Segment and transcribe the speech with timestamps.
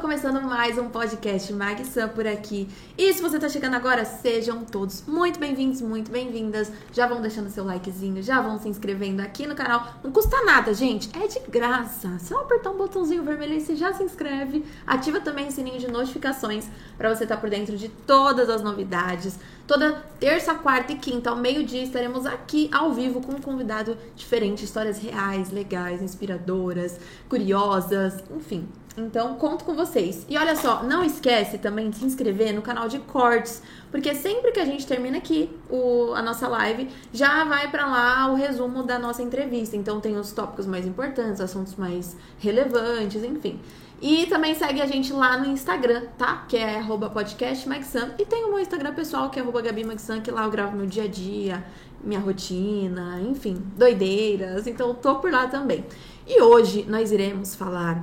[0.00, 2.66] começando mais um podcast Mag Sam por aqui.
[2.96, 6.72] E se você tá chegando agora, sejam todos muito bem-vindos, muito bem-vindas.
[6.90, 9.86] Já vão deixando seu likezinho, já vão se inscrevendo aqui no canal.
[10.02, 12.18] Não custa nada, gente, é de graça.
[12.18, 14.64] Só apertar um botãozinho vermelho e você já se inscreve.
[14.86, 16.66] Ativa também o sininho de notificações
[16.96, 19.38] para você estar tá por dentro de todas as novidades.
[19.66, 24.64] Toda terça, quarta e quinta, ao meio-dia, estaremos aqui ao vivo com um convidado diferente,
[24.64, 28.66] histórias reais, legais, inspiradoras, curiosas, enfim.
[28.96, 30.26] Então, conto com vocês.
[30.28, 34.50] E olha só, não esquece também de se inscrever no canal de cortes, porque sempre
[34.50, 38.82] que a gente termina aqui o, a nossa live, já vai para lá o resumo
[38.82, 39.76] da nossa entrevista.
[39.76, 43.60] Então, tem os tópicos mais importantes, assuntos mais relevantes, enfim.
[44.02, 46.46] E também segue a gente lá no Instagram, tá?
[46.48, 48.14] Que é podcastmaxam.
[48.18, 51.04] E tem o meu Instagram pessoal, que é gabimaxam, que lá eu gravo meu dia
[51.04, 51.62] a dia,
[52.02, 54.66] minha rotina, enfim, doideiras.
[54.66, 55.84] Então, tô por lá também.
[56.26, 58.02] E hoje nós iremos falar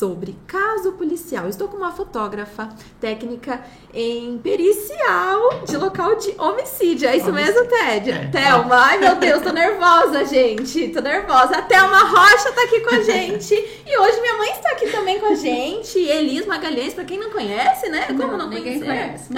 [0.00, 1.46] sobre caso policial.
[1.46, 3.62] Estou com uma fotógrafa técnica
[3.92, 7.06] em pericial de local de homicídio.
[7.06, 7.54] É isso homicídio.
[7.54, 8.10] mesmo, Ted?
[8.10, 8.26] É.
[8.28, 10.88] Thelma, ai meu Deus, tô nervosa, gente.
[10.88, 11.58] Tô nervosa.
[11.58, 13.52] A Thelma Rocha tá aqui com a gente.
[13.54, 15.98] E hoje minha mãe está aqui também com a gente.
[15.98, 18.06] Elis Magalhães, pra quem não conhece, né?
[18.06, 19.28] Como não, não ninguém conhece?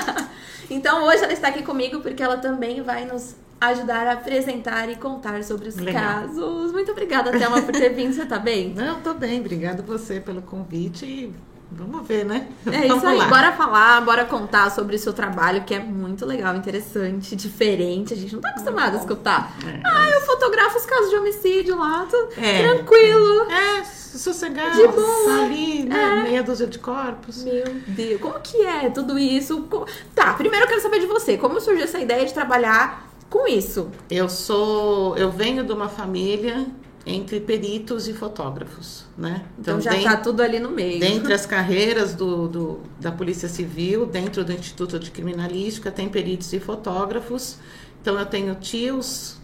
[0.70, 4.96] então hoje ela está aqui comigo porque ela também vai nos ajudar a apresentar e
[4.96, 6.02] contar sobre os Legal.
[6.02, 6.72] casos.
[6.72, 8.12] Muito obrigada, Thelma, por ter vindo.
[8.12, 8.72] Você tá bem?
[8.74, 9.40] Não, tô bem.
[9.40, 11.34] Obrigada você pelo convite e
[11.70, 12.48] vamos ver, né?
[12.66, 13.18] É vamos isso aí.
[13.18, 13.28] Lá.
[13.28, 18.14] Bora falar, bora contar sobre o seu trabalho, que é muito legal, interessante, diferente.
[18.14, 19.54] A gente não tá acostumado a escutar.
[19.66, 19.80] É.
[19.84, 22.62] Ah, eu fotografo os casos de homicídio lá, tô é.
[22.62, 23.50] tranquilo.
[23.50, 24.74] É, sossegado.
[24.74, 25.44] De boa.
[25.44, 26.20] Ali, né?
[26.20, 26.22] É.
[26.22, 27.44] Meia dúzia de corpos.
[27.44, 29.68] Meu Deus, como que é tudo isso?
[30.14, 31.36] Tá, primeiro eu quero saber de você.
[31.36, 33.88] Como surgiu essa ideia de trabalhar com isso?
[34.10, 36.66] Eu sou, eu venho de uma família
[37.06, 39.44] entre peritos e fotógrafos, né?
[39.58, 41.00] Então, então já está tudo ali no meio.
[41.00, 46.52] Dentre as carreiras do, do, da Polícia Civil, dentro do Instituto de Criminalística, tem peritos
[46.52, 47.56] e fotógrafos.
[48.02, 49.38] Então eu tenho tios,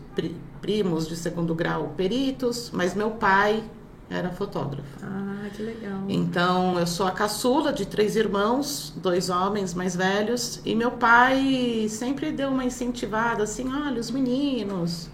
[0.60, 3.62] primos de segundo grau peritos, mas meu pai
[4.08, 4.88] era fotógrafo.
[5.02, 6.04] Ah, que legal.
[6.08, 11.86] Então, eu sou a caçula de três irmãos, dois homens mais velhos, e meu pai
[11.90, 15.10] sempre deu uma incentivada assim, olha, os meninos,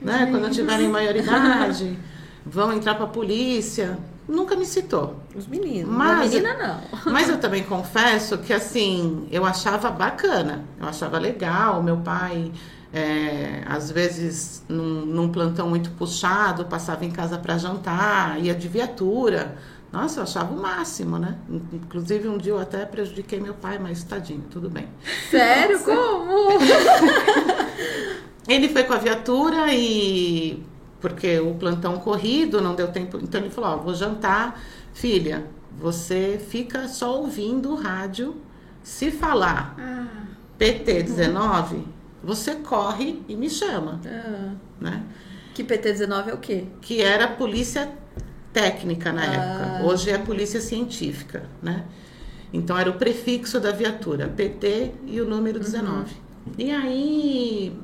[0.00, 1.98] né, quando tiverem maioridade,
[2.44, 3.98] vão entrar para a polícia.
[4.28, 5.20] Nunca me citou.
[5.34, 5.88] Os meninos.
[5.88, 6.80] Mas, menina não.
[7.12, 12.52] mas eu também confesso que assim, eu achava bacana, eu achava legal, meu pai
[12.96, 18.66] é, às vezes, num, num, plantão muito puxado, passava em casa para jantar, ia de
[18.68, 19.58] viatura.
[19.92, 21.36] Nossa, eu achava o máximo, né?
[21.74, 24.88] Inclusive, um dia eu até prejudiquei meu pai, mas tadinho, tudo bem.
[25.30, 25.78] Sério?
[25.80, 26.58] Como?
[28.48, 30.64] ele foi com a viatura e.
[30.98, 33.18] Porque o plantão corrido não deu tempo.
[33.22, 34.58] Então ele falou: Ó, vou jantar,
[34.94, 35.44] filha,
[35.78, 38.36] você fica só ouvindo o rádio.
[38.82, 40.06] Se falar ah.
[40.56, 44.00] PT 19, você corre e me chama.
[44.06, 44.54] Ah.
[44.80, 45.02] Né?
[45.54, 46.64] Que PT-19 é o quê?
[46.80, 47.90] Que era polícia
[48.52, 49.34] técnica na ah.
[49.34, 49.86] época.
[49.86, 51.84] Hoje é polícia científica, né?
[52.52, 55.90] Então era o prefixo da viatura, PT e o número 19.
[55.90, 56.52] Uhum.
[56.56, 57.76] E aí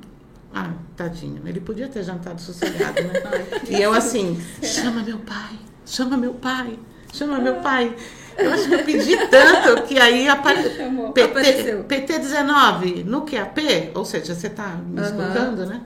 [0.55, 3.23] ah, tadinho, ele podia ter jantado sossegado, né?
[3.71, 6.79] e eu assim, chama meu pai, chama meu pai,
[7.13, 7.97] chama meu pai.
[8.37, 10.63] Eu acho que eu pedi tanto que aí apare...
[10.63, 11.85] PT, apareceu.
[11.85, 15.07] PT19 no QAP, ou seja, você tá me uhum.
[15.07, 15.83] escutando, né?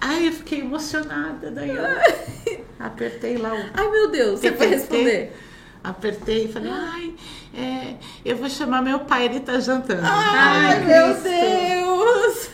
[0.00, 1.82] Aí eu fiquei emocionada, daí eu
[2.78, 3.64] apertei lá o.
[3.72, 5.34] Ai meu Deus, você foi responder.
[5.82, 7.14] Apertei e falei, ai,
[7.56, 10.02] é, eu vou chamar meu pai, ele tá jantando.
[10.04, 12.50] Ai, ai meu Deus!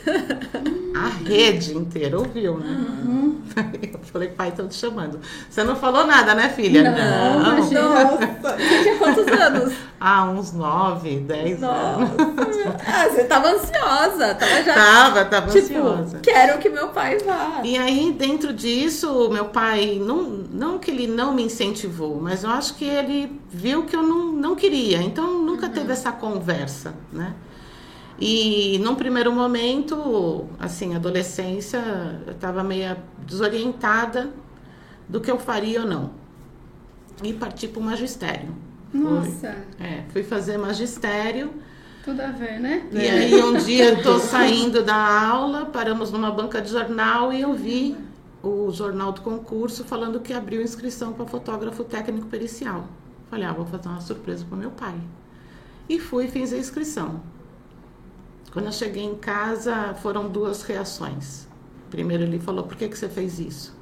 [0.94, 2.68] A rede inteira ouviu, né?
[2.68, 3.40] Uhum.
[3.82, 5.20] Eu falei, pai, estão te chamando.
[5.48, 6.90] Você não falou nada, né, filha?
[6.90, 7.56] Não, não.
[7.56, 9.72] Nossa, você tinha quantos anos?
[9.98, 12.10] Ah, uns nove, dez anos.
[12.86, 14.34] Ah, você tava ansiosa.
[14.34, 14.74] Tava já.
[14.74, 16.20] Tava, tava tipo, ansiosa.
[16.20, 17.60] Quero que meu pai vá.
[17.64, 22.50] E aí, dentro disso, meu pai, não, não que ele não me incentivou, mas eu
[22.50, 24.89] acho que ele viu que eu não, não queria.
[24.98, 25.72] Então, nunca uhum.
[25.72, 27.34] teve essa conversa, né?
[28.20, 31.78] E num primeiro momento, assim, adolescência,
[32.26, 32.96] eu estava meio
[33.26, 34.30] desorientada
[35.08, 36.10] do que eu faria ou não.
[37.22, 38.54] E parti para o magistério.
[38.92, 39.56] Nossa!
[39.76, 41.50] Fui, é, fui fazer magistério.
[42.04, 42.86] Tudo a ver, né?
[42.92, 47.40] E aí um dia eu tô saindo da aula, paramos numa banca de jornal e
[47.40, 47.96] eu vi
[48.42, 52.86] o jornal do concurso falando que abriu inscrição para fotógrafo técnico pericial.
[53.30, 55.00] Falei, ah, vou fazer uma surpresa para meu pai.
[55.88, 57.22] E fui e fiz a inscrição.
[58.52, 61.48] Quando eu cheguei em casa, foram duas reações.
[61.88, 63.76] Primeiro ele falou, por que, que você fez isso?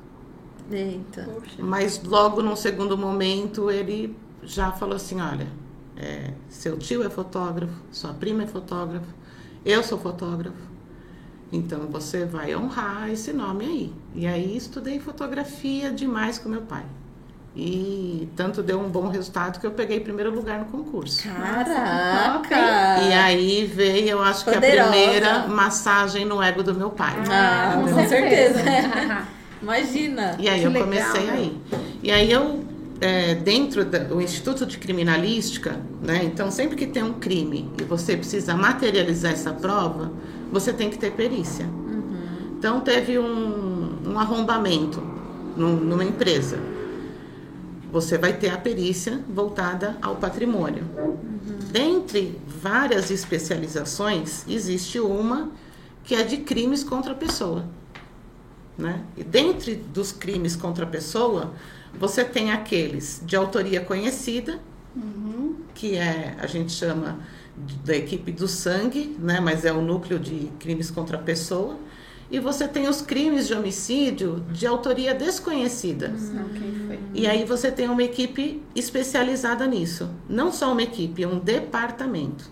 [0.71, 1.25] Eita.
[1.25, 1.62] Poxa.
[1.62, 5.49] Mas logo num segundo momento ele já falou assim, olha,
[5.97, 9.09] é, seu tio é fotógrafo, sua prima é fotógrafa,
[9.65, 10.69] eu sou fotógrafo.
[11.50, 13.95] Então você vai honrar esse nome aí.
[14.15, 16.85] E aí estudei fotografia demais com meu pai.
[17.60, 21.25] E tanto deu um bom resultado que eu peguei primeiro lugar no concurso.
[21.28, 22.56] Caraca!
[23.02, 24.88] E aí veio, eu acho que Poderosa.
[24.88, 27.14] a primeira massagem no ego do meu pai.
[27.28, 28.62] Ah, com Com certeza.
[28.62, 29.19] certeza.
[29.60, 30.37] Imagina.
[30.38, 31.32] E aí Que eu legal, comecei né?
[31.32, 31.60] aí.
[32.00, 32.62] E aí eu,
[33.00, 36.20] é, dentro do Instituto de Criminalística, né?
[36.22, 40.12] Então sempre que tem um crime e você precisa materializar essa prova,
[40.52, 41.66] você tem que ter perícia.
[42.56, 45.02] Então teve um, um arrombamento
[45.56, 46.56] num- numa empresa.
[47.90, 50.85] Você vai ter a perícia voltada ao patrimônio.
[51.71, 55.50] Dentre várias especializações, existe uma
[56.04, 57.64] que é de crimes contra a pessoa.
[58.76, 59.04] Né?
[59.16, 61.52] E dentre dos crimes contra a pessoa,
[61.99, 64.59] você tem aqueles de autoria conhecida,
[65.75, 67.18] que é, a gente chama
[67.85, 69.40] da equipe do sangue, né?
[69.40, 71.76] mas é o núcleo de crimes contra a pessoa.
[72.30, 76.12] E você tem os crimes de homicídio de autoria desconhecida.
[77.14, 80.11] E aí você tem uma equipe especializada nisso.
[80.28, 82.50] Não só uma equipe, é um departamento.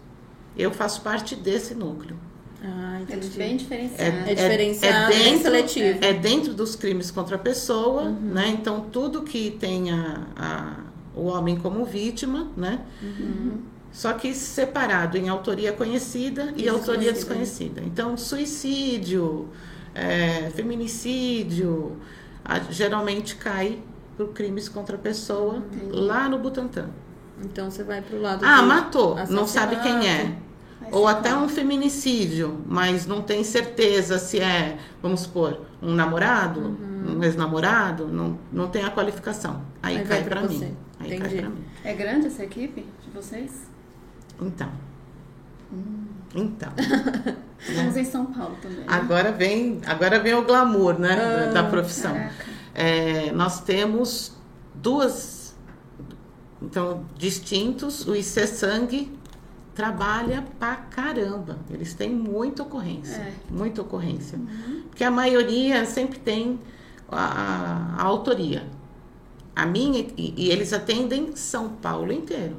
[0.56, 2.16] Eu faço parte desse núcleo.
[2.64, 3.28] Ah, É entendi.
[3.36, 4.16] bem diferenciado.
[4.30, 5.98] É diferenciado, bem dentro, seletivo.
[6.02, 8.12] É dentro dos crimes contra a pessoa, Uhum.
[8.32, 8.48] né?
[8.58, 10.76] Então tudo que tem a, a-
[11.14, 12.80] o homem como vítima, né?
[13.02, 13.58] Uhum.
[13.96, 17.80] Só que separado em autoria conhecida e autoria desconhecida.
[17.82, 19.48] Então suicídio,
[19.94, 21.96] é, feminicídio,
[22.44, 23.78] a- geralmente cai
[24.14, 26.90] por crimes contra a pessoa lá no Butantan.
[27.42, 30.36] Então você vai pro lado Ah, matou, não sabe quem é.
[30.92, 37.24] Ou até um feminicídio, mas não tem certeza se é, vamos supor, um namorado, um
[37.24, 39.62] ex-namorado, não, não tem a qualificação.
[39.82, 40.66] Aí, Aí cai você.
[40.66, 40.76] mim.
[41.00, 41.22] Aí Entendi.
[41.34, 41.64] cai pra mim.
[41.82, 43.74] É grande essa equipe de vocês?
[44.40, 44.70] Então.
[45.72, 46.04] Hum.
[46.34, 46.72] Então.
[47.58, 48.78] Estamos em São Paulo também.
[48.80, 48.84] né?
[48.86, 51.16] Agora vem, agora vem o glamour, né,
[51.48, 52.14] Ah, da profissão.
[52.74, 54.32] É, nós temos
[54.74, 55.54] duas,
[56.60, 58.06] então, distintos.
[58.06, 59.18] O IC Sangue
[59.74, 61.58] trabalha pra caramba.
[61.70, 63.16] Eles têm muita ocorrência.
[63.16, 63.32] É.
[63.50, 64.38] Muita ocorrência.
[64.90, 66.60] Porque a maioria sempre tem
[67.10, 68.66] a, a- a autoria.
[69.54, 72.56] A minha, e, e eles atendem São Paulo inteiro.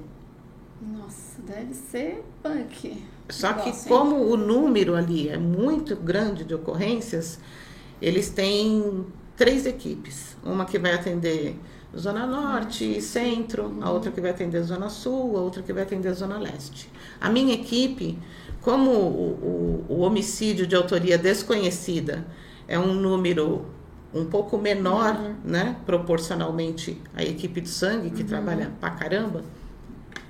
[1.47, 3.03] Deve ser punk.
[3.29, 7.39] Só que como o número ali é muito grande de ocorrências,
[8.01, 10.35] eles têm três equipes.
[10.43, 11.55] Uma que vai atender
[11.97, 15.83] Zona Norte e Centro, a outra que vai atender Zona Sul, a outra que vai
[15.83, 16.89] atender Zona Leste.
[17.19, 18.17] A minha equipe,
[18.61, 22.25] como o, o- o homicídio de autoria desconhecida
[22.67, 23.65] é um número
[24.13, 29.43] um pouco menor, né, proporcionalmente à equipe de sangue, que trabalha pra caramba,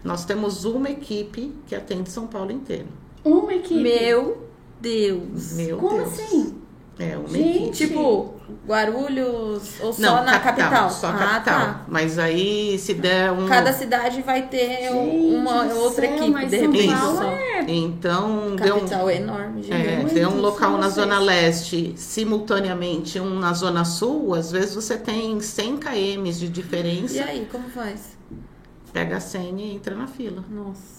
[0.07, 2.87] nós temos uma equipe que atende São Paulo inteiro.
[3.25, 3.81] Uma equipe.
[3.81, 4.47] Meu
[4.79, 5.51] Deus.
[5.53, 6.13] Meu Como Deus.
[6.13, 6.55] assim?
[6.99, 7.49] É uma Gente.
[7.83, 7.87] equipe.
[7.89, 8.33] Tipo,
[8.65, 10.89] Guarulhos ou só Não, na capital?
[10.89, 11.43] Só Ah, capital.
[11.43, 11.85] tá.
[11.87, 13.45] Mas aí se der um.
[13.45, 17.33] Cada cidade vai ter Gente uma outra céu, equipe, mas de São repente Paulo só.
[17.67, 18.79] Então deu um.
[18.79, 19.73] Capital é enorme, gente.
[19.75, 20.93] É, muito, tem um local só na vocês.
[20.95, 26.49] Zona Leste, simultaneamente um na Zona Sul, às vezes você tem 100 km de E
[26.49, 28.16] diferença, aí, como faz?
[28.97, 30.43] Pega a senha e entra na fila.
[30.49, 30.97] Nossa.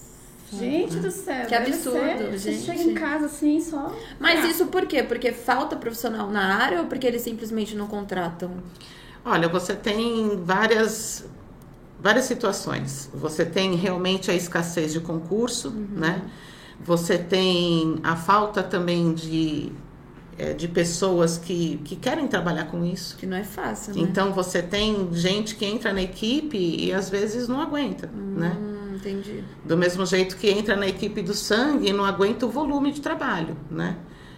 [0.52, 1.46] Gente do céu.
[1.46, 2.64] Que absurdo, ser- Você gente.
[2.64, 3.94] chega em casa assim, só.
[4.18, 5.02] Mas Ah, isso por quê?
[5.02, 8.52] Porque falta profissional na área ou porque eles simplesmente não contratam?
[9.24, 11.26] Olha, você tem várias
[12.00, 13.10] várias situações.
[13.12, 16.22] Você tem realmente a escassez de concurso, né?
[16.80, 19.72] Você tem a falta também de,
[20.38, 23.16] eh, de pessoas que, que querem trabalhar com isso.
[23.16, 24.00] Que não é fácil, né?
[24.00, 28.56] Então você tem gente que entra na equipe e às vezes não aguenta, né?
[28.58, 29.42] Hum, entendi.
[29.64, 33.00] Do mesmo jeito que entra na equipe do sangue e não aguenta o volume de
[33.00, 33.96] trabalho, né?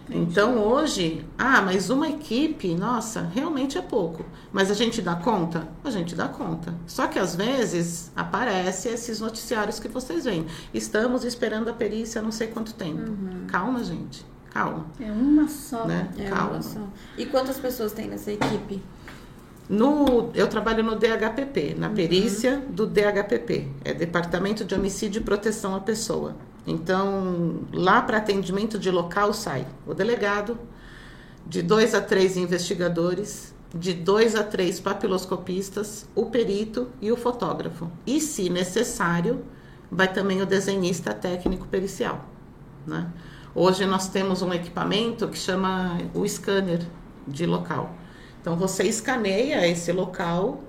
[0.09, 4.25] Então hoje, ah, mas uma equipe, nossa, realmente é pouco.
[4.51, 5.67] Mas a gente dá conta?
[5.83, 6.75] A gente dá conta.
[6.85, 10.45] Só que às vezes aparece esses noticiários que vocês veem.
[10.73, 13.11] Estamos esperando a perícia há não sei quanto tempo.
[13.47, 14.25] Calma, gente.
[14.51, 15.85] Calma, É uma só.
[15.87, 16.09] né?
[16.17, 16.51] É Calma.
[16.53, 16.79] uma só.
[17.17, 18.83] E quantas pessoas tem nessa equipe?
[19.69, 25.73] No, eu trabalho no DHPP, na perícia do DHPP, é Departamento de Homicídio e Proteção
[25.73, 26.35] à Pessoa.
[26.67, 30.59] Então, lá para atendimento de local sai o delegado,
[31.47, 37.89] de dois a três investigadores, de dois a três papiloscopistas, o perito e o fotógrafo.
[38.05, 39.45] E, se necessário,
[39.89, 42.25] vai também o desenhista técnico pericial.
[42.85, 43.07] Né?
[43.53, 46.79] Hoje nós temos um equipamento que chama o scanner
[47.27, 47.93] de local.
[48.41, 50.61] Então você escaneia esse local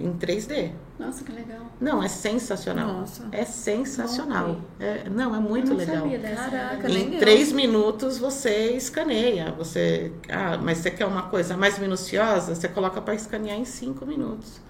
[0.00, 0.70] em 3D.
[0.98, 1.60] Nossa, que legal.
[1.80, 2.88] Não, é sensacional.
[3.00, 3.26] Nossa.
[3.32, 4.60] É sensacional.
[4.78, 5.96] É, não, é muito eu não legal.
[6.02, 6.50] sabia dessa.
[6.50, 7.18] Caraca, Em eu.
[7.20, 9.52] três minutos você escaneia.
[9.58, 12.54] Você, ah, mas você quer uma coisa mais minuciosa?
[12.54, 14.60] Você coloca para escanear em cinco minutos.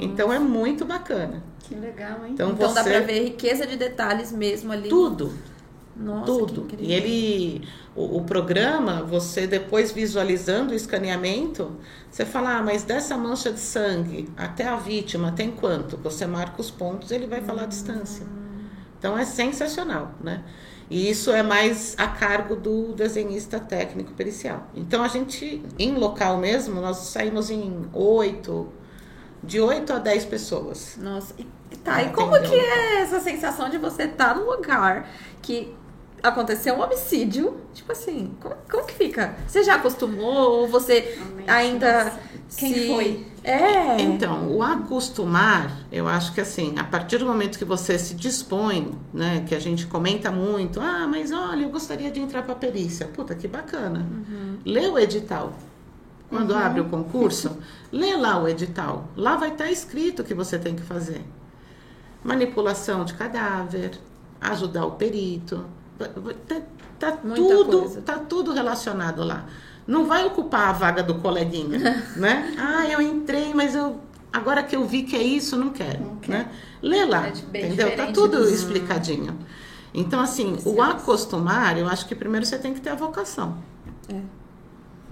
[0.00, 1.42] Então é muito bacana.
[1.60, 2.32] Que legal, hein?
[2.32, 4.88] Então, Então você dá pra ver riqueza de detalhes mesmo ali.
[4.88, 5.32] tudo,
[5.98, 6.66] Nossa, tudo.
[6.78, 11.72] E ele, o, o programa, você depois visualizando o escaneamento,
[12.10, 15.96] você fala, ah, mas dessa mancha de sangue até a vítima tem quanto?
[15.98, 18.26] Você marca os pontos, ele vai falar a distância.
[18.98, 20.44] Então é sensacional, né?
[20.88, 24.68] E isso é mais a cargo do desenhista técnico pericial.
[24.74, 28.72] Então a gente, em local mesmo, nós saímos em oito,
[29.42, 30.96] de 8 a 10 pessoas.
[31.00, 35.08] Nossa, e, tá, e como que é essa sensação de você estar num lugar
[35.42, 35.74] que
[36.28, 37.56] aconteceu um homicídio?
[37.74, 39.36] Tipo assim, como, como que fica?
[39.46, 41.44] Você já acostumou ou você Amém.
[41.48, 42.20] ainda Nossa.
[42.56, 43.26] Quem se- foi?
[43.42, 44.00] É.
[44.00, 48.92] Então, o acostumar, eu acho que assim, a partir do momento que você se dispõe,
[49.14, 53.06] né, que a gente comenta muito, ah, mas olha, eu gostaria de entrar para perícia.
[53.06, 54.04] Puta, que bacana.
[54.64, 55.52] Lê o edital.
[56.28, 57.56] Quando abre o concurso,
[57.92, 59.08] lê lá o edital.
[59.16, 61.24] Lá vai estar escrito o que você tem que fazer.
[62.24, 63.92] Manipulação de cadáver,
[64.40, 65.64] ajudar o perito.
[65.98, 66.08] Tá,
[66.98, 68.02] tá tudo, coisa.
[68.02, 69.46] tá tudo relacionado lá.
[69.86, 71.78] Não vai ocupar a vaga do coleguinha,
[72.16, 72.54] né?
[72.58, 74.00] Ah, eu entrei, mas eu
[74.32, 76.50] agora que eu vi que é isso, não quero, Não né?
[76.82, 77.96] Lê lá, É entendeu?
[77.96, 79.38] Tá tudo dos- explicadinho.
[79.94, 83.56] Então, assim, o acostumar, eu acho que primeiro você tem que ter a vocação.
[84.12, 84.20] É.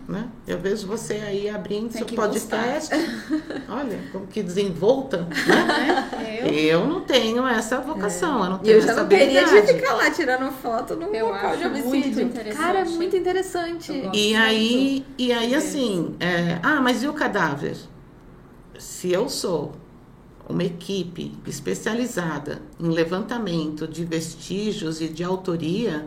[0.07, 0.29] Né?
[0.47, 2.95] Eu vejo você aí abrindo Tem seu podcast.
[3.67, 6.11] Olha, como que desenvolta, né?
[6.23, 9.45] É, eu, Eu não tenho essa vocação, eu não tenho eu já essa não teria
[9.47, 12.23] de ficar lá tirando foto no Eu local de acho muito homicídio.
[12.23, 12.57] interessante.
[12.63, 14.11] Cara, é muito interessante.
[14.13, 15.57] E aí, e aí É.
[15.57, 17.77] assim, é, ah, mas e o cadáver?
[18.79, 19.73] Se eu sou
[20.47, 26.05] uma equipe especializada em levantamento de vestígios e de autoria,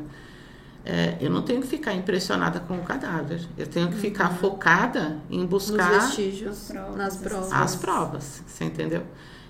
[0.89, 3.41] é, eu não tenho que ficar impressionada com o cadáver.
[3.57, 7.51] Eu tenho que ficar focada em Nos buscar vestígios, Nas provas, nas essas provas.
[7.51, 9.03] as provas, você entendeu?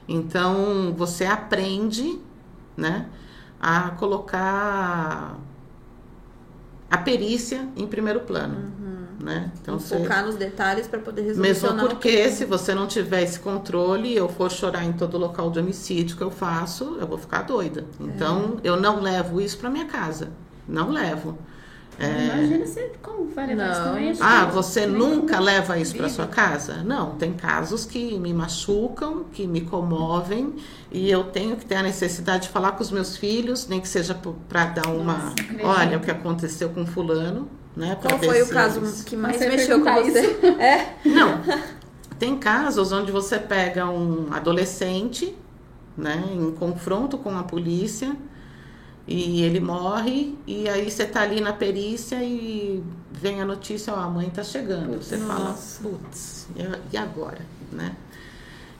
[0.07, 2.19] Então você aprende,
[2.75, 3.05] né,
[3.61, 5.37] a colocar
[6.89, 8.71] a perícia em primeiro plano,
[9.23, 9.51] né?
[9.61, 13.39] Então você focar nos detalhes para poder resolver mesmo porque se você não tiver esse
[13.39, 17.19] controle e eu for chorar em todo local de homicídio que eu faço, eu vou
[17.19, 17.85] ficar doida.
[17.99, 20.31] Então eu não levo isso para minha casa,
[20.67, 21.37] não levo.
[21.99, 23.87] É, Imagina você como vai levar isso Não.
[23.93, 24.13] também.
[24.21, 26.83] ah, você nem nunca leva isso para sua casa?
[26.83, 30.53] Não, tem casos que me machucam, que me comovem
[30.91, 33.87] e eu tenho que ter a necessidade de falar com os meus filhos, nem que
[33.87, 34.13] seja
[34.47, 35.35] para dar uma, Nossa,
[35.81, 37.97] olha o que aconteceu com fulano, né?
[37.99, 40.19] Qual foi o caso eles- que mais Você mexeu com você?
[40.59, 40.93] É.
[41.03, 41.41] Não.
[42.19, 45.35] Tem casos onde você pega um adolescente,
[45.97, 48.15] né, em confronto com a polícia,
[49.07, 53.99] e ele morre, e aí você tá ali na perícia e vem a notícia, ó,
[53.99, 54.97] a mãe tá chegando.
[55.01, 56.47] Você fala, putz,
[56.91, 57.39] e- agora,
[57.71, 57.95] né?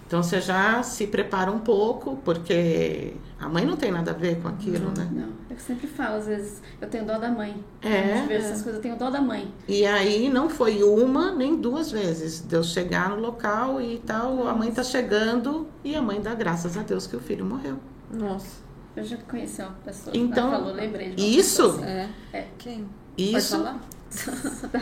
[0.06, 4.42] Então você já se prepara um pouco, porque a mãe não tem nada a ver
[4.42, 5.08] com aquilo, né?
[5.12, 7.62] Não, eu sempre falo, às vezes, eu tenho dó da mãe.
[7.82, 8.20] É.
[8.22, 9.54] Às vezes essas coisas, eu tenho dó da mãe.
[9.68, 12.40] E aí não foi uma nem duas vezes.
[12.40, 16.78] Deus chegar no local e tal, a mãe tá chegando e a mãe dá graças
[16.78, 17.78] a Deus que o filho morreu.
[18.10, 18.67] Nossa.
[18.98, 21.86] Eu já conheci uma pessoa Então, ela falou, lembrei de uma isso- pessoa assim.
[21.86, 22.10] É.
[22.34, 22.48] É.
[22.58, 22.90] Quem?
[23.18, 24.82] Isso, Pode falar?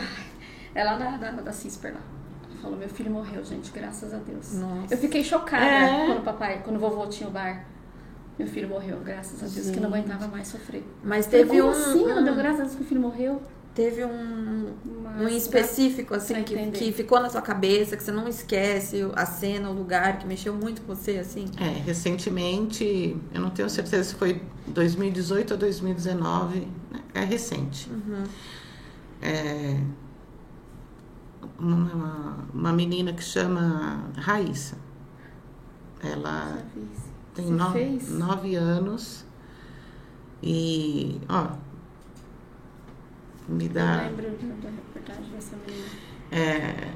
[0.74, 2.00] É lá da, da, da Cisper lá.
[2.50, 4.54] Ela falou, meu filho morreu, gente, graças a Deus.
[4.54, 4.92] Nossa.
[4.94, 6.06] Eu fiquei chocada É.
[6.06, 7.64] quando o papai, quando o vovô tinha o bar.
[8.38, 10.84] Meu filho morreu, graças a Deus, que não aguentava mais sofrer.
[11.02, 11.70] Mas teve Como um.
[11.70, 12.10] assim?
[12.10, 13.40] Ela deu graças a Deus que o filho morreu.
[13.76, 14.74] Teve um.
[15.04, 16.78] Mas Um específico, assim, que, entender.
[16.78, 20.52] que ficou na sua cabeça, que você não esquece a cena, o lugar, que mexeu
[20.54, 21.44] muito com você, assim.
[21.58, 27.00] é, recentemente, eu não tenho certeza se foi 2018 ou 2019, né?
[27.14, 27.88] é recente.
[27.90, 28.24] Uhum.
[29.22, 29.80] É,
[31.58, 34.76] uma, uma menina que chama Raíssa.
[36.02, 36.58] Ela
[37.34, 38.10] tem no- fez?
[38.10, 39.24] nove anos
[40.42, 41.48] e, ó,
[43.48, 44.02] me Eu dá.
[44.02, 44.22] lembro
[44.62, 45.86] da reportagem dessa menina.
[46.30, 46.90] É,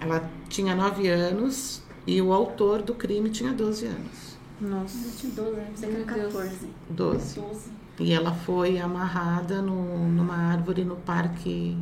[0.00, 4.36] ela tinha 9 anos e o autor do crime tinha 12 anos.
[4.60, 4.96] Nossa.
[5.08, 6.32] Eu tinha 12 anos, você Meu tinha Deus.
[6.34, 6.68] 14.
[6.90, 7.40] 12.
[7.40, 7.70] 12.
[8.00, 11.76] E ela foi amarrada no, numa árvore no parque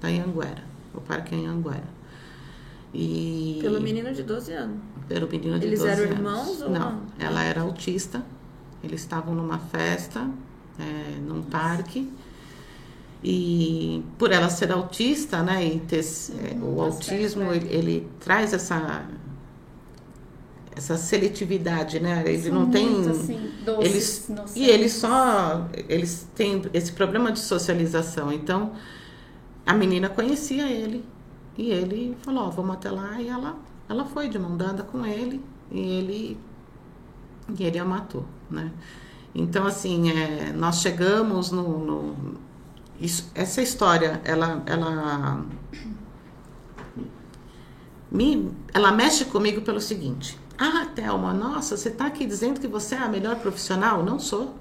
[0.00, 0.62] da Anhanguera.
[0.94, 1.98] O parque Anhanguera.
[2.94, 4.78] E Pelo menino de 12 anos.
[5.06, 6.16] pelo menino de Eles 12 eram anos.
[6.18, 6.92] irmãos ou não?
[6.92, 7.02] não?
[7.18, 8.24] Ela era autista.
[8.82, 10.28] Eles estavam numa festa,
[10.78, 12.10] é, num parque.
[13.22, 18.08] E por ela ser autista, né, e ter é, o Uhum, autismo, aspecto, ele, ele
[18.20, 19.06] traz essa
[20.76, 22.22] essa seletividade, né?
[22.26, 27.32] Ele São não tem muito, assim, doces, eles e eles só eles têm esse problema
[27.32, 28.32] de socialização.
[28.32, 28.72] Então
[29.66, 31.04] a menina conhecia ele
[31.56, 33.56] e ele falou, ó, vamos até lá e ela
[33.88, 36.38] ela foi de mão dada com ele e ele
[37.58, 38.70] e ele a matou, né?
[39.34, 42.16] Então assim, é, nós chegamos no, no-
[43.00, 45.44] isso- essa história, ela ela
[48.10, 52.94] me, ela mexe comigo pelo seguinte: Ah, Thelma, nossa, você está aqui dizendo que você
[52.94, 54.02] é a melhor profissional?
[54.02, 54.54] Não sou.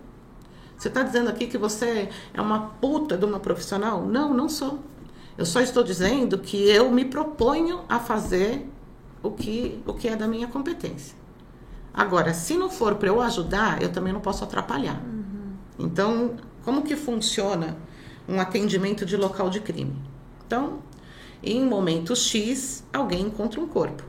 [0.78, 4.06] Você está dizendo aqui que você é uma puta de uma profissional?
[4.06, 4.80] Não, não sou.
[5.36, 8.70] Eu só estou dizendo que eu me proponho a fazer
[9.24, 11.16] o que, o que é da minha competência.
[11.94, 15.02] Agora, se não for para eu ajudar, eu também não posso atrapalhar.
[15.80, 17.76] Então, como que funciona
[18.28, 19.96] um atendimento de local de crime?
[20.46, 20.80] Então,
[21.44, 24.04] em momento X, alguém encontra um corpo,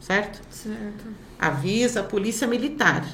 [0.00, 0.40] certo?
[0.50, 1.04] Certo.
[1.38, 3.04] Avisa a polícia militar.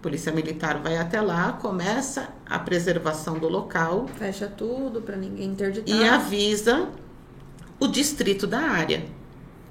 [0.00, 5.96] Polícia militar vai até lá, começa a preservação do local Fecha tudo pra ninguém interditar.
[5.96, 6.88] e avisa
[7.78, 9.04] o distrito da área.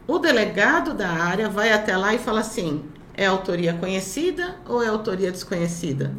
[0.08, 4.88] O delegado da área vai até lá e fala assim: é autoria conhecida ou é
[4.88, 6.14] autoria desconhecida?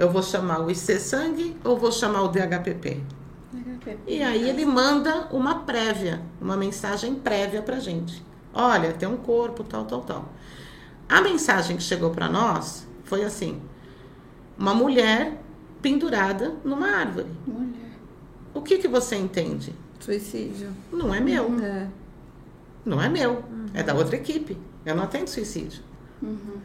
[0.00, 3.02] Eu vou chamar o IC Sangue ou vou chamar o DHPP?
[4.06, 8.24] E aí ele manda uma prévia, uma mensagem prévia pra gente.
[8.54, 10.32] Olha, tem um corpo, tal, tal, tal.
[11.06, 13.60] A mensagem que chegou para nós foi assim:
[14.56, 15.38] uma mulher
[15.82, 17.28] pendurada numa árvore.
[17.46, 17.90] Mulher.
[18.54, 19.74] O que que você entende?
[19.98, 20.70] Suicídio.
[20.90, 21.44] Não é meu.
[21.62, 21.88] É.
[22.86, 23.44] Não é meu.
[23.74, 24.56] É da outra equipe.
[24.86, 25.82] Eu não atendo suicídio.
[26.22, 26.56] Uhum.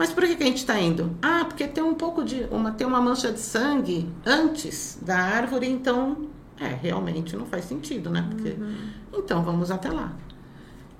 [0.00, 1.14] Mas por que, que a gente está indo?
[1.20, 2.44] Ah, porque tem um pouco de.
[2.50, 6.26] Uma, tem uma mancha de sangue antes da árvore, então.
[6.58, 8.26] É, realmente não faz sentido, né?
[8.30, 8.56] Porque,
[9.12, 10.14] Então vamos até lá.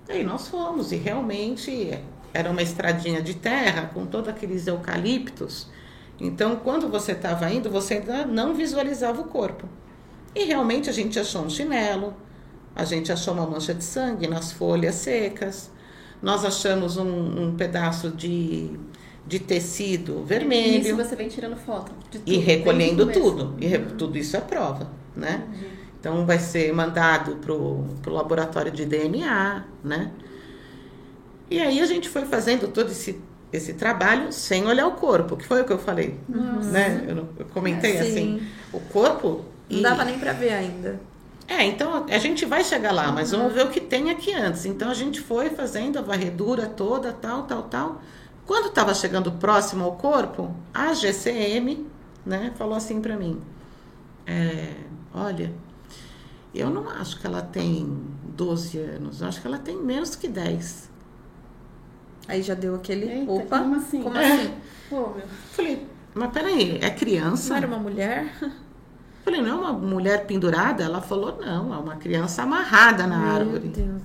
[0.06, 1.98] E aí nós fomos, e realmente
[2.34, 5.68] era uma estradinha de terra com todos aqueles eucaliptos.
[6.20, 9.66] Então, quando você estava indo, você ainda não visualizava o corpo.
[10.34, 12.12] E realmente a gente achou um chinelo,
[12.76, 15.70] a gente achou uma mancha de sangue nas folhas secas,
[16.22, 18.70] nós achamos um, um pedaço de,
[19.26, 22.30] de tecido Isso vermelho você vem tirando foto de tudo.
[22.32, 23.54] e recolhendo tudo.
[23.58, 25.48] E re- tudo isso é prova, né?
[25.98, 30.12] Então vai ser mandado pro, pro laboratório de DNA, né?
[31.50, 33.20] E aí a gente foi fazendo todo esse,
[33.52, 37.04] esse trabalho sem olhar o corpo, que foi o que eu falei, né?
[37.08, 38.10] Eu, eu comentei É, sim.
[38.10, 41.00] assim, o corpo Não e- dava nem pra ver ainda.
[41.52, 44.64] É, então a gente vai chegar lá, mas vamos ver o que tem aqui antes.
[44.64, 48.00] Então a gente foi fazendo a varredura toda, tal, tal, tal.
[48.46, 51.86] Quando estava chegando próximo ao corpo, a GCM,
[52.24, 53.40] né, falou assim para mim:
[54.26, 54.74] é,
[55.12, 55.52] Olha,
[56.54, 58.00] eu não acho que ela tem
[58.36, 60.88] 12 anos, eu acho que ela tem menos que 10.
[62.28, 63.06] Aí já deu aquele.
[63.10, 63.58] Eita, Opa!
[63.58, 64.02] como assim?
[64.02, 64.34] Como É.
[64.34, 64.54] assim?
[64.88, 65.26] Pô, meu.
[65.52, 67.50] Falei, mas peraí, é criança?
[67.50, 68.32] Não era uma mulher?
[69.24, 70.82] Falei, não é uma mulher pendurada?
[70.82, 73.68] Ela falou, não, é uma criança amarrada na Meu árvore.
[73.68, 74.02] Deus.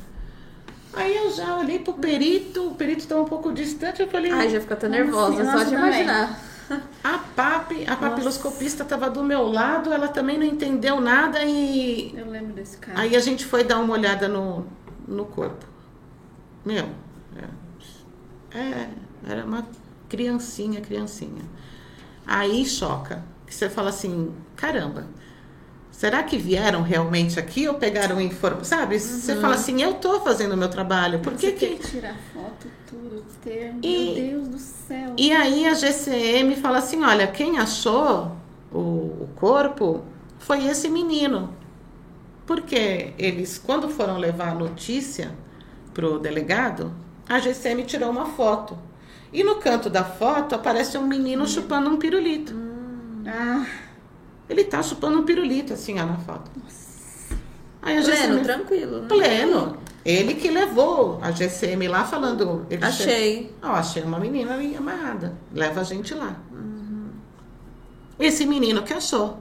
[0.93, 4.49] Aí eu já olhei pro perito, o perito estava um pouco distante, eu falei, Ai,
[4.49, 5.51] já fica Como nervosa, assim?
[5.51, 5.77] só de também.
[6.01, 6.39] imaginar.
[7.03, 12.29] a PAP, a papiloscopista estava do meu lado, ela também não entendeu nada e Eu
[12.29, 12.99] lembro desse cara.
[12.99, 14.65] aí a gente foi dar uma olhada no,
[15.07, 15.65] no corpo.
[16.65, 16.85] Meu,
[18.53, 18.89] é, é,
[19.27, 19.67] era uma
[20.07, 21.43] criancinha, criancinha.
[22.25, 25.07] Aí choca, que você fala assim, caramba,
[25.91, 28.79] será que vieram realmente aqui ou pegaram informação?
[28.79, 31.65] Sabe, você fala assim, eu tô fazendo o meu trabalho, por que Você que...
[31.67, 33.73] tem que tirar foto, tudo, ter.
[33.81, 35.13] E- Meu Deus do céu.
[35.17, 38.31] E aí a GCM fala assim, olha, quem achou
[38.71, 40.03] o, o corpo
[40.39, 41.53] foi esse menino.
[42.45, 45.31] Porque eles, quando foram levar a notícia
[45.93, 46.91] pro delegado,
[47.27, 48.77] a GCM tirou uma foto.
[49.33, 52.53] E no canto da foto aparece um menino chupando um pirulito.
[53.25, 53.65] Ah,
[54.49, 56.51] Ele tá chupando um pirulito, assim, ó, na foto.
[57.81, 58.43] Aí a Pleno, GCM...
[58.43, 59.01] tranquilo.
[59.01, 59.07] né?
[59.07, 59.77] Pleno.
[60.03, 62.65] Ele que levou a GCM lá falando...
[62.81, 63.55] Achei.
[63.61, 65.35] Ó, achei uma menina ali amarrada.
[65.51, 66.39] Leva a gente lá.
[68.19, 69.39] Esse menino que achou.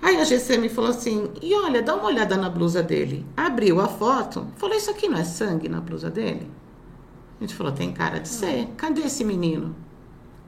[0.00, 3.26] Aí a GCM falou assim: e olha, dá uma olhada na blusa dele.
[3.36, 6.50] Abriu a foto, falou: Isso aqui não é sangue na blusa dele?
[7.40, 8.68] A gente falou: Tem cara de ser.
[8.76, 9.74] Cadê esse menino?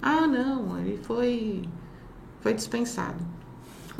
[0.02, 1.62] Ah, não, ele foi,
[2.40, 3.24] foi dispensado.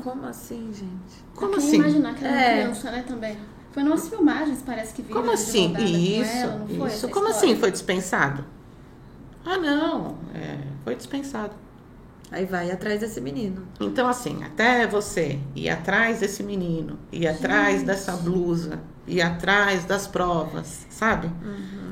[0.03, 1.25] Como assim, gente?
[1.35, 1.77] Como eu assim?
[1.77, 2.61] imaginar que era uma É.
[2.63, 3.37] criança, né, também.
[3.73, 5.73] Foi nas filmagens, parece que viram Como assim?
[5.73, 6.85] dada com Isso, ela, não foi isso.
[6.87, 7.51] essa Como história?
[7.51, 8.45] assim foi dispensado?
[9.45, 11.53] Ah, não, é, foi dispensado.
[12.31, 13.63] Aí vai atrás desse menino.
[13.81, 20.09] Então, assim, até você ir atrás desse menino, ir atrás dessa blusa, ir atrás das
[20.09, 21.31] provas, sabe?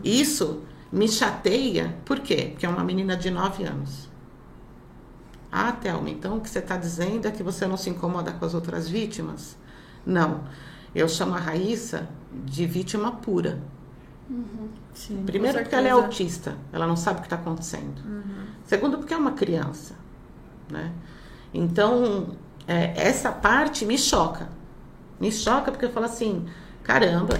[0.02, 2.48] Isso me chateia, por quê?
[2.50, 4.08] Porque é uma menina de 9 anos.
[5.56, 8.44] Ah, Thelma, então o que você está dizendo é que você não se incomoda com
[8.44, 9.56] as outras vítimas?
[10.04, 10.42] Não.
[10.92, 12.08] Eu chamo a Raíssa
[12.44, 13.60] de vítima pura.
[14.92, 18.02] Sim, Primeiro porque ela é autista, ela não sabe o que está acontecendo.
[18.04, 18.46] Uhum.
[18.64, 19.94] Segundo porque é uma criança,
[20.68, 20.90] né?
[21.52, 22.34] Então,
[22.66, 24.48] é, essa parte me choca.
[25.20, 26.46] Me choca porque eu falo assim,
[26.82, 27.38] caramba,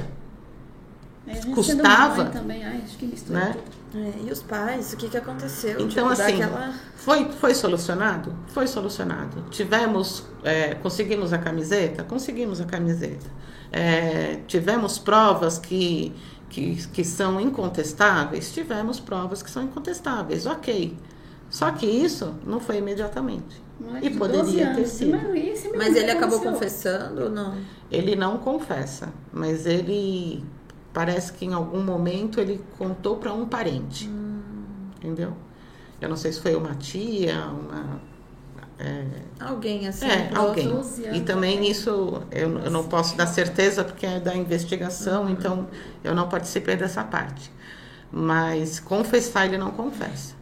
[1.27, 2.27] É, Custava.
[2.27, 3.53] também, ai, acho que mistura né?
[3.55, 3.84] tudo.
[3.95, 5.73] É, e os pais, o que que aconteceu?
[5.81, 8.35] Então, Tipo, assim, aquela- foi, foi solucionado?
[8.49, 9.45] Foi solucionado.
[9.51, 12.03] Tivemos, é, conseguimos a camiseta?
[12.03, 13.27] Conseguimos a camiseta.
[13.71, 16.13] É, tivemos provas que,
[16.51, 18.53] que, que são incontestáveis?
[18.53, 20.97] Tivemos provas que são incontestáveis, ok.
[21.49, 23.63] Só que isso não foi imediatamente.
[23.79, 24.89] Moleque E de poderia 12 ter anos.
[24.89, 25.11] sido.
[25.13, 26.53] Mas, menino Mas ele acabou aconteceu?
[26.53, 27.57] confessando ou não?
[27.91, 30.45] Ele não confessa, mas ele
[30.95, 34.09] parece que em algum momento ele contou para um parente.
[34.97, 35.35] Entendeu?
[36.01, 38.01] Eu não sei se foi uma tia, uma.
[38.79, 39.05] É,
[39.39, 40.07] Alguém assim.
[40.07, 40.69] é, alguém.
[40.69, 45.69] 12 E também nisso eu, eu não posso dar certeza porque é da investigação, então
[46.03, 47.53] eu não participei dessa parte.
[48.11, 50.35] Mas confessar ele não confessa.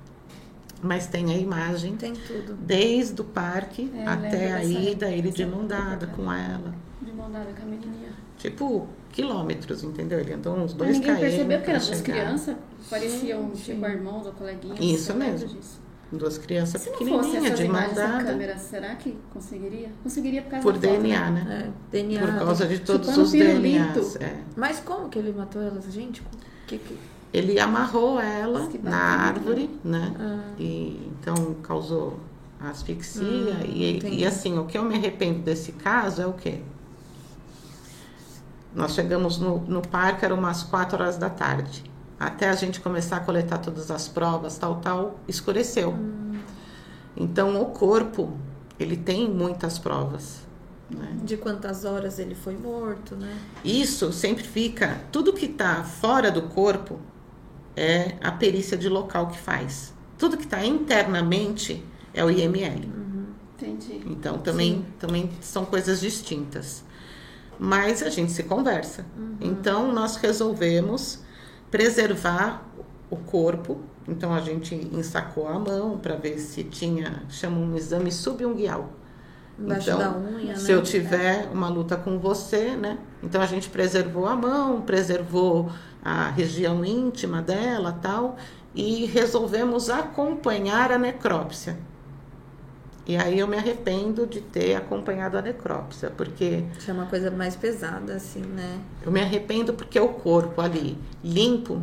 [0.83, 2.55] Mas tem a imagem Tem tudo.
[2.55, 6.75] desde o parque É, eu até a ida, ele de mão dada com ela.
[7.01, 8.11] De mão dada com a menininha.
[8.37, 10.18] Tipo, quilômetros, entendeu?
[10.18, 12.57] Ele andou uns dois ninguém km percebeu que eram duas crianças.
[12.90, 13.62] Pareciam Gente.
[13.62, 14.81] tipo irmãos ou coleguinhas.
[14.81, 15.48] Isso mesmo.
[15.48, 15.81] disso.
[16.11, 19.90] Duas crianças pequenininhas, de mão da dada, câmera, será que conseguiria?
[20.03, 21.42] Conseguiria por causa por DNA, né?
[21.42, 21.72] né?
[21.72, 22.20] É, DNA.
[22.20, 23.33] Por causa de todos Chupando os.
[23.33, 24.16] DNAs.
[24.16, 24.37] é.
[24.55, 26.22] Mas como que ele matou elas, gente?
[26.66, 26.98] Que, que...
[27.33, 30.12] Ele amarrou ela Que na árvore, né?
[30.18, 32.18] Ah, E então causou
[32.61, 33.22] asfixia.
[33.25, 36.61] Hum, e, e assim, o que eu me arrependo desse caso é o quê?
[38.75, 41.85] Nós chegamos no, no parque, eram umas 4 horas da tarde.
[42.19, 45.91] Até a gente começar a coletar todas as provas, tal, tal, escureceu.
[45.91, 46.41] Hum.
[47.17, 48.37] Então o corpo,
[48.79, 50.43] ele tem muitas provas.
[50.91, 51.17] Né?
[51.23, 53.35] de quantas horas ele foi morto, né?
[53.65, 57.01] Isso sempre fica, tudo que está fora do corpo
[57.75, 59.95] é a perícia de local que faz.
[60.19, 61.83] Tudo que está internamente
[62.13, 62.93] é o IML.
[63.55, 64.03] Entendi.
[64.07, 66.85] Então também, também são coisas distintas.
[67.59, 69.05] Mas a gente se conversa.
[69.41, 71.21] Então nós resolvemos
[71.71, 72.65] preservar
[73.11, 73.81] o corpo.
[74.09, 78.91] Então a gente ensacou a mão para ver se tinha, chama um exame subunguial.
[79.59, 80.75] Embaixo Então, da unha, Se né?
[80.79, 82.99] eu tiver uma luta com você, né?
[83.23, 85.71] Então a gente preservou a mão, preservou
[86.05, 88.37] a região íntima dela, tal,
[88.75, 91.79] e resolvemos acompanhar a necrópsia.
[93.07, 97.31] E aí eu me arrependo de ter acompanhado a necrópsia, porque Isso é uma coisa
[97.33, 98.79] mais pesada, assim, né?
[99.05, 101.83] eu me arrependo porque o corpo ali limpo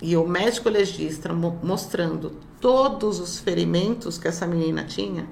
[0.00, 2.30] e o médico legista mo- mostrando
[2.60, 5.26] todos os ferimentos que essa menina tinha,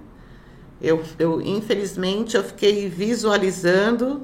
[0.80, 4.22] eu, eu infelizmente eu fiquei visualizando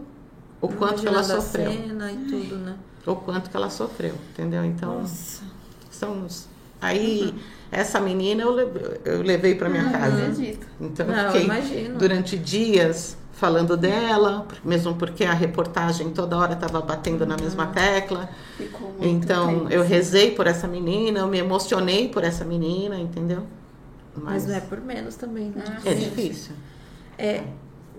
[0.60, 2.76] o quanto que ela Imaginando a sofreu, cena e tudo, né?
[3.06, 4.64] o quanto que ela sofreu, entendeu?
[4.64, 5.42] Então Nossa.
[5.90, 6.48] são os-
[6.80, 7.32] aí
[7.72, 10.16] essa menina eu levei, eu levei para minha Ah, casa.
[10.18, 10.66] acredito.
[10.80, 11.98] Então Não, eu fiquei imagino.
[11.98, 18.28] durante dias falando dela, mesmo porque a reportagem toda hora estava batendo na mesma tecla.
[18.56, 22.96] Ficou muito Então tempo, eu rezei por essa menina, eu me emocionei por essa menina,
[22.98, 23.44] entendeu?
[24.14, 25.64] Mas não é por menos também, né?
[25.66, 26.52] Ah, é difícil.
[27.18, 27.42] É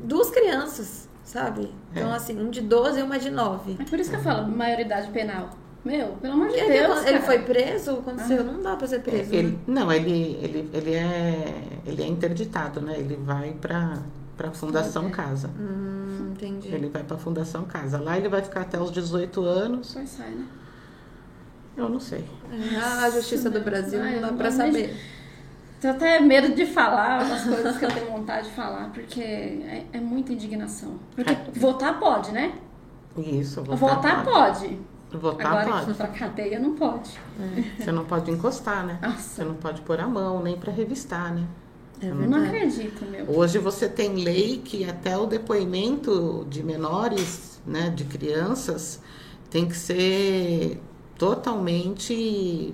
[0.01, 1.69] duas crianças, sabe?
[1.91, 2.15] Então, É.
[2.15, 3.75] assim, um de 12 e uma de 9.
[3.79, 5.49] É por isso que eu falo maioridade penal.
[5.83, 6.99] Meu, pelo amor de Deus.
[7.01, 7.21] ele cara.
[7.21, 9.33] foi preso, aconteceu, não dá pra ser preso.
[9.33, 9.57] Ele, né?
[9.67, 11.53] não, ele, ele, ele é
[11.85, 12.97] ele é interditado, né?
[12.97, 13.99] Ele vai para
[14.37, 15.15] para Fundação Ok.
[15.15, 15.49] Casa.
[15.59, 16.69] Hum, entendi.
[16.69, 17.99] Ele vai para Fundação Casa.
[17.99, 19.89] Lá ele vai ficar até os 18 anos.
[19.89, 20.45] Depois sai, né?
[21.75, 22.23] Eu não sei.
[22.51, 24.95] É, a Justiça do Brasil Ah, não eu dá não pra saber.
[25.81, 29.85] Tenho até medo de falar umas coisas que eu tenho vontade de falar, porque é,
[29.91, 30.97] é muita indignação.
[31.15, 31.45] Porque É.
[31.59, 32.53] votar pode, né?
[33.17, 34.79] Isso, votar, Votar pode.
[35.19, 35.97] Votar Agora pode.
[35.97, 37.11] pra cadeia não pode.
[37.77, 38.99] Você não pode encostar, né?
[39.01, 39.17] Nossa.
[39.17, 41.45] Você não pode pôr a mão, nem para revistar, né?
[42.01, 42.47] É Eu não verdade.
[42.57, 43.29] acredito, meu.
[43.29, 48.99] Hoje você tem lei que até o depoimento de menores, né, de crianças,
[49.49, 50.81] tem que ser
[51.17, 52.73] totalmente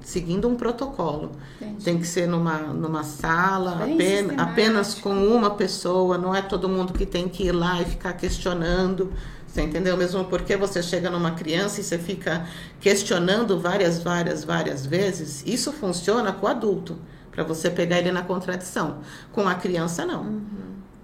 [0.00, 1.32] seguindo um protocolo.
[1.60, 1.84] Entendi.
[1.84, 6.92] Tem que ser numa, numa sala, apenas, apenas com uma pessoa, não é todo mundo
[6.92, 9.12] que tem que ir lá e ficar questionando.
[9.52, 9.98] Você entendeu?
[9.98, 12.46] Mesmo porque você chega numa criança e você fica
[12.80, 16.98] questionando várias, várias, várias vezes, isso funciona com o adulto.
[17.30, 19.00] para você pegar ele na contradição.
[19.30, 20.42] Com a criança, não.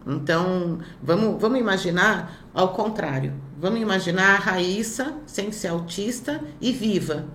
[0.07, 3.35] Então, vamos, vamos imaginar ao contrário.
[3.59, 7.27] Vamos imaginar a Raíssa sem ser autista e viva,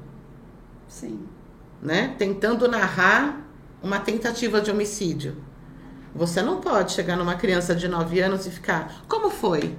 [0.88, 1.28] Sim.
[1.82, 2.16] né?
[2.18, 3.42] Tentando narrar
[3.84, 5.38] uma tentativa de homicídio.
[6.16, 9.76] Você não pode chegar numa criança de 9 anos e ficar, como foi?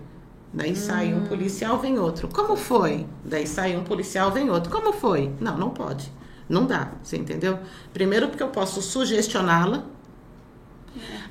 [0.55, 2.29] Daí sai um policial, vem outro.
[2.29, 3.07] Como foi?
[3.25, 4.71] Daí sai um policial, vem outro.
[4.71, 5.33] Como foi?
[5.41, 6.13] Não, não pode.
[6.49, 7.59] Não dá, você entendeu?
[7.93, 9.85] Primeiro porque eu posso sugestioná-la.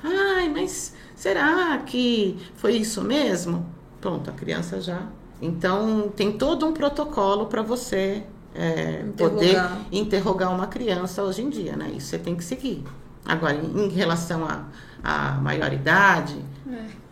[0.02, 3.64] Ai, mas será que foi isso mesmo?
[4.00, 5.02] Pronto, a criança já.
[5.40, 9.78] Então tem todo um protocolo para você é, poder Interrogar.
[9.90, 11.90] interrogar uma criança hoje em dia, né?
[11.96, 12.84] Isso você tem que seguir.
[13.24, 14.64] Agora, em relação à
[15.02, 16.36] à maioridade,
[16.70, 17.03] É.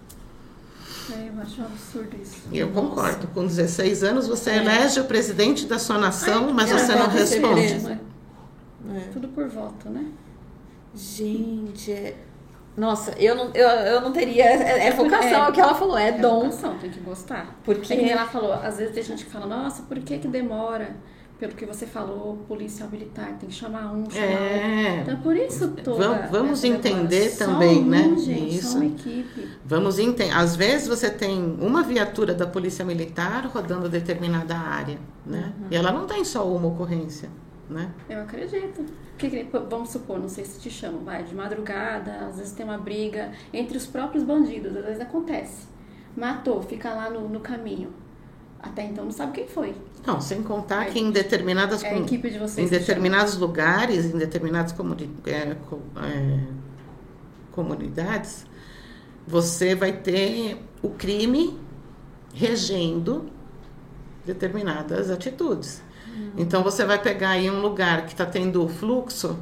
[1.10, 2.42] É, eu acho um absurdo isso.
[2.52, 2.80] eu Nossa.
[2.88, 3.26] concordo.
[3.28, 4.56] Com 16 anos, você É.
[4.58, 7.62] elege o presidente da sua nação, Ai, mas é, você não responde.
[7.62, 9.00] É, É.
[9.12, 10.06] Tudo por voto, né?
[10.94, 12.14] Gente, é-
[12.76, 14.44] nossa, eu não, eu, eu não teria.
[14.44, 16.40] É, é vocação, é, o que ela falou, é, É dom.
[16.40, 17.58] vocação, tem que gostar.
[17.64, 20.96] Porque- É ela falou, às vezes tem gente que fala, nossa, por que que demora?
[21.42, 24.46] Pelo que você falou, policial militar, tem que chamar um, chamar outro.
[24.46, 25.00] É.
[25.00, 28.14] Então, por isso toda Vamos- entender Só também, um, né?
[28.16, 28.68] Gente, Isso.
[28.68, 29.48] Só uma equipe.
[29.64, 30.32] Vamos entender.
[30.32, 35.52] Às vezes você tem uma viatura da Polícia Militar rodando determinada área, né?
[35.58, 35.66] Uhum.
[35.68, 37.28] E ela não tem só uma ocorrência,
[37.68, 37.90] né?
[38.08, 38.84] Eu acredito.
[39.68, 43.32] Vamos supor, não sei se te chamam, vai, de madrugada, às vezes tem uma briga
[43.52, 45.66] entre os próprios bandidos, às vezes acontece.
[46.16, 47.92] Matou, fica lá no, no caminho.
[48.62, 49.74] Até então não sabe quem foi.
[50.06, 50.90] Não, sem contar É.
[50.90, 52.64] que em determinadas É a com- equipe de vocês.
[52.66, 56.38] em determinados lugares, em determinadas comuni- é, co- é,
[57.50, 58.46] comunidades,
[59.26, 61.58] você vai ter o crime
[62.34, 63.26] regendo
[64.24, 65.82] determinadas atitudes.
[66.36, 69.38] Então você vai pegar aí um lugar que está tendo fluxo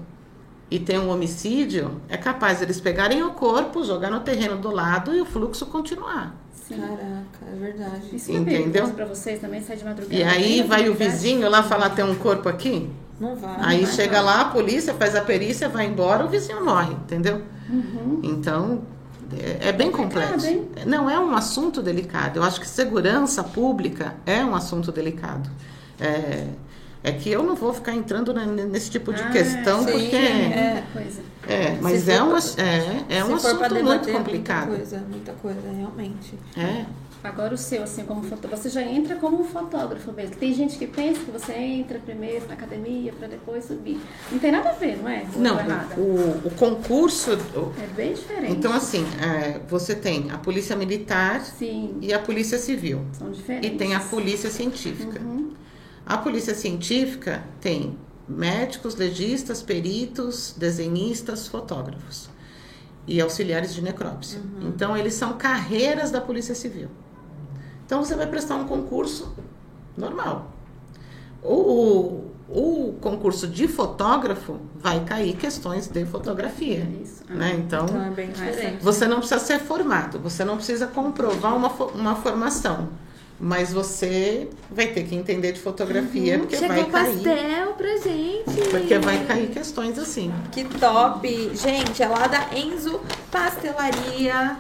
[0.71, 5.13] e tem um homicídio, é capaz eles pegarem o corpo, jogar no terreno do lado
[5.15, 6.37] e o fluxo continuar.
[6.77, 8.17] Caraca, é verdade.
[8.17, 8.87] Isso Entendeu?
[9.09, 10.15] vocês também, sai de madrugada.
[10.15, 13.57] E aí Tem vai o vizinho lá falar tem um corpo aqui, Não vai.
[13.59, 14.27] Aí não vai, chega não.
[14.27, 17.43] lá, a polícia faz a perícia, vai embora, o vizinho morre, entendeu?
[17.69, 18.21] Uhum.
[18.23, 18.83] Então,
[19.39, 20.67] é, é bem complexo.
[20.87, 22.39] Não é um assunto delicado.
[22.39, 25.49] Eu acho que segurança pública é um assunto delicado.
[25.99, 26.47] É,
[27.03, 30.17] é que eu não vou ficar entrando nesse tipo de Ah, questão, sim, porque.
[30.17, 30.85] é.
[31.49, 34.09] É, mas Se é for um, pra- ass- é, é um for pra assunto muito
[34.09, 34.69] é complicado.
[34.69, 36.35] Muita coisa, muita coisa, realmente.
[36.57, 36.85] É.
[37.23, 40.37] Agora o seu, assim, como fotógrafo, você já entra como um fotógrafo mesmo.
[40.37, 44.01] Tem gente que pensa que você entra primeiro na academia pra depois subir.
[44.33, 45.27] Não tem nada a ver, não é?
[45.35, 45.57] Ou Não,
[45.99, 47.33] o, o concurso.
[47.55, 48.53] o- É bem diferente.
[48.53, 53.03] Então, assim, é, você tem a polícia militar Sim, e a polícia civil.
[53.13, 53.71] são diferentes.
[53.71, 55.21] E tem a polícia científica.
[55.21, 55.51] Uhum.
[56.07, 57.97] A polícia científica tem
[58.29, 62.31] médicos, legistas, peritos, desenhistas, fotógrafos
[63.07, 64.41] e auxiliares de necrópsia.
[64.63, 66.89] Então, eles são carreiras da polícia civil.
[67.85, 69.35] Então, você vai prestar um concurso
[69.97, 70.53] normal.
[71.43, 76.87] O, o concurso de fotógrafo vai cair questões de fotografia.
[76.89, 77.25] É isso.
[77.29, 77.55] Né?
[77.59, 78.83] Então, Então é diferente.
[78.83, 82.89] você não precisa ser formado, você não precisa comprovar uma, uma formação.
[83.43, 87.15] Mas você vai ter que entender de fotografia, porque Chegou vai um cair.
[87.15, 88.69] pastel pra gente.
[88.71, 90.31] Porque vai cair questões assim.
[90.53, 91.51] Que top!
[91.55, 93.01] Gente, é lá da Enzo
[93.31, 94.57] Pastelaria.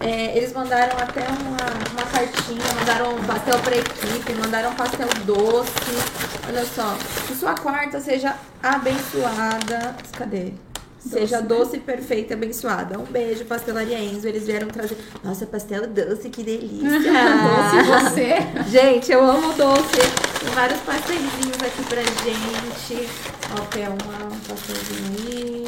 [0.00, 5.70] É, eles mandaram até uma, uma cartinha, mandaram um pastel pra equipe, mandaram pastel doce.
[6.48, 6.96] Olha só,
[7.28, 9.94] que sua quarta seja abençoada.
[10.16, 10.54] Cadê?
[11.08, 11.58] Seja Doce, né?
[11.58, 12.98] doce, perfeita abençoada.
[12.98, 14.28] Um beijo, Pastelaria Enzo.
[14.28, 14.96] Eles vieram trazer.
[15.24, 16.88] Nossa, pastel doce, que delícia!
[17.42, 18.34] Doce você.
[18.70, 19.96] Gente, eu amo doce.
[20.40, 23.08] Tem vários pastelzinhos aqui pra gente.
[23.58, 25.64] Ó, uma, um pastelzinho aí.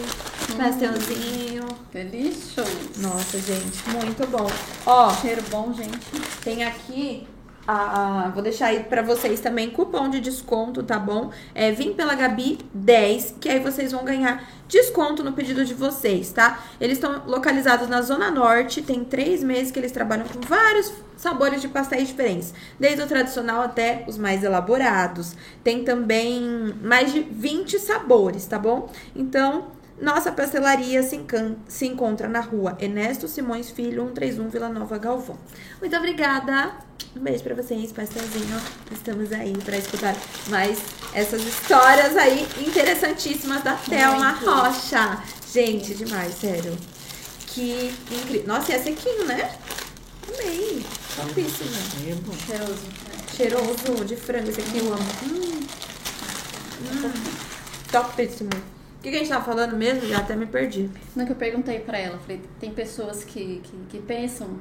[0.57, 1.65] Pastelzinho.
[1.93, 2.71] Delicioso.
[2.99, 4.49] Nossa, gente, muito bom.
[4.87, 5.99] Ó, Cheiro bom, gente.
[6.45, 7.27] tem aqui.
[7.67, 11.31] A, vou deixar aí pra vocês também cupom de desconto, tá bom?
[11.55, 16.31] É Vim pela Gabi 10, que aí vocês vão ganhar desconto no pedido de vocês,
[16.31, 16.63] tá?
[16.81, 21.63] Eles estão localizados na Zona Norte, tem três meses que eles trabalham com vários sabores
[21.63, 25.35] de pastéis diferentes, desde o tradicional até os mais elaborados.
[25.63, 28.91] Tem também mais de 20 sabores, tá bom?
[29.15, 29.69] Então,
[30.01, 31.21] nossa pastelaria se,
[31.69, 35.39] se encontra na rua Ernesto Simões Filho, 131 Vila Nova Galvão.
[35.81, 36.73] Muito obrigada.
[37.17, 38.61] Um beijo pra vocês, pastelzinho.
[38.91, 40.17] Estamos aí pra escutar
[40.49, 40.81] mais
[41.13, 44.33] essas histórias aí interessantíssimas da Thelma.
[44.33, 45.23] Rocha.
[45.53, 46.77] Gente, demais, sério.
[47.47, 48.49] Que incrível.
[48.49, 49.57] Nossa, e é sequinho, né?
[50.29, 50.85] Amei.
[51.15, 51.71] Topíssimo.
[52.47, 53.05] Cheiroso.
[53.37, 55.07] Cheiroso de frango, esse aqui eu amo.
[55.23, 55.67] Hum.
[56.83, 57.13] Hum.
[57.93, 58.51] Topíssimo.
[59.05, 60.09] Que, que a gente tava falando mesmo?
[60.09, 60.89] Já até me perdi.
[61.15, 64.59] No que eu perguntei pra ela, falei, tem pessoas que, que, que pensam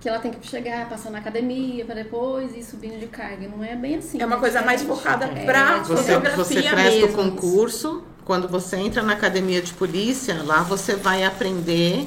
[0.00, 3.48] que ela tem que chegar, passar na academia para depois ir subindo de carga.
[3.48, 4.20] Não é bem assim.
[4.20, 4.40] É uma né?
[4.40, 5.02] coisa mais Diferente.
[5.02, 7.16] focada É, pra é Você, fotografia você presta o mesmo.
[7.16, 12.06] concurso, quando você entra na academia de polícia, lá você vai aprender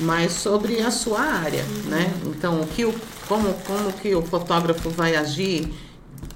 [0.00, 2.12] mais sobre a sua área, né?
[2.26, 2.94] Então, o que o,
[3.28, 5.72] como, como que o fotógrafo vai agir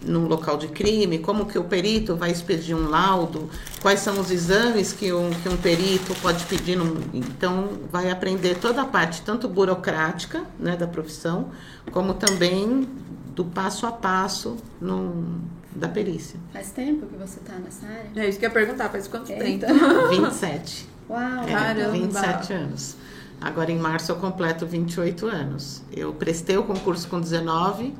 [0.02, 4.30] num local de crime, como que o perito vai expedir um laudo, quais são os
[4.30, 6.76] exames que um, que um perito pode pedir.
[6.76, 11.50] Num, então, vai aprender toda a parte, tanto burocrática né, da profissão,
[11.90, 12.88] como também
[13.34, 15.40] do passo a passo num,
[15.74, 16.38] da perícia.
[16.52, 18.10] Faz tempo que você tá nessa área?
[18.16, 19.42] É isso que eu ia perguntar, faz quanto tempo?
[19.44, 19.68] Eita.
[20.10, 20.88] 27.
[21.08, 21.44] Uau!
[21.46, 21.90] É, Caramba.
[21.92, 22.96] 27 anos.
[23.40, 25.82] Agora em março eu completo 28 anos.
[25.92, 27.94] Eu prestei o concurso com 19,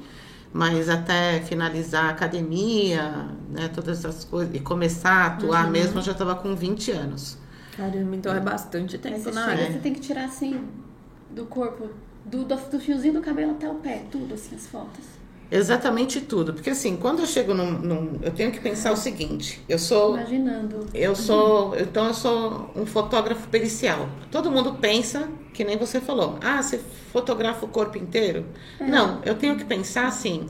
[0.52, 5.70] mas até finalizar a academia, né, todas essas coisas, e começar a atuar Uhum.
[5.70, 7.38] mesmo, eu já estava com 20 anos.
[7.76, 9.72] Caramba, então é bastante tempo você chega, área.
[9.72, 10.68] você tem que tirar assim
[11.30, 11.90] do corpo,
[12.24, 15.04] do, do, do fiozinho do cabelo até o pé, tudo assim, as fotos.
[15.50, 16.52] Exatamente tudo.
[16.52, 20.16] Porque assim, quando eu chego num, num- Eu tenho que pensar o seguinte, eu sou.
[20.16, 20.86] Imaginando.
[20.92, 24.08] Eu sou, então eu sou um fotógrafo pericial.
[24.30, 26.38] Todo mundo pensa que nem você falou.
[26.42, 26.78] Ah, você
[27.12, 28.44] fotografa o corpo inteiro?
[28.78, 30.46] Não, eu tenho que pensar assim: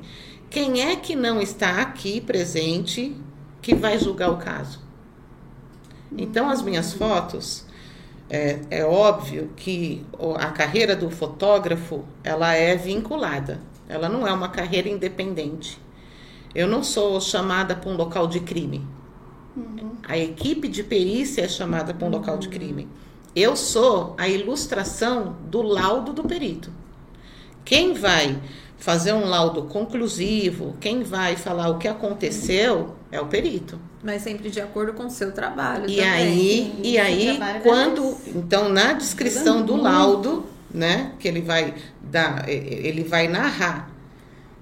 [0.51, 3.17] quem é que não está aqui presente
[3.63, 4.81] que vai julgar o caso?
[6.17, 7.65] Então as minhas fotos
[8.31, 10.05] é, é óbvio que
[10.39, 13.61] a carreira do fotógrafo ela é vinculada.
[13.89, 15.81] Ela não é uma carreira independente.
[16.55, 18.87] Eu não sou chamada para um local de crime.
[20.07, 22.89] A equipe de perícia é chamada para um local de crime.
[23.35, 26.71] Eu sou a ilustração do laudo do perito.
[27.65, 28.39] Quem vai
[28.79, 33.79] fazer um laudo conclusivo, quem vai falar o que aconteceu é o perito.
[34.03, 36.11] Mas sempre de acordo com o seu trabalho E também.
[36.11, 41.75] aí, e seu aí trabalho quando, então na descrição do laudo, né, que ele vai
[42.01, 43.88] dar, e- e- ele vai narrar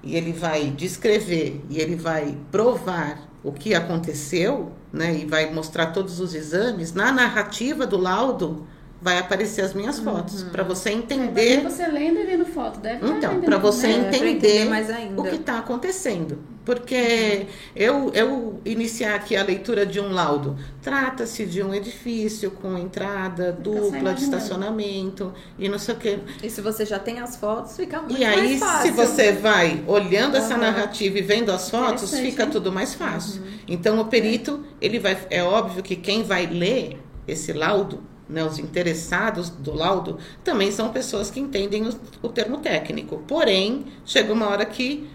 [0.06, 5.86] e ele vai descrever e ele vai provar o que aconteceu, né, e vai mostrar
[5.86, 8.66] todos os exames, na narrativa do laudo
[9.00, 12.96] vai aparecer as minhas fotos para você entender Imagina você lendo e vendo foto, deve
[12.96, 13.92] então, entendendo, para você né?
[13.92, 15.20] É, entender, entender mais ainda.
[15.20, 16.38] o que está acontecendo.
[16.66, 17.46] Porque
[17.76, 23.52] eu, eu iniciar aqui a leitura de um laudo, trata-se de um edifício com entrada
[23.52, 26.18] dupla de estacionamento e não sei o quê.
[26.42, 28.82] E se você já tem as fotos, fica muito E aí, mais fácil.
[28.82, 30.62] se você vai olhando essa Aham.
[30.62, 32.50] narrativa e vendo as fotos, fica hein?
[32.50, 33.42] tudo mais fácil.
[33.42, 33.48] Uhum.
[33.68, 35.16] Então, o perito, ele vai.
[35.30, 40.88] É óbvio que quem vai ler esse laudo, né, os interessados do laudo, também são
[40.90, 43.22] pessoas que entendem o, o termo técnico.
[43.28, 45.08] Porém, chega uma hora que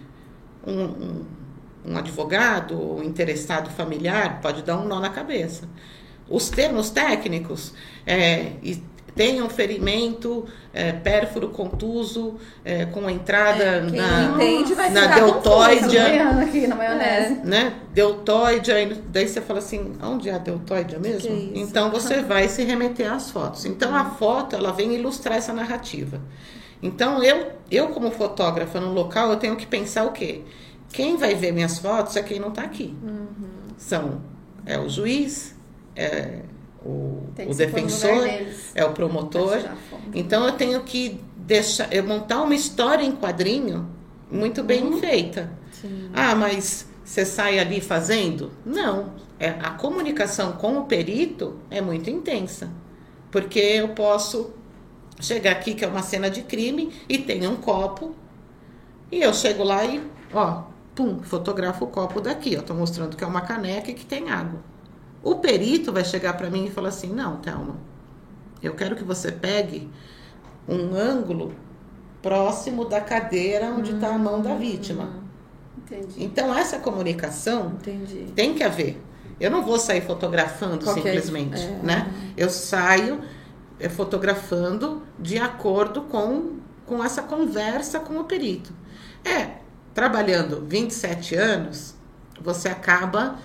[0.66, 1.26] um, um,
[1.84, 5.68] um advogado ou um interessado familiar pode dar um nó na cabeça.
[6.28, 7.74] Os termos técnicos,
[8.06, 8.82] é, e
[9.14, 15.06] tem um ferimento, é, pérfuro contuso, é, com entrada É, quem na, entende vai na
[15.08, 17.34] deltoide, aqui na maionese.
[17.44, 17.74] né?
[17.92, 21.20] Deltoide, aí daí você fala assim, onde é a deltoide mesmo?
[21.20, 21.52] Que é isso?
[21.56, 23.66] Então você vai se remeter às fotos.
[23.66, 26.18] Então a foto, ela vem ilustrar essa narrativa.
[26.82, 30.40] Então eu, eu como fotógrafa no local, eu tenho que pensar o quê?
[30.92, 32.94] Quem vai ver minhas fotos é quem não está aqui.
[33.02, 33.26] Uhum.
[33.78, 34.20] São
[34.66, 35.54] é o juiz,
[35.96, 36.40] é
[36.84, 38.28] o, o defensor,
[38.74, 39.58] é o promotor.
[40.14, 43.88] Então eu tenho que deixar, eu montar uma história em quadrinho
[44.30, 44.98] muito bem Uhum.
[44.98, 45.50] feita.
[45.72, 46.10] Sim.
[46.14, 48.52] Ah, mas você sai ali fazendo?
[48.64, 49.14] Não.
[49.40, 52.70] É, a comunicação com o perito é muito intensa.
[53.30, 54.52] Porque eu posso
[55.20, 58.14] chegar aqui, que é uma cena de crime, e tem um copo,
[59.10, 60.62] e eu chego lá e, ó,
[60.94, 62.54] pum, fotografo o copo daqui.
[62.54, 64.60] Eu tô mostrando que é uma caneca e que tem água.
[65.22, 67.76] O perito vai chegar para mim e falar assim: não, Thelma,
[68.62, 69.88] eu quero que você pegue
[70.68, 71.54] um ângulo
[72.20, 75.22] próximo da cadeira onde está a mão da vítima.
[75.76, 76.24] Entendi.
[76.24, 78.32] Então, essa comunicação Entendi.
[78.34, 79.00] tem que haver.
[79.40, 81.80] Eu não vou sair fotografando Qualquer- simplesmente, é.
[81.82, 82.12] né?
[82.36, 83.20] Eu saio
[83.80, 88.72] é, fotografando de acordo com, com essa conversa com o perito.
[89.24, 89.61] É,
[89.94, 91.94] trabalhando 27 anos,
[92.40, 93.38] você acaba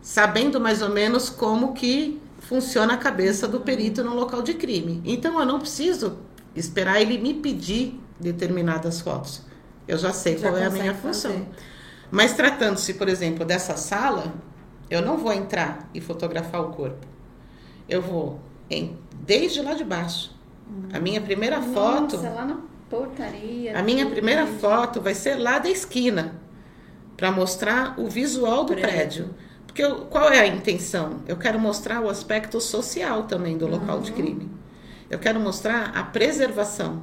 [0.00, 5.00] sabendo mais ou menos como que funciona a cabeça do perito no local de crime.
[5.04, 6.18] Então, eu não preciso
[6.54, 9.42] esperar ele me pedir determinadas fotos.
[9.86, 11.32] Eu já sei Já qual é a minha função.
[11.32, 11.48] fazer.
[12.10, 14.32] Mas tratando-se, por exemplo, dessa sala,
[14.88, 17.06] eu não vou entrar e fotografar o corpo.
[17.88, 20.34] Eu vou em, desde lá de baixo.
[20.92, 22.58] A minha primeira foto, Nossa, lá na
[22.90, 23.78] portaria.
[23.78, 26.34] a minha primeira foto vai ser lá da esquina,
[27.16, 28.90] para mostrar o visual do Prédio.
[28.90, 29.34] prédio.
[29.66, 31.20] Porque eu, qual é a intenção?
[31.28, 34.50] Eu quero mostrar o aspecto social também do local de crime.
[35.08, 37.02] Eu quero mostrar a preservação.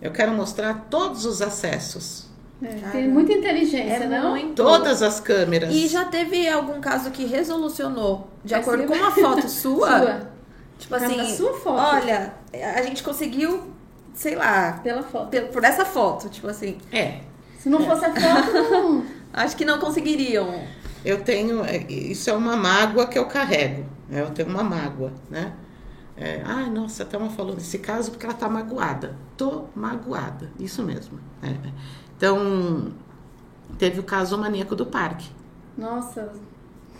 [0.00, 2.28] Eu quero mostrar todos os acessos.
[2.62, 4.30] É, tem muita inteligência, É não?
[4.30, 4.54] muito.
[4.62, 5.74] Todas as câmeras.
[5.74, 8.88] E já teve algum caso que resolucionou de É acordo sim.
[8.88, 9.98] com uma foto sua?
[9.98, 10.30] Sua.
[10.78, 11.80] Tipo assim, sua foto.
[11.96, 12.34] olha,
[12.76, 13.72] a gente conseguiu,
[14.18, 15.28] sei lá, Pela foto.
[15.28, 16.76] pe- por essa foto, tipo assim.
[16.92, 17.20] É.
[17.58, 19.04] Se não fosse a foto, não.
[19.32, 20.64] Acho que não conseguiriam.
[21.04, 21.64] Eu tenho.
[21.64, 23.84] é, Isso é uma mágoa que eu carrego.
[24.08, 24.20] né?
[24.22, 25.52] Eu tenho uma mágoa, né?
[26.16, 29.16] É, Ai, nossa, a Thelma falou nesse caso porque ela tá magoada.
[29.36, 31.20] Tô magoada, isso mesmo.
[31.42, 31.54] é.
[32.16, 32.92] Então,
[33.78, 35.30] teve o caso maníaco do parque.
[35.76, 36.32] Nossa,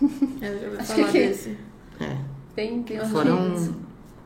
[0.00, 1.58] Eu já ouvi Acho falar que- desse.
[2.00, 2.16] É,
[2.54, 3.74] bem bem foram, isso.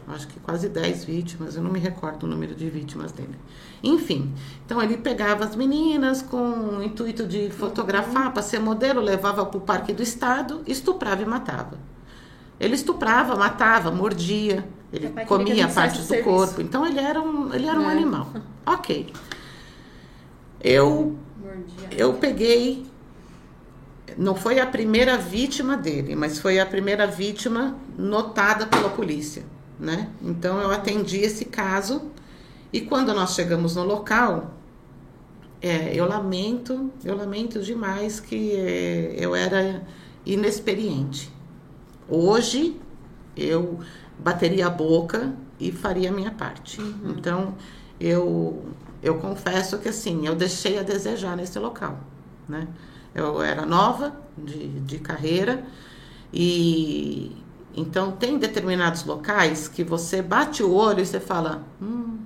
[0.08, 3.36] Acho que quase 10 vítimas, eu não me recordo o número de vítimas dele.
[3.82, 4.32] Enfim,
[4.64, 6.36] então ele pegava as meninas com
[6.78, 11.26] o intuito de fotografar para ser modelo, levava para o Parque do Estado, estuprava e
[11.26, 11.78] matava.
[12.60, 16.46] Ele estuprava, matava, mordia, ele comia ele parte do fizesse o corpo.
[16.46, 16.62] serviço.
[16.62, 17.92] Então ele era um, ele era um É.
[17.92, 18.28] animal.
[18.66, 19.12] Ok.
[20.60, 21.88] Eu Mordia.
[21.96, 22.86] eu peguei.
[24.16, 29.42] Não foi a primeira vítima dele, mas foi a primeira vítima notada pela polícia,
[29.82, 30.08] né?
[30.22, 32.02] Então eu atendi esse caso
[32.72, 34.54] e quando nós chegamos no local,
[35.60, 39.82] é, eu lamento, eu lamento demais que é, eu era
[40.24, 41.30] inexperiente.
[42.08, 42.80] Hoje
[43.36, 43.80] eu
[44.18, 46.80] bateria a boca e faria a minha parte.
[47.04, 47.54] Então
[47.98, 48.64] eu
[49.02, 51.98] eu confesso que assim eu deixei a desejar nesse local,
[52.48, 52.68] né?
[53.12, 55.64] Eu era nova de, de carreira
[56.32, 57.41] e
[57.74, 62.18] então tem determinados locais que você bate o olho e você fala, hum,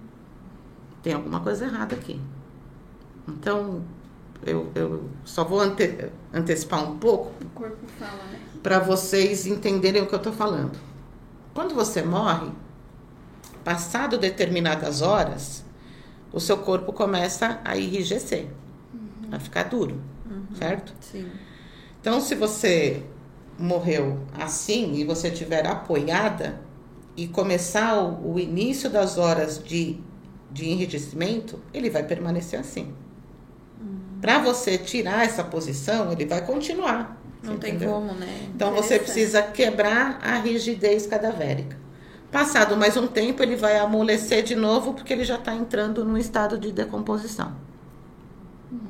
[1.03, 2.21] tem alguma coisa errada aqui.
[3.29, 3.83] Então
[4.45, 8.41] eu, eu só vou ante- antecipar um pouco O corpo fala, né?
[8.63, 10.79] para vocês entenderem o que eu estou falando.
[11.55, 12.51] Quando você morre,
[13.65, 15.65] passado determinadas horas,
[16.33, 18.49] o seu corpo começa a enrijecer,
[19.33, 20.01] a ficar duro,
[20.59, 20.93] certo?
[21.01, 21.31] Sim.
[22.01, 23.05] Então, se você
[23.59, 26.61] morreu assim e você tiver apoiada
[27.17, 29.99] e começar o, o início das horas de,
[30.51, 32.95] de enrijecimento, ele vai permanecer assim.
[34.21, 37.21] Para você tirar essa posição, ele vai continuar.
[37.43, 37.95] Não tem entendeu?
[37.95, 38.49] como, né?
[38.55, 41.77] Então você precisa quebrar a rigidez cadavérica.
[42.31, 46.17] Passado mais um tempo, ele vai amolecer de novo porque ele já está entrando num
[46.17, 47.55] estado de decomposição.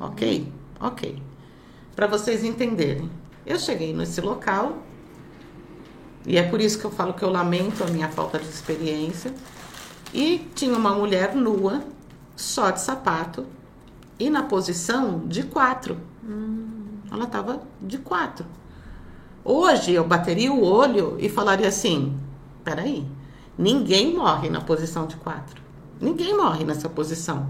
[0.00, 0.50] Ok?
[0.80, 1.22] Ok.
[1.94, 3.10] Para vocês entenderem.
[3.46, 4.82] Eu cheguei nesse local
[6.26, 9.32] e é por isso que eu falo que eu lamento a minha falta de experiência.
[10.12, 11.84] E tinha uma mulher nua,
[12.34, 13.46] só de sapato,
[14.18, 15.96] e na posição de quatro.
[17.10, 18.44] Ela estava de quatro.
[19.44, 22.18] Hoje eu bateria o olho e falaria assim:
[22.64, 23.06] peraí,
[23.56, 25.62] ninguém morre na posição de quatro.
[26.00, 27.48] Ninguém morre nessa posição.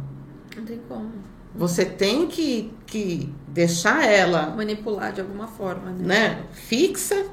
[0.54, 1.10] Não tem como.
[1.56, 6.28] Você tem que, que deixar ela Manipular de alguma forma, né?
[6.28, 7.26] né, fixa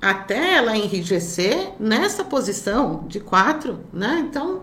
[0.00, 4.24] até ela enrijecer nessa posição de quatro, né?
[4.28, 4.62] Então,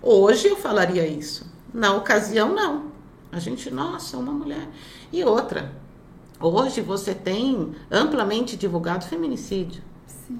[0.00, 1.50] hoje eu falaria isso.
[1.72, 2.92] Na ocasião, não.
[3.32, 4.68] A gente, nossa, uma mulher.
[5.12, 5.72] E outra,
[6.40, 9.82] hoje você tem amplamente divulgado feminicídio,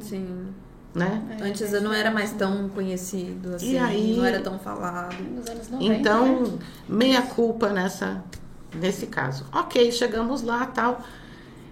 [0.00, 0.54] Sim.
[0.94, 1.36] Né?
[1.40, 5.16] É, Antes não era mais tão conhecido assim, E aí- não era tão falado.
[5.22, 5.88] Nos anos 90.
[5.92, 5.98] né?
[5.98, 8.22] Então, meia culpa nessa,
[8.74, 9.44] nesse caso.
[9.52, 11.00] Ok, chegamos lá, tal.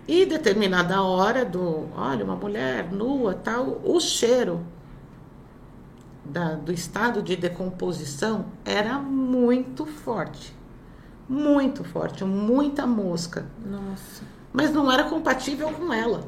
[0.08, 4.60] E determinada hora do, olha, uma mulher nua, tal, o cheiro
[6.24, 10.54] da- do estado de decomposição era muito forte.
[11.28, 13.46] Muito forte, muita mosca.
[13.64, 14.24] Nossa.
[14.52, 16.24] Mas não era compatível com ela.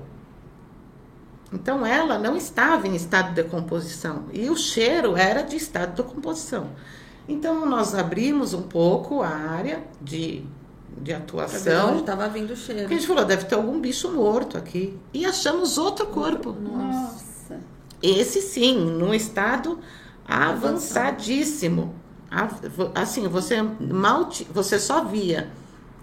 [1.55, 6.03] Então ela não estava em estado de decomposição e o cheiro era de estado de
[6.03, 6.67] decomposição.
[7.29, 10.45] Então nós abrimos um pouco a área de,
[11.01, 11.95] de atuação.
[11.95, 12.83] onde tava vindo o cheiro.
[12.83, 14.99] Porque a gente falou, deve ter algum bicho morto aqui.
[15.13, 16.53] E achamos outro corpo.
[16.53, 17.57] Nossa.
[18.03, 19.79] Esse sim, num estado
[20.27, 21.95] avançadíssimo.
[22.31, 25.51] Av- Assim, você mal você só via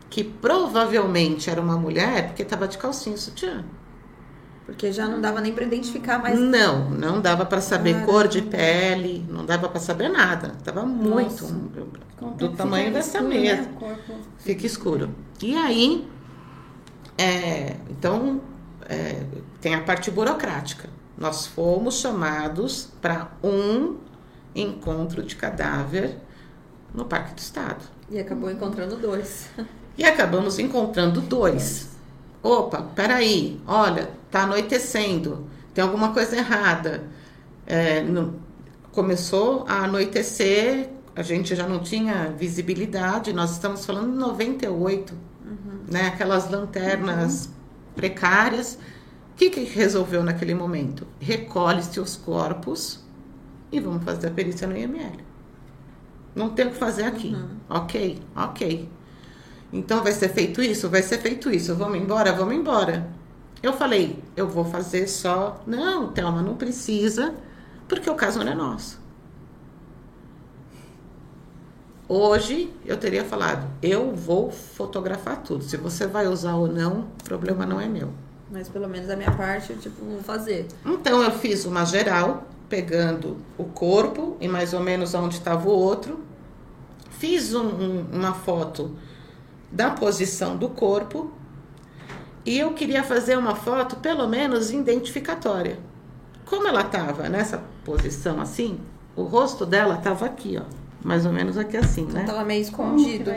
[0.09, 3.63] que provavelmente era uma mulher porque estava de calcinha sutiã.
[4.71, 6.39] Porque já não dava nem pra identificar mais.
[6.39, 8.11] Não, não dava para saber Caramba.
[8.11, 10.53] cor de pele, não dava para saber nada.
[10.63, 12.35] Tava muito Nossa.
[12.37, 13.61] Do tamanho dessa escuro, mesa.
[13.63, 13.69] Né?
[13.75, 14.13] O corpo.
[14.37, 15.13] Fica escuro.
[15.41, 16.07] E aí,
[17.17, 18.39] é, então,
[18.87, 19.25] é,
[19.59, 20.89] tem a parte burocrática.
[21.17, 23.97] Nós fomos chamados para um
[24.55, 26.17] encontro de cadáver
[26.93, 27.83] no Parque do Estado.
[28.09, 29.49] E acabou encontrando dois.
[29.97, 31.90] E acabamos encontrando dois.
[32.43, 37.03] Opa, peraí, olha, tá anoitecendo, tem alguma coisa errada.
[37.67, 38.03] É,
[38.91, 45.13] começou a anoitecer, a gente já não tinha visibilidade, nós estamos falando de 98,
[45.91, 46.07] né?
[46.07, 47.49] Aquelas lanternas
[47.95, 48.77] precárias.
[49.33, 51.07] O que, que resolveu naquele momento?
[51.19, 53.03] Recolhe-se os corpos
[53.71, 55.19] e vamos fazer a perícia no IML.
[56.35, 57.35] Não tem o que fazer aqui.
[57.69, 58.89] Ok, ok.
[59.71, 60.89] Então vai ser feito isso?
[60.89, 61.73] Vai ser feito isso.
[61.75, 62.33] Vamos embora?
[62.33, 63.07] Vamos embora.
[63.63, 65.61] Eu falei, eu vou fazer só.
[65.67, 67.33] Não, Thelma, não precisa,
[67.87, 68.99] porque o caso não é nosso.
[72.07, 75.63] Hoje eu teria falado, eu vou fotografar tudo.
[75.63, 78.09] Se você vai usar ou não, o problema não é meu.
[78.51, 80.67] Mas pelo menos a minha parte eu, tipo, vou fazer.
[80.85, 85.71] Então eu fiz uma geral, pegando o corpo e mais ou menos onde estava o
[85.71, 86.19] outro.
[87.11, 88.91] Fiz um- um- uma foto
[89.71, 91.31] da posição do corpo
[92.45, 95.79] e eu queria fazer uma foto pelo menos identificatória.
[96.45, 98.79] Como ela estava nessa posição assim,
[99.15, 100.63] o rosto dela estava aqui, ó,
[101.03, 102.23] mais ou menos aqui assim, né?
[102.25, 103.31] Tava meio escondido.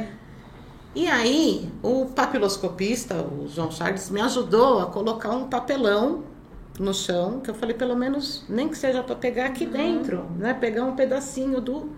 [0.94, 6.22] E aí, o papiloscopista, o João Charles, me ajudou a colocar um papelão
[6.78, 10.54] no chão, que eu falei, pelo menos, nem que seja para pegar aqui dentro, né?
[10.54, 11.90] Pegar um pedacinho do.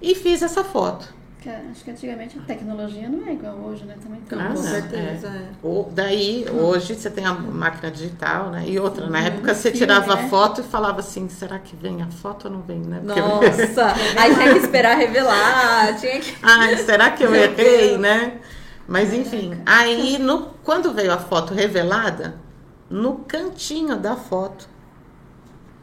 [0.00, 1.14] E fiz essa foto.
[1.40, 3.96] Que, acho que antigamente a tecnologia não é igual hoje, né?
[4.02, 4.38] Também tem.
[4.40, 5.28] Ah, com não, certeza.
[5.28, 5.48] é.
[5.92, 8.64] Daí, hoje, você tem a máquina digital, né?
[8.66, 10.24] E outra, na época, você filme, tirava né?
[10.24, 13.00] a foto e falava assim, será que vem a foto ou não vem, né?
[13.04, 13.86] Porque- Nossa,
[14.18, 16.34] aí tinha que esperar revelar, tinha que.
[16.42, 18.40] Ai, será que eu errei, né?
[18.88, 22.36] Mas enfim, aí no, quando veio a foto revelada,
[22.90, 24.68] no cantinho da foto.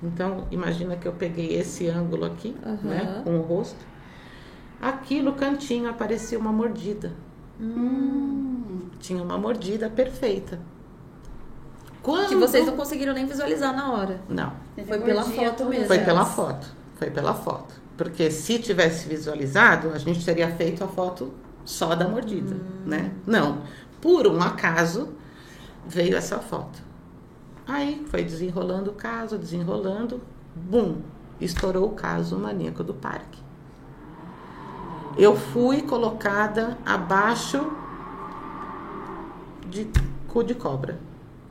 [0.03, 2.77] Então, imagina que eu peguei esse ângulo aqui, Aham.
[2.83, 3.94] né, com o rosto.
[4.81, 7.13] Aqui no cantinho aparecia uma mordida.
[7.59, 10.59] Hum, Tinha uma mordida perfeita.
[12.01, 12.29] Quando...
[12.29, 14.21] Que vocês não conseguiram nem visualizar na hora.
[14.29, 14.53] Não,
[14.87, 15.87] Foi pela foto mesmo.
[15.87, 16.67] foi pela foto.
[16.95, 17.73] Foi pela foto.
[17.97, 22.55] Porque se tivesse visualizado, a gente teria feito a foto só da mordida,
[22.85, 23.11] né?
[23.25, 23.61] Não.
[24.01, 25.09] Por um acaso,
[25.87, 26.83] veio essa foto.
[27.67, 30.21] Aí foi desenrolando o caso, desenrolando,
[30.55, 30.97] bum,
[31.41, 33.39] estourou o caso maníaco do parque.
[35.17, 37.65] Eu fui colocada abaixo
[39.69, 39.87] de
[40.27, 40.99] cu de cobra.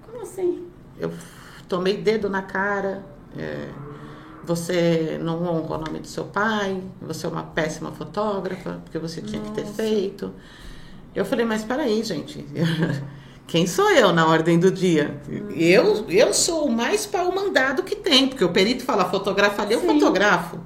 [0.07, 0.67] Como assim?
[0.99, 1.11] Eu
[1.69, 3.05] tomei dedo na cara.
[3.37, 3.69] é,
[4.47, 6.83] você não honra o nome do seu pai.
[7.01, 10.33] Você é uma péssima fotógrafa, porque você tinha que ter feito.
[11.15, 12.45] Eu falei, mas peraí, gente.
[13.47, 15.21] Quem sou eu na ordem do dia?
[15.55, 19.75] Eu, eu sou o mais pau mandado que tem, porque o perito fala fotografa ali,
[19.75, 19.87] eu Sim.
[19.87, 20.59] fotografo.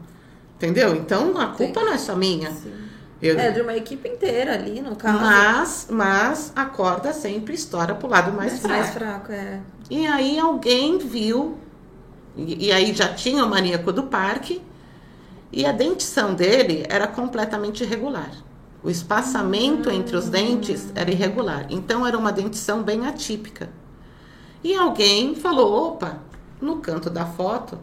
[0.57, 0.94] Entendeu?
[0.96, 1.86] Então a culpa Entendi.
[1.86, 2.51] não é só minha.
[2.51, 2.72] Sim.
[3.20, 5.18] Eu- É, de uma equipe inteira ali, no caso.
[5.18, 8.78] mas, mas a corda sempre estoura pro lado mais mais, fraco.
[8.80, 9.60] mais fraco, é.
[9.90, 11.58] E aí alguém viu,
[12.36, 14.62] e, e aí já tinha o maníaco do parque,
[15.50, 18.30] e a dentição dele era completamente irregular.
[18.84, 21.66] O espaçamento entre os dentes era irregular.
[21.70, 23.68] Então era uma dentição bem atípica.
[24.62, 26.18] E alguém falou: opa,
[26.60, 27.78] no canto da foto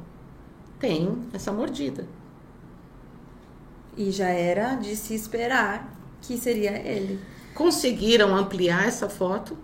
[0.80, 2.06] tem essa mordida.
[3.98, 7.20] E já era de se esperar que seria ele.
[7.54, 9.58] Conseguiram ampliar essa foto,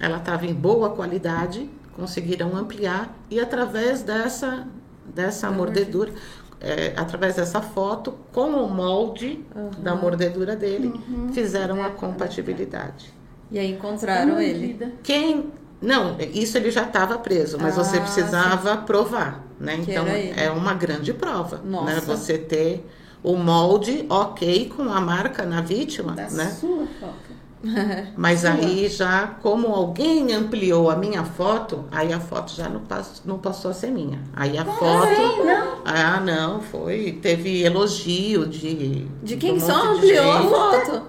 [0.00, 4.66] ela estava em boa qualidade, conseguiram ampliar e através dessa,
[5.04, 6.12] dessa Da mordedura,
[6.60, 9.44] é, através dessa foto, com o molde
[9.78, 10.92] da mordedura dele,
[11.32, 13.12] fizeram a compatibilidade.
[13.50, 14.94] E aí encontraram Uma ele.
[15.02, 15.52] Quem.
[15.80, 19.78] Não, isso ele já estava preso, mas você Ah, precisava provar, né?
[19.82, 21.84] Que Então é uma grande prova, Nossa.
[21.94, 22.00] né?
[22.00, 22.86] Você ter
[23.22, 26.46] o molde ok com a marca na vítima, Da né?
[26.50, 27.30] sua foto.
[28.16, 28.52] Mas Sua.
[28.52, 33.38] aí já, como alguém ampliou a minha foto, aí a foto já não passou, não
[33.38, 34.18] passou a ser minha.
[34.34, 35.04] Aí a foto.
[35.04, 35.78] Assim, não?
[35.84, 37.18] Ah, não, foi.
[37.20, 39.06] Teve elogio de.
[39.22, 41.02] De quem um só ampliou a foto?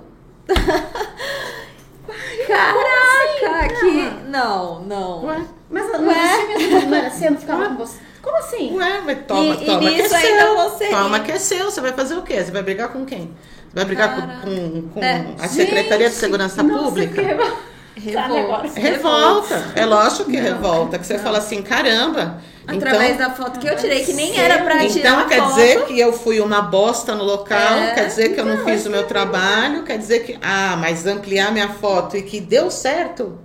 [2.48, 4.30] Caraca, que.
[4.30, 5.26] Não, não.
[5.26, 6.00] Ué, Mas Ué?
[6.00, 6.86] Ué?
[6.86, 7.98] não era assim, eu não ficava com você.
[8.22, 8.76] Como assim?
[8.78, 10.56] ué, mas toma, E- e toma que é seu.
[10.56, 11.66] você- Toma que é seu.
[11.72, 12.44] Você vai fazer o quê?
[12.44, 13.32] Você vai brigar com quem?
[13.70, 14.42] Você vai brigar com, Caraca.
[14.42, 15.26] com, com É.
[15.40, 17.14] a Secretaria de Gente, Segurança nossa, Pública?
[17.16, 17.58] que revol-
[17.96, 18.34] Revolta.
[18.34, 18.82] negócio.
[18.82, 19.66] Revolta.
[19.76, 20.44] É lógico que Não.
[20.44, 21.00] revolta.
[21.00, 22.42] Que você fala assim, caramba.
[22.68, 25.50] Através então, da foto que eu tirei, que nem era pra tirar Então quer foto.
[25.56, 27.92] dizer que eu fui uma bosta no local, É.
[27.96, 30.38] quer dizer que eu não, Não, fiz isso o meu é trabalho, quer dizer que.
[30.42, 33.38] Ah, mas ampliar minha foto e que deu certo.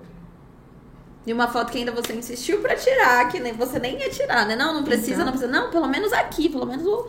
[1.27, 4.47] E uma foto que ainda você insistiu pra tirar, que nem você nem ia tirar,
[4.47, 4.55] né?
[4.55, 5.25] Não, não precisa, Então.
[5.25, 5.51] não precisa.
[5.51, 7.09] Não, pelo menos aqui, pelo menos o.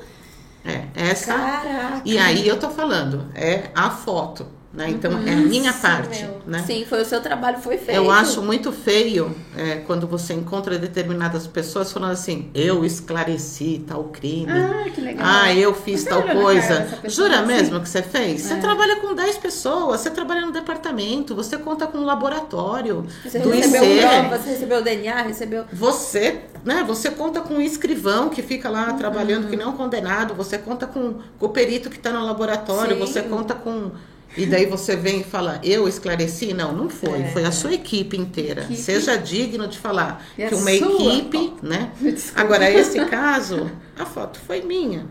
[0.66, 1.34] É, essa.
[1.34, 2.02] Caraca.
[2.04, 4.57] E aí eu tô falando, é a foto.
[4.78, 4.92] Né?
[4.92, 6.24] Então, é a minha parte.
[6.24, 6.40] meu.
[6.46, 6.64] Né?
[6.68, 7.98] Sim, foi o seu trabalho, foi feito.
[7.98, 14.04] Eu acho muito feio é, quando você encontra determinadas pessoas falando assim: eu esclareci tal
[14.06, 14.52] crime.
[14.52, 15.26] Ah, que legal.
[15.28, 17.00] Ah, eu fiz Você tal cara coisa.
[17.06, 17.48] Jura assim?
[17.48, 18.42] mesmo que você fez?
[18.42, 18.58] Você É.
[18.58, 23.50] trabalha com 10 pessoas, você trabalha no departamento, você conta com um laboratório Você do
[23.50, 24.00] recebeu IC.
[24.02, 25.66] prova, você recebeu o DNA, recebeu.
[25.74, 28.98] Você, né, você conta com um escrivão que fica lá Uhum.
[28.98, 32.94] trabalhando que nem um condenado, você conta com, com o perito que está no laboratório,
[32.94, 33.00] Sim.
[33.00, 33.92] você conta com.
[34.38, 36.54] E daí você vem e fala, eu esclareci?
[36.54, 37.22] Não, não foi.
[37.22, 37.28] É.
[37.32, 38.62] Foi a sua equipe inteira.
[38.64, 38.80] Equipe.
[38.80, 41.92] Seja digno de falar E que uma sua equipe, né?
[42.00, 42.42] Desculpa.
[42.42, 45.06] Agora, esse caso, a foto foi minha,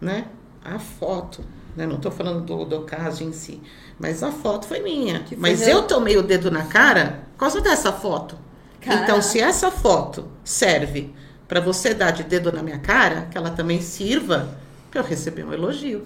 [0.00, 0.26] né?
[0.64, 1.44] A foto,
[1.76, 1.86] né?
[1.86, 3.60] Não estou falando do, do caso em si,
[3.98, 5.20] mas a foto foi minha.
[5.20, 8.36] Que foi mas meu- eu tomei o dedo na cara por causa dessa foto.
[8.80, 9.02] Caraca.
[9.04, 11.12] Então, se essa foto serve
[11.48, 14.56] para você dar de dedo na minha cara, que ela também sirva
[14.90, 16.04] para eu receber um elogio.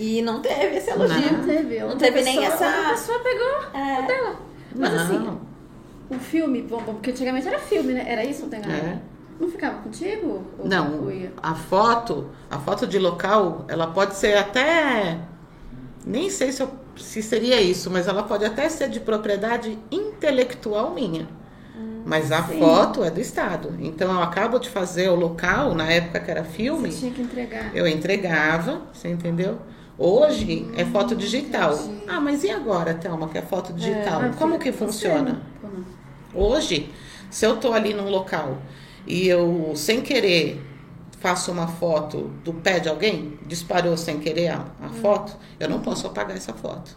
[0.00, 1.32] E não teve esse elogio.
[1.32, 1.80] Não teve.
[1.80, 4.00] Não teve nem pessoa- essa- outra pessoa pegou É.
[4.02, 4.36] o dela.
[4.74, 5.00] Mas Não.
[5.02, 5.38] assim,
[6.10, 8.04] o filme, bom, bom, porque antigamente era filme, né?
[8.08, 8.72] Era isso, não tem nada.
[8.72, 8.98] É.
[9.38, 10.44] Não ficava contigo?
[10.58, 11.08] Ou- Não,
[11.42, 15.18] a foto, a foto de local, ela pode ser até
[16.06, 20.92] nem sei se, eu- se seria isso, mas ela pode até ser de propriedade intelectual
[20.94, 21.26] minha.
[22.04, 22.58] Mas a sim.
[22.58, 23.74] foto é do Estado.
[23.78, 27.20] Então eu acabo de fazer o local, na época que era filme, Você tinha que
[27.22, 27.74] entregar.
[27.76, 29.58] eu entregava, você entendeu?
[30.02, 31.78] Hoje é foto digital.
[32.08, 34.22] Ah, mas e agora, Thelma, que é foto digital?
[34.22, 35.42] Ah, Como que funciona?
[36.34, 36.90] Hoje,
[37.30, 38.56] se eu tô ali num local
[39.06, 40.58] e eu, sem querer,
[41.18, 45.80] faço uma foto do pé de alguém, disparou sem querer a, a foto, eu não
[45.80, 46.96] posso apagar essa foto.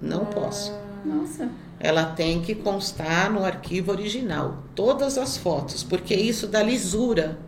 [0.00, 0.72] Não posso.
[1.04, 1.50] Nossa.
[1.78, 7.38] Ela tem que constar no arquivo original, todas as fotos, porque isso dá lisura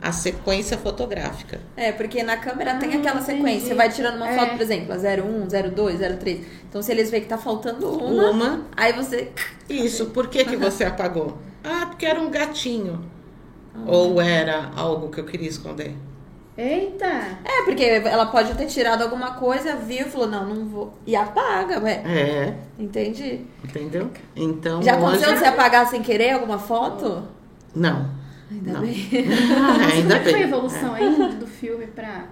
[0.00, 1.60] à sequência fotográfica.
[1.76, 3.38] É, porque na câmera tem Ah, aquela entendi.
[3.38, 3.68] sequência.
[3.68, 4.36] Você vai tirando uma É.
[4.38, 6.40] foto, por exemplo, a 01, 02, 03.
[6.68, 9.32] Então, se eles veem que tá faltando uma, Uma, aí você.
[9.68, 11.38] isso, por que, que você apagou?
[11.64, 13.04] Ah, porque era um gatinho.
[13.86, 15.94] Ou era algo que eu queria esconder.
[16.56, 17.06] Eita!
[17.44, 20.94] É, porque ela pode ter tirado alguma coisa, viu e falou, não, não vou.
[21.06, 22.02] E apaga, ué.
[22.04, 23.42] É, Entendi.
[23.62, 24.10] entendeu?
[24.34, 25.04] Então, Já hoje...
[25.04, 27.22] aconteceu de você apagar sem querer alguma foto?
[27.72, 28.10] Não.
[28.50, 28.80] Ainda Não.
[28.80, 29.06] bem.
[29.52, 30.42] Ah, ainda como é que foi a bem.
[30.42, 32.26] evolução aí do filme pra,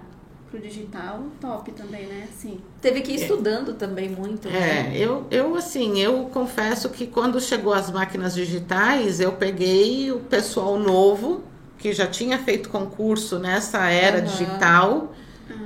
[0.49, 1.23] pro digital?
[1.39, 2.27] Top também, né?
[2.35, 2.59] Sim.
[2.81, 4.49] Teve que ir estudando também muito.
[4.49, 4.93] né?
[4.93, 10.19] É, eu, eu assim, eu confesso que quando chegou as máquinas digitais, eu peguei o
[10.19, 11.43] pessoal novo,
[11.77, 14.25] que já tinha feito concurso nessa era Aham.
[14.25, 15.13] digital,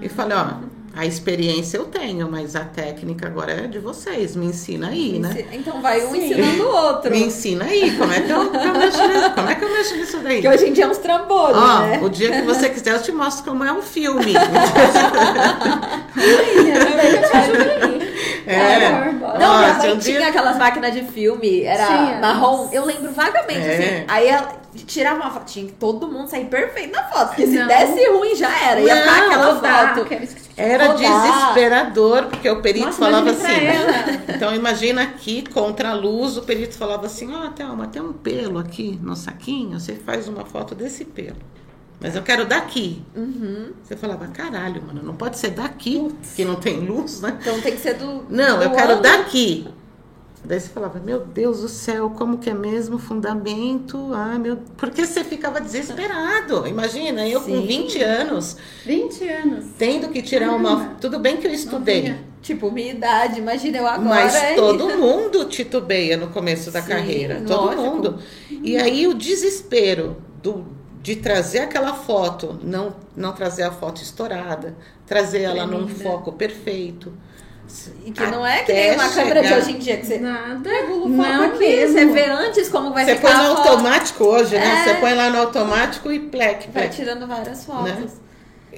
[0.02, 0.56] e falei, ó,
[0.96, 5.46] a experiência eu tenho, mas a técnica agora é de vocês, me ensina aí, né?
[5.54, 6.26] Então vai um Sim.
[6.32, 7.12] ensinando o outro.
[7.12, 9.32] Me ensina aí, como é que eu, eu mexo nisso?
[9.34, 10.42] Como é que eu mexo nisso daí?
[10.42, 12.00] Que hoje em dia é uns trambolhos, Ó, né?
[12.04, 14.34] o dia que você quiser, eu te mostro como é um filme.
[18.46, 19.12] É.
[19.40, 22.20] Não, mãe um dia- tinha aquelas máquinas de filme, era Tinha.
[22.20, 22.70] marrom.
[22.72, 23.74] Eu lembro vagamente, É.
[23.76, 24.06] assim.
[24.08, 27.30] Aí ela tirava uma foto, tinha que todo mundo sair perfeito na foto.
[27.30, 27.68] Porque se Não.
[27.68, 28.80] desse ruim, já era.
[28.82, 30.02] Ia Não, ficar aquela Rodar, foto.
[30.06, 31.22] aqueles- Era Rodar.
[31.22, 33.44] desesperador, porque o perito Nossa, falava assim.
[33.44, 34.24] né?
[34.30, 38.60] Então imagina aqui, contra a luz, o perito falava assim, ó, Thelma, tem um pelo
[38.60, 41.38] aqui no saquinho, você faz uma foto desse pelo.
[42.00, 43.00] Mas eu quero daqui.
[43.16, 43.74] Uhum.
[43.84, 47.38] Você falava, caralho, mano, não pode ser daqui, que não tem luz, né?
[47.40, 48.26] Então tem que ser do.
[48.28, 49.02] Não, do eu quero ângulo.
[49.04, 49.68] daqui.
[50.44, 54.12] Daí você falava, meu Deus do céu, como que é mesmo fundamento?
[54.14, 54.58] Ah, meu.
[54.76, 56.68] Porque você ficava desesperado.
[56.68, 57.62] Imagina, eu Sim.
[57.62, 59.66] com 20 anos, 20 anos.
[59.78, 60.96] tendo que tirar uma.
[61.00, 62.02] Tudo bem que eu estudei.
[62.02, 62.32] Novinha.
[62.42, 64.04] Tipo, minha idade, imagina eu agora.
[64.10, 67.42] Mas todo mundo titubeia no começo da Sim, carreira.
[67.46, 67.82] Todo lógico.
[67.84, 68.20] mundo.
[68.50, 70.66] E aí o desespero do,
[71.04, 74.76] de trazer aquela foto, não, não trazer a foto estourada,
[75.06, 76.04] trazer ela num Tremenda.
[76.04, 77.14] foco perfeito.
[78.06, 80.18] E que não é que Até nem uma câmera de hoje em dia que você
[80.18, 80.70] Nada.
[81.08, 81.60] Não aqui.
[81.60, 81.94] mesmo.
[81.98, 84.82] Você vê antes como vai Você ficar põe no automático hoje, né?
[84.82, 84.84] É.
[84.84, 86.96] Você põe lá no automático e plec, Vai plec.
[86.96, 87.84] tirando várias fotos.
[87.92, 88.08] Né?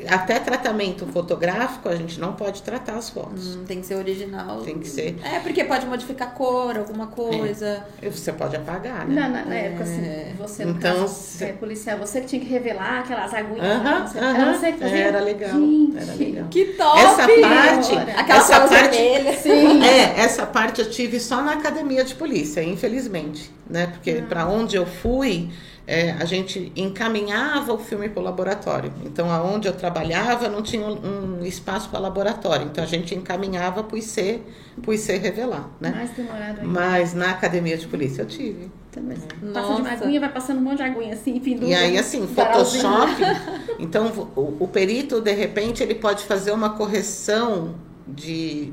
[0.10, 3.56] Até tratamento fotográfico, a gente não pode tratar as fotos.
[3.56, 4.62] Hum, tem que ser original.
[4.62, 5.16] Tem que ser.
[5.24, 7.86] É, porque pode modificar a cor, alguma coisa.
[8.02, 9.22] Você pode apagar, né?
[9.22, 12.42] Na, na, na época, assim, você, no Então, caso, cê- é, policial, você que tinha
[12.42, 13.64] que revelar aquelas aguinhas.
[13.66, 14.36] Aham, você- aham.
[14.42, 14.98] Era você que fazia?
[14.98, 15.98] Era legal, Gente.
[15.98, 16.48] era legal.
[16.50, 17.00] Que top!
[17.00, 19.36] Essa parte, Aquelas essa parte, vermelhas.
[19.42, 19.84] Sim.
[19.84, 23.86] É, essa parte eu tive só na academia de polícia, infelizmente, né?
[23.88, 24.26] Porque Ah.
[24.28, 25.52] para onde eu fui,
[25.86, 28.94] é, a gente encaminhava o filme para o laboratório.
[29.04, 32.68] Então, aonde eu trabalhava não tinha um, um espaço para laboratório.
[32.68, 34.42] Então, a gente encaminhava para o IC,
[34.82, 35.92] para o IC revelar, né?
[35.92, 36.66] Mais demorado ainda.
[36.66, 38.72] Mas na academia de polícia eu tive.
[38.92, 39.18] Também.
[39.18, 39.82] Passa de Nossa.
[39.82, 41.68] uma aguinha, vai passando um monte de aguinha assim, pendura.
[41.68, 42.28] E aí, assim.
[42.28, 43.14] Photoshop.
[43.80, 47.74] Então, o, o perito, de repente, ele pode fazer uma correção
[48.08, 48.72] de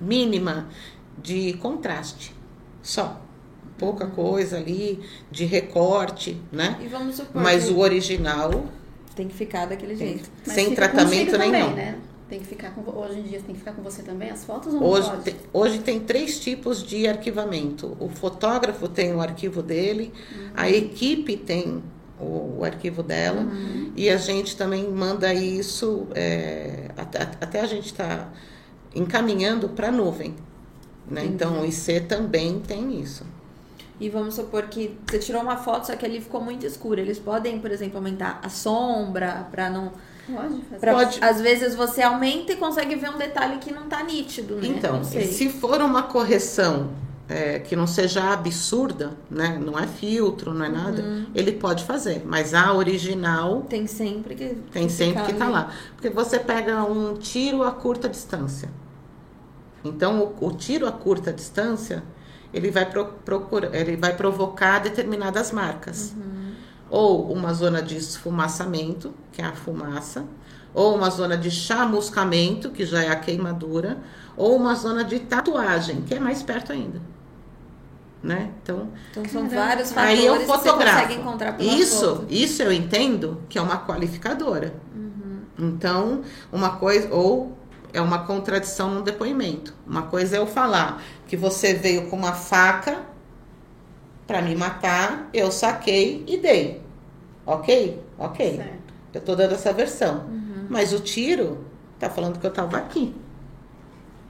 [0.00, 0.66] mínima
[1.16, 2.34] de contraste.
[2.82, 3.23] Só.
[3.78, 5.00] Pouca coisa ali
[5.30, 6.78] de recorte, né?
[6.82, 8.64] E vamos supor Mas que o original
[9.14, 10.28] tem que ficar daquele jeito.
[10.44, 11.52] Mas sem tratamento nenhum.
[11.52, 11.98] Também, né?
[12.28, 14.72] Tem que ficar com, hoje em dia tem que ficar com você também as fotos
[14.72, 15.22] ou não Hoje pode?
[15.22, 17.96] tem, hoje tem três tipos de arquivamento.
[18.00, 20.12] O fotógrafo tem o arquivo dele,
[20.54, 21.82] a equipe tem
[22.18, 23.46] o, o arquivo dela
[23.94, 28.32] e a gente também manda isso, é, até, até a gente está
[28.94, 30.34] encaminhando para a nuvem.
[31.08, 31.24] Né?
[31.26, 33.24] Então o IC também tem isso.
[34.00, 37.00] E vamos supor que você tirou uma foto, só que ali ficou muito escuro.
[37.00, 39.92] Eles podem, por exemplo, aumentar a sombra pra não.
[40.26, 40.80] Pode fazer.
[40.80, 41.18] Pra, Pode.
[41.22, 44.66] Às vezes você aumenta e consegue ver um detalhe que não tá nítido, né?
[44.66, 46.90] Então, se for uma correção
[47.28, 49.58] é, que não seja absurda, né?
[49.64, 51.26] não é filtro, não é nada, Uhum.
[51.34, 52.22] ele pode fazer.
[52.26, 54.56] Mas a original Tem sempre que.
[54.72, 55.52] Tem sempre que ficar estar ali.
[55.54, 55.72] lá.
[55.94, 58.68] Porque você pega um tiro a curta distância.
[59.84, 62.02] Então, o, o tiro a curta distância,
[62.54, 66.14] ele vai, pro, procura, ele vai provocar determinadas marcas.
[66.88, 70.24] Ou uma zona de esfumaçamento, que é a fumaça.
[70.72, 73.98] Ou uma zona de chamuscamento, que já é a queimadura.
[74.36, 77.00] Ou uma zona de tatuagem, que é mais perto ainda.
[78.22, 78.50] Né?
[78.62, 79.66] Então, Então são Caramba.
[79.66, 81.00] vários fatores Aí eu que você fotografo.
[81.02, 82.26] consegue encontrar pela Isso, foto.
[82.30, 84.74] isso eu entendo que é uma qualificadora.
[84.94, 85.40] Uhum.
[85.58, 87.53] Então, uma coisa ou
[87.94, 89.72] é uma contradição no depoimento.
[89.86, 93.02] Uma coisa é eu falar que você veio com uma faca
[94.26, 96.82] para me matar, eu saquei e dei.
[97.46, 98.02] OK?
[98.18, 98.56] OK.
[98.56, 98.94] Certo.
[99.14, 100.26] Eu tô dando essa versão.
[100.26, 100.66] Uhum.
[100.68, 101.64] Mas o tiro
[101.98, 103.14] tá falando que eu tava aqui.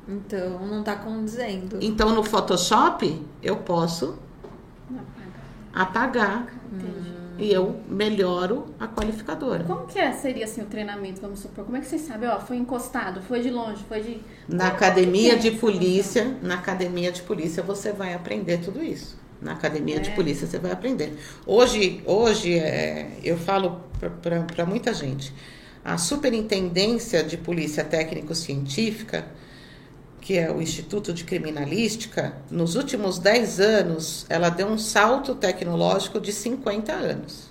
[0.06, 1.78] Então não tá condizendo.
[1.80, 4.18] Então no Photoshop eu posso
[4.90, 5.00] Não
[5.72, 6.10] apaga.
[6.12, 7.13] apagar Entendi.
[7.38, 9.64] E eu melhoro a qualificadora.
[9.64, 11.64] Como que é, seria assim o treinamento, vamos supor?
[11.64, 12.28] Como é que vocês sabem?
[12.28, 14.20] Ó, foi encostado, foi de longe, foi de.
[14.48, 19.16] Na academia de polícia, na academia de polícia você vai aprender tudo isso.
[19.42, 20.14] Na academia de É.
[20.14, 21.18] polícia você vai aprender.
[21.46, 23.80] Hoje, hoje é, eu falo
[24.22, 25.34] para muita gente,
[25.84, 29.26] a Superintendência de Polícia Técnico-Científica,
[30.24, 36.18] que é o Instituto de Criminalística, nos últimos 10 anos, ela deu um salto tecnológico
[36.18, 37.50] de 50 anos.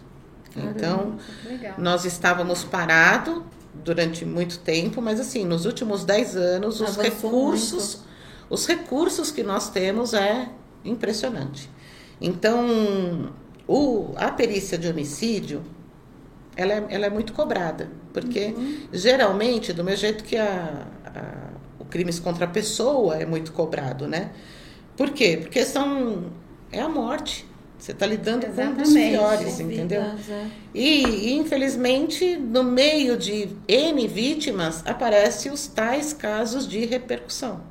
[0.58, 1.76] Então, que legal.
[1.78, 3.44] nós estávamos parados
[3.84, 8.00] durante muito tempo, mas assim, nos últimos 10 anos, os Avançou recursos,
[8.50, 10.50] os recursos que nós temos é
[10.84, 11.70] impressionante.
[12.20, 13.32] Então,
[13.68, 15.62] o, a perícia de homicídio,
[16.56, 18.56] ela é, ela é muito cobrada, porque
[18.92, 21.53] geralmente, do mesmo jeito que a, a-
[21.94, 24.32] crimes contra a pessoa é muito cobrado, né?
[24.98, 25.38] Por quê?
[25.40, 26.32] Porque são,
[26.72, 27.46] é a morte.
[27.78, 29.10] Você está lidando com um dos Exatamente.
[29.12, 30.02] piores, entendeu?
[30.02, 30.48] É.
[30.74, 37.62] E, e, infelizmente, no meio de N vítimas, aparecem os tais casos de repercussão.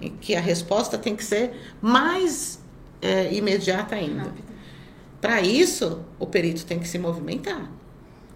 [0.00, 1.52] Em que a resposta tem que ser
[1.82, 2.60] mais
[3.02, 4.32] é, imediata ainda.
[5.20, 7.70] Para isso, o perito tem que se movimentar.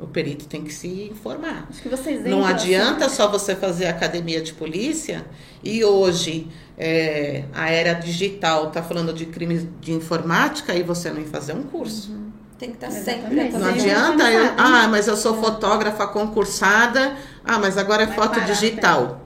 [0.00, 1.66] O perito tem que se informar.
[1.68, 5.26] Acho que vocês Não entram, adianta assim, só você fazer academia de polícia
[5.62, 6.48] e hoje
[6.78, 11.52] é, a era digital está falando de crimes de informática e você não ir fazer
[11.52, 12.18] um curso.
[12.58, 13.52] Tem que estar Exatamente.
[13.52, 18.02] sempre Não Fazer adianta uma eu, ah, mas eu sou fotógrafa concursada, ah, mas agora
[18.02, 19.20] é Vai foto parar, digital.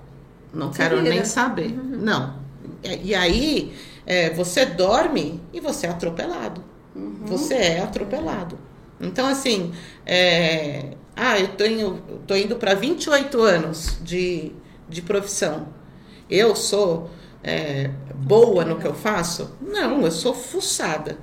[0.52, 1.08] Não Se quero vira.
[1.08, 1.68] nem saber.
[1.72, 2.34] Não.
[2.82, 3.72] E, e aí
[4.06, 6.64] é, você dorme e você é atropelado.
[7.26, 8.58] Você é atropelado.
[9.00, 9.72] Então, assim,
[10.06, 14.52] é, ah, eu tenho, eu tô indo para 28 anos de,
[14.88, 15.68] de profissão.
[16.28, 17.10] Eu sou
[17.42, 19.56] é, boa no que eu faço?
[19.60, 21.18] Não, eu sou fuçada.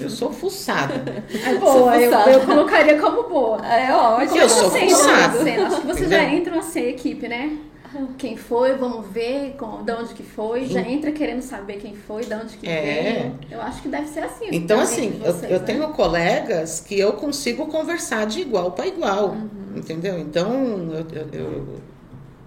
[0.00, 1.24] Eu sou fuçada.
[1.32, 2.30] É boa, eu, fuçada.
[2.30, 3.66] eu colocaria como boa.
[3.66, 4.36] É ótimo.
[4.36, 5.66] Eu que sou fuçada?
[5.66, 7.56] Acho que vocês já entram assim, equipe, né?
[8.18, 10.66] Quem foi, vamos ver com, de onde que foi.
[10.66, 12.82] Já entra querendo saber quem foi, de onde que É.
[12.82, 13.38] veio.
[13.50, 14.46] Eu acho que deve ser assim.
[14.50, 15.64] Então, assim, de eu, vocês, eu né?
[15.64, 19.72] tenho colegas que eu consigo conversar de igual para igual, Uhum.
[19.76, 20.18] entendeu?
[20.18, 20.52] Então,
[20.92, 21.82] eu, eu, eu,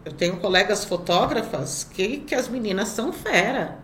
[0.06, 3.80] eu tenho colegas fotógrafas que, que as meninas são fera,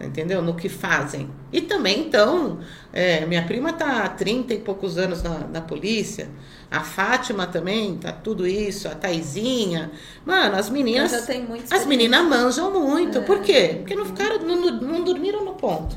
[0.00, 0.40] entendeu?
[0.42, 1.30] No que fazem.
[1.52, 2.60] E também, então,
[2.92, 6.28] é, minha prima tá há 30 e poucos anos na, na polícia,
[6.70, 9.90] a Fátima também, tá tudo isso, a Taizinha.
[10.24, 11.10] Mano, as meninas...
[11.10, 13.18] já tem muita As meninas manjam muito.
[13.18, 13.20] É.
[13.22, 13.76] Por quê?
[13.78, 15.96] Porque não ficaram, não, não dormiram no ponto.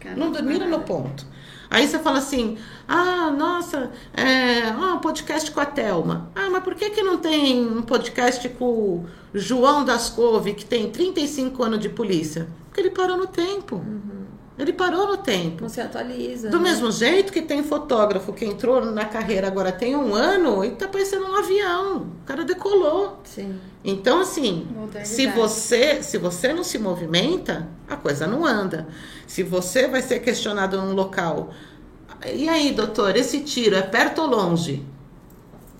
[0.00, 1.26] Cara, Não dormiram no ponto.
[1.70, 2.56] Aí você fala assim,
[2.86, 6.30] ah, nossa, é, ah, um podcast com a Thelma.
[6.34, 10.64] Ah, mas por que, que não tem um podcast com o João das Couve, que
[10.64, 12.48] tem 35 anos de polícia?
[12.66, 13.84] Porque ele parou no tempo.
[14.58, 15.62] Ele parou no tempo.
[15.62, 16.50] Não se atualiza.
[16.50, 16.70] Do né?
[16.70, 20.88] mesmo jeito que tem fotógrafo que entrou na carreira agora tem um ano e tá
[20.88, 22.08] parecendo um avião.
[22.22, 23.20] O cara decolou.
[23.22, 23.54] Sim.
[23.84, 25.08] Então, assim, Modernidade.
[25.08, 28.88] se você, se você não se movimenta, a coisa não anda.
[29.26, 31.50] Se você vai ser questionado num local,
[32.26, 34.84] e aí, doutor, esse tiro é perto ou longe?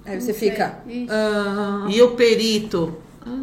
[0.06, 0.78] Aí você fica.
[1.10, 2.96] Ah, E o perito?
[3.26, 3.42] ah,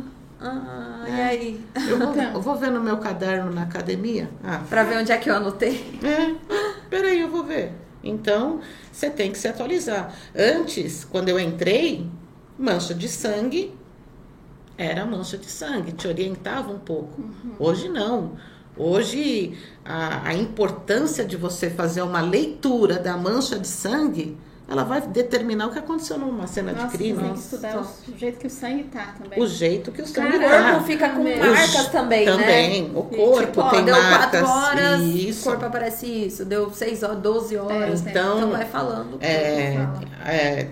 [1.07, 1.65] e aí?
[1.87, 2.33] Eu vou, Então.
[2.33, 4.29] eu vou ver no meu caderno na academia?
[4.43, 5.99] Ah, Pra ver onde é que eu anotei.
[6.03, 6.35] É,
[6.89, 7.71] peraí, eu vou ver.
[8.03, 8.59] Então,
[8.91, 10.13] você tem que se atualizar.
[10.35, 12.07] Antes, quando eu entrei,
[12.59, 13.73] mancha de sangue
[14.77, 17.23] era mancha de sangue, te orientava um pouco.
[17.57, 18.33] Hoje não.
[18.77, 24.37] Hoje, a, a importância de você fazer uma leitura da mancha de sangue,
[24.67, 27.19] ela vai determinar o que aconteceu numa cena Nossa, de crime.
[27.21, 29.39] tem que estudar o jeito que o sangue tá também.
[29.41, 30.83] O jeito que o O sangue corpo tá.
[30.85, 31.39] fica com Também.
[31.39, 32.31] marcas também, né?
[32.31, 34.41] Também, o corpo Tipo, ó, tem deu marcas.
[34.41, 35.41] 4 horas, Isso.
[35.47, 36.43] o corpo aparece isso.
[36.45, 38.01] Deu 6 horas, 12 horas.
[38.01, 38.11] tem.
[38.11, 39.17] Então, Então vai falando.
[39.21, 40.01] É, Fala.
[40.31, 40.67] é,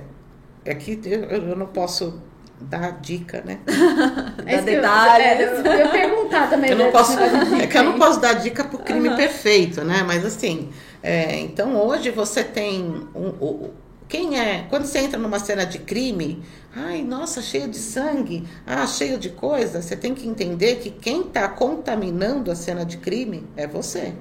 [0.65, 2.19] é que eu, eu não posso
[2.59, 3.59] dar dica, né?
[4.45, 5.25] É eu- detalhes.
[5.27, 6.71] é, eu, eu ia perguntar também.
[6.71, 7.17] Eu não né, posso,
[7.61, 10.03] é que eu não posso dar dica pro crime perfeito, né?
[10.05, 10.71] Mas assim,
[11.03, 12.81] é, então hoje você tem
[13.13, 13.71] um, o-
[14.13, 14.67] quem é?
[14.69, 16.43] Quando você entra numa cena de crime,
[16.75, 21.21] ai, nossa, cheio de sangue, ah, cheio de coisa, você tem que entender que quem
[21.21, 24.13] está contaminando a cena de crime é você.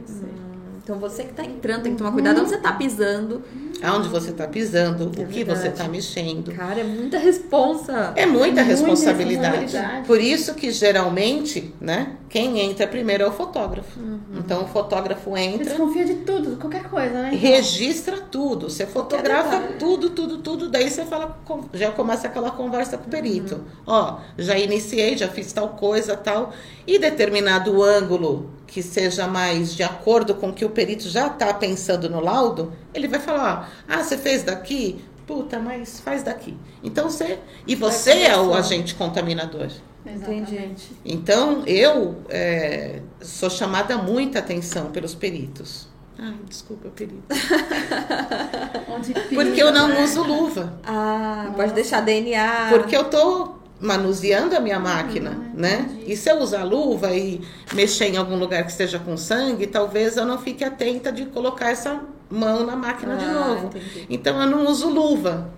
[0.83, 3.43] Então você que tá entrando tem que tomar cuidado onde você tá pisando.
[3.83, 6.53] Aonde você está pisando, É o que você está mexendo.
[6.53, 8.13] Cara, é muita responsa.
[8.15, 9.57] É muita Muita responsabilidade.
[9.63, 10.07] responsabilidade.
[10.07, 13.99] Por isso que geralmente, né, quem entra primeiro é o fotógrafo.
[13.99, 14.21] Uhum.
[14.39, 17.31] Então o fotógrafo Você entra, desconfia de tudo, qualquer coisa, né?
[17.33, 21.37] registra tudo, você fotografa tudo, tudo, tudo, daí você fala,
[21.73, 23.61] já começa aquela conversa com o perito.
[23.87, 26.53] Ó, já iniciei, já fiz tal coisa, tal,
[26.87, 31.53] e determinado ângulo que seja mais de acordo com o que o perito já está
[31.53, 35.05] pensando no laudo, ele vai falar, ó, ah, você fez daqui?
[35.27, 36.57] Puta, mas faz daqui.
[36.83, 37.39] Então você.
[37.67, 39.71] E você é o agente contaminador.
[40.05, 40.91] Exatamente.
[41.05, 45.89] Então, eu é, sou chamada muita atenção pelos peritos.
[46.19, 47.23] Ai, desculpa, perito.
[48.91, 50.03] Onde Porque eu não né?
[50.03, 50.79] uso luva.
[50.85, 51.57] Ah, Nossa.
[51.57, 52.69] pode deixar DNA.
[52.71, 55.91] Porque eu tô manuseando a minha máquina, Uhum, né?
[56.07, 57.41] E se eu usar luva e
[57.75, 61.71] mexer em algum lugar que esteja com sangue, talvez eu não fique atenta de colocar
[61.71, 63.67] essa mão na máquina de Ah, novo.
[63.67, 64.07] entendi.
[64.09, 65.51] Então eu não uso luva.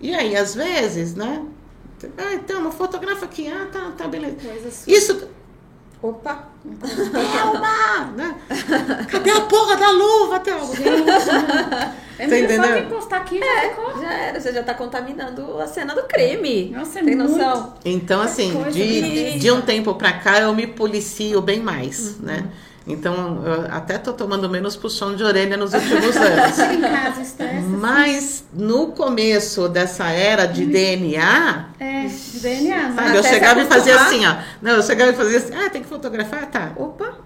[0.00, 1.44] E aí, às vezes, né?
[2.18, 3.48] Ah, então, uma fotografa aqui.
[3.48, 4.36] Ah, tá, tá, beleza.
[4.86, 5.28] Isso
[6.02, 6.48] Opa!
[7.12, 8.12] Thelma!
[8.16, 8.34] Né?
[9.10, 10.66] Cadê a porra da luva, Thelma?
[12.18, 12.74] É Tá mesmo só entendendo?
[12.88, 14.00] que encostar aqui já ficou.
[14.00, 16.70] Já era, você já tá contaminando a cena do crime.
[16.70, 17.74] Nossa, é Tem muito- noção?
[17.84, 22.44] Então, assim, de, de um tempo pra cá eu me policio bem mais, né?
[22.86, 26.58] Então, eu até tô tomando menos puxão de orelha nos últimos anos.
[26.58, 27.68] Em casa, estressa.
[27.68, 34.00] Mas no começo dessa era de DNA, É, de DNA, sabe, eu chegava e fazia
[34.00, 34.36] assim, ó.
[34.60, 36.46] Não, eu chegava e fazia assim, ah, tem que fotografar?
[36.46, 36.72] Tá.
[36.76, 37.18] Opa!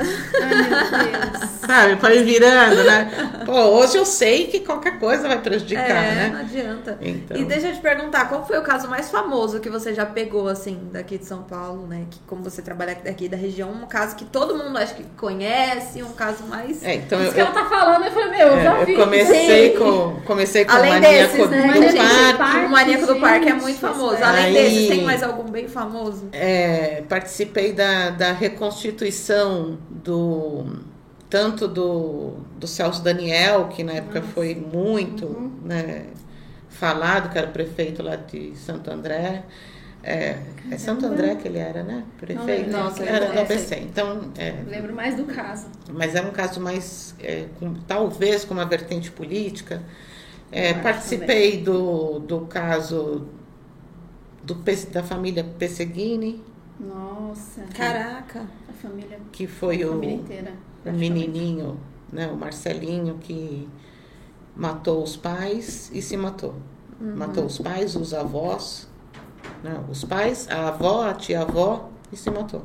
[0.00, 1.50] Ai, meu Deus.
[1.70, 3.10] Sabe, ir virando, né?
[3.46, 6.40] Pô, hoje eu sei que qualquer coisa vai prejudicar, é, não né?
[6.40, 6.98] adianta.
[7.00, 7.36] Então.
[7.36, 10.48] E deixa eu te perguntar, qual foi o caso mais famoso que você já pegou,
[10.48, 12.06] assim, daqui de São Paulo, né?
[12.10, 16.02] Que como você trabalha aqui da região, um caso que todo mundo acho que conhece,
[16.02, 16.82] um caso mais.
[16.82, 18.92] É, então Isso eu, que ela tá falando, eu falei, meu, eu já É, vi.
[18.94, 19.78] eu comecei Sim.
[19.78, 21.72] com, comecei com Além Maníaco desses, né?
[21.72, 22.66] do Gente, Parque.
[22.66, 24.14] O Maníaco do Parque é muito famoso.
[24.14, 26.28] isso Além Aí- desses, tem mais algum bem famoso?
[26.32, 30.64] É, participei da, da reconstituição do
[31.28, 35.50] tanto do, do Celso Daniel, que na época foi muito Uhum.
[35.64, 36.06] né,
[36.68, 39.44] falado, que era o prefeito lá de Santo André.
[40.02, 40.38] É,
[40.70, 42.04] é Santo André que ele era, né?
[42.18, 42.70] Prefeito.
[42.70, 43.76] Nossa, era eu do não ABC.
[43.80, 45.66] Então, é, Lembro mais do caso.
[45.92, 49.82] mas é um caso mais, é, com- talvez com uma vertente política.
[50.50, 53.28] É, participei do, do caso
[54.42, 54.54] do,
[54.92, 56.42] da família Pesseguini,
[56.80, 57.62] Nossa.
[57.74, 58.46] Caraca!
[58.68, 60.54] A família, que foi a o, família inteira.
[60.84, 61.78] o menininho,
[62.10, 63.68] né, o Marcelinho, que
[64.56, 66.54] matou os pais e se matou.
[67.00, 68.86] Matou os pais, os avós,
[69.62, 72.62] né, os pais, a avó, a tia-avó e se matou.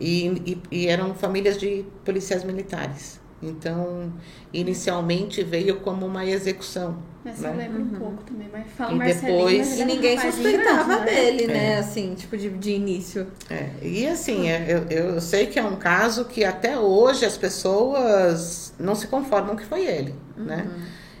[0.00, 3.20] E, e, e eram famílias de policiais militares.
[3.42, 4.12] Então,
[4.52, 6.98] inicialmente veio como uma execução.
[7.24, 7.54] Eu né?
[7.56, 11.04] lembro um pouco também, mas fala E Marcelinho, depois- mas ele E ninguém suspeitava né?
[11.06, 11.72] dele, né?
[11.72, 11.78] É.
[11.78, 13.26] Assim, tipo, de, de início.
[13.48, 17.36] É, e assim, é, eu, eu sei que é um caso que até hoje as
[17.36, 20.68] pessoas não se conformam que foi ele, né?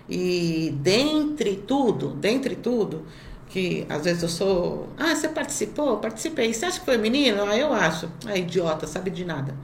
[0.08, 3.04] E dentre tudo, dentre tudo,
[3.48, 5.98] que às vezes eu sou, ah, você participou?
[5.98, 6.52] Participei.
[6.52, 7.44] Você acha que foi menino?
[7.44, 8.10] Ah, eu acho.
[8.26, 9.54] Ah, idiota, sabe de nada.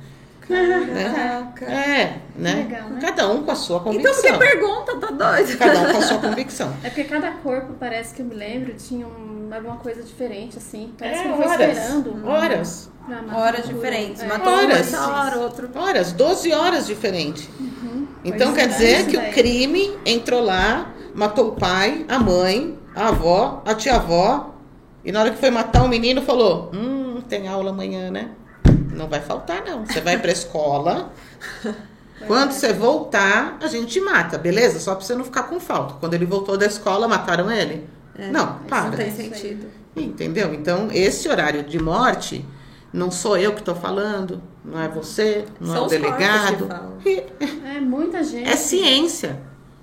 [0.48, 1.64] Caraca.
[1.64, 2.54] É, né?
[2.68, 3.00] Legal, né?
[3.00, 4.14] Cada um com a sua Então convicção.
[4.14, 4.96] por que pergunta?
[4.96, 5.58] Tá doido?
[5.58, 6.72] Cada um com a sua convicção.
[6.84, 10.92] É porque cada corpo, parece que eu me lembro, tinha um, alguma coisa diferente, assim.
[10.98, 11.78] Parece que É, ele foi horas.
[11.78, 12.26] esperando.
[12.28, 12.90] Horas.
[13.34, 14.22] Horas o- diferentes.
[14.22, 14.26] É.
[14.26, 14.80] Matou Horas.
[14.80, 15.70] essa hora, outro.
[15.74, 17.48] Horas, 12 horas diferentes.
[18.24, 19.32] Então Pois quer é, dizer que o daí.
[19.32, 24.54] crime entrou lá, matou o pai, a mãe, a avó, a tia-avó,
[25.04, 28.30] e na hora que foi matar o menino falou: Hum, tem aula amanhã, né?
[28.92, 29.84] Não vai faltar, não.
[29.86, 31.12] Você vai pra escola.
[32.26, 34.80] Quando você voltar, a gente mata, beleza?
[34.80, 35.94] Só pra você não ficar com falta.
[36.00, 37.86] Quando ele voltou da escola, mataram ele?
[38.32, 38.84] não, para.
[38.84, 39.66] Não tem sentido.
[39.94, 40.54] Entendeu?
[40.54, 42.42] Então, esse horário de morte,
[42.92, 46.16] não sou eu que estou falando, não é você, não São é o os corpos
[46.16, 46.66] que delegado.
[46.66, 46.98] falam.
[47.76, 48.48] É muita gente.
[48.48, 49.38] É ciência.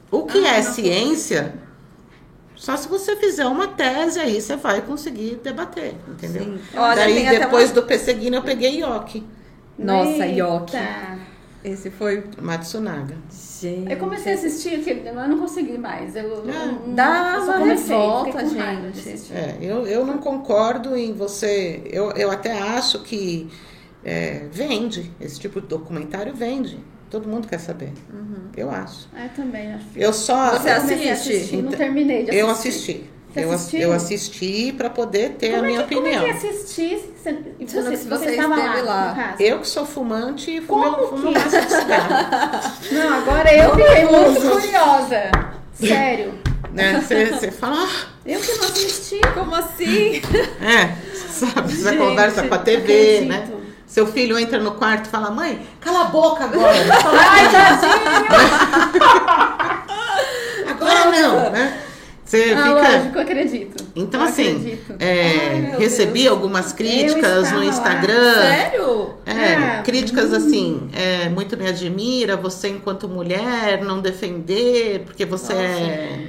[0.10, 1.54] O que Ah, é ciência?
[2.64, 6.44] Só se você fizer uma tese, aí você vai conseguir debater, entendeu?
[6.46, 6.60] Sim.
[6.78, 9.22] Olha, Daí, depois uma- do Pesseguino, eu peguei Yoki,
[9.78, 10.26] Nossa, Eita.
[10.28, 10.78] Yoki.
[11.62, 12.24] Esse foi.
[12.42, 13.18] Matsunaga.
[13.60, 13.92] Gente.
[13.92, 16.16] Eu comecei a assistir aquele, eu não consegui mais.
[16.16, 19.34] Eu, eu, não- dá eu uma comecei, revolta, gente.
[19.34, 21.82] É, eu, eu não concordo em você.
[21.86, 23.50] Eu, eu até acho que
[24.06, 25.12] é, vende.
[25.20, 26.80] Esse tipo de documentário vende.
[27.14, 27.94] Todo mundo quer saber.
[28.58, 29.08] Eu acho.
[29.16, 29.86] É, também, acho.
[29.96, 30.58] Eu só.
[30.58, 31.10] Você assiste?
[31.10, 33.12] assistir, não Então, terminei de assistir.
[33.36, 33.76] Eu assisti.
[33.76, 36.22] Eu, eu assisti para poder ter Como a é minha que, opinião.
[36.22, 37.14] Como é que assistir?
[37.16, 39.36] Você, você, você, você estava lá, lá.
[39.40, 42.72] Eu que sou fumante e fumo, Como fumo maço de cigarro.
[42.92, 45.32] Não, agora eu fiquei muito curiosa.
[45.76, 46.34] Sério.
[46.72, 47.00] né?
[47.00, 49.22] Você, você fala, ah, Eu que não assisti.
[49.36, 50.16] Como assim?
[50.60, 50.96] é,
[51.28, 51.76] sabe?
[51.76, 53.48] Você conversa com a não TV, né?
[53.94, 56.74] Seu filho entra no quarto e fala, mãe, cala a boca agora.
[57.30, 57.94] Ai, tadinho.
[60.68, 61.80] agora não, né?
[62.26, 62.72] Você Ah, fica.
[62.74, 63.86] lógico, eu acredito.
[63.96, 64.96] Então, Eu assim, acredito.
[65.00, 66.32] é, Ai, recebi Deus.
[66.32, 67.66] algumas críticas no lá.
[67.66, 68.34] Instagram.
[68.42, 69.14] Sério?
[69.28, 75.54] É, Ah, críticas assim, é, muito me admira você enquanto mulher não defender, porque você
[75.54, 76.28] é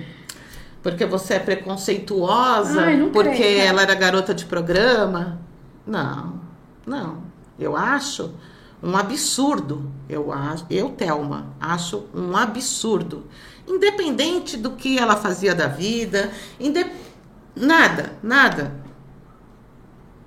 [0.83, 5.41] porque você é preconceituosa, Ai, porque creio, ela era garota de programa.
[5.87, 6.35] Não,
[6.87, 7.33] não.
[7.59, 8.33] Eu acho
[8.83, 9.91] um absurdo.
[10.09, 10.33] Eu
[10.69, 13.25] eu Telma, acho um absurdo.
[13.67, 16.31] Independente do que ela fazia da vida,
[17.57, 18.84] nada, nada.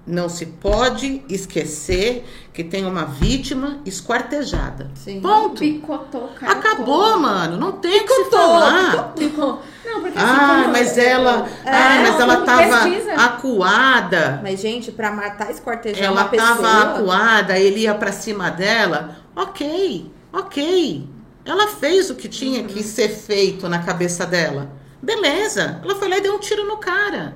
[0.07, 4.89] Não se pode esquecer que tem uma vítima esquartejada.
[4.95, 5.19] Sim.
[5.19, 5.59] Ponto.
[5.59, 6.53] Picotou, cara.
[6.53, 7.57] Acabou, mano.
[7.57, 9.13] Não tem o que se Picotou, falar.
[9.17, 9.61] Picou.
[9.85, 13.13] Não, porque assim, Ah, como- mas ela, É, ah, mas ela tava pesquisa.
[13.15, 14.39] acuada.
[14.41, 16.55] Mas, gente, pra matar, esquartejar Ela uma pessoa...
[16.55, 19.17] tava acuada, ele ia pra cima dela.
[19.35, 21.07] Ok, ok.
[21.45, 24.69] Ela fez o que tinha que ser feito na cabeça dela.
[25.01, 25.79] Beleza.
[25.83, 27.35] Ela foi lá e deu um tiro no cara.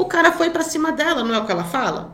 [0.00, 2.10] O cara foi pra cima dela, não é o que ela fala?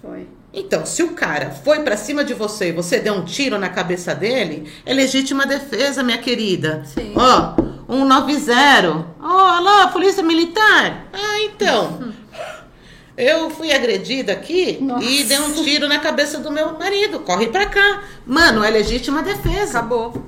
[0.00, 0.28] Foi.
[0.54, 3.68] Então, se o cara foi pra cima de você e você deu um tiro na
[3.68, 6.84] cabeça dele, é legítima defesa, minha querida.
[6.84, 7.12] Sim.
[7.16, 7.56] Ó,
[7.92, 9.06] 190.
[9.20, 11.08] Ó, alô, polícia militar.
[11.12, 12.14] Ah, então.
[13.18, 15.04] Eu fui agredida aqui Nossa.
[15.04, 17.20] e dei um tiro na cabeça do meu marido.
[17.20, 18.02] Corre pra cá.
[18.24, 19.78] Mano, é legítima defesa.
[19.78, 20.24] Acabou.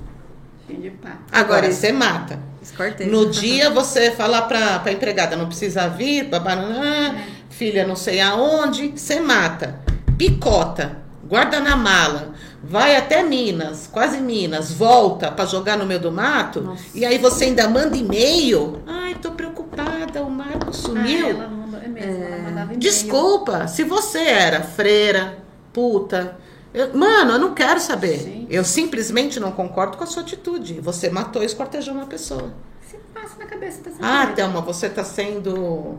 [1.32, 2.38] Agora, você mata.
[2.62, 3.10] Esquarteja.
[3.10, 7.14] No dia você falar pra, pra empregada, não precisa vir, babanã,
[7.48, 9.80] filha não sei aonde, você mata.
[10.18, 16.10] Picota, guarda na mala, vai até Minas, quase Minas, volta pra jogar no meio do
[16.12, 16.82] mato, Nossa.
[16.94, 18.82] e aí você ainda manda e-mail.
[18.86, 21.28] Ai, tô preocupada, o Marco Ah, sumiu.
[21.30, 22.80] ela mandou, é mesmo, ela mandava e-mail.
[22.80, 25.38] Desculpa, se você era freira,
[25.72, 26.36] puta.
[26.78, 28.18] Eu- mano, eu não quero saber.
[28.18, 28.46] Gente.
[28.54, 30.80] Eu simplesmente não concordo com a sua atitude.
[30.80, 32.52] Você matou e esquartejou uma pessoa.
[32.80, 34.34] Você passa na cabeça dessa Ah, mulher.
[34.34, 35.98] Thelma, você está sendo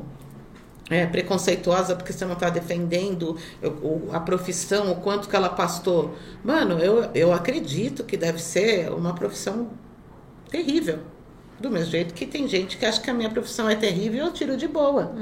[0.89, 3.37] é, preconceituosa porque você não está defendendo
[4.11, 6.15] a profissão, o quanto que ela pastou.
[6.43, 9.69] Mano, eu, eu acredito que deve ser uma profissão
[10.49, 10.99] terrível.
[11.59, 14.33] Do mesmo jeito que tem gente que acha que a minha profissão é terrível, eu
[14.33, 15.13] tiro de boa.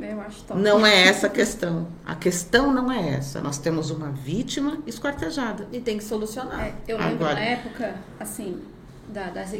[0.00, 0.60] Eu acho top.
[0.60, 1.86] Não é essa a questão.
[2.04, 3.40] A questão não é essa.
[3.40, 5.68] Nós temos uma vítima esquartejada.
[5.70, 6.60] E tem que solucionar.
[6.60, 7.34] É, eu lembro Agora.
[7.34, 8.60] na época, assim,
[9.08, 9.54] da, das,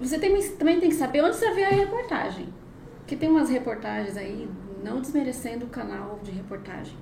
[0.00, 2.48] você tem, também tem que saber onde você vê a reportagem.
[2.98, 4.48] Porque tem umas reportagens aí,
[4.84, 6.94] não desmerecendo o canal de reportagem,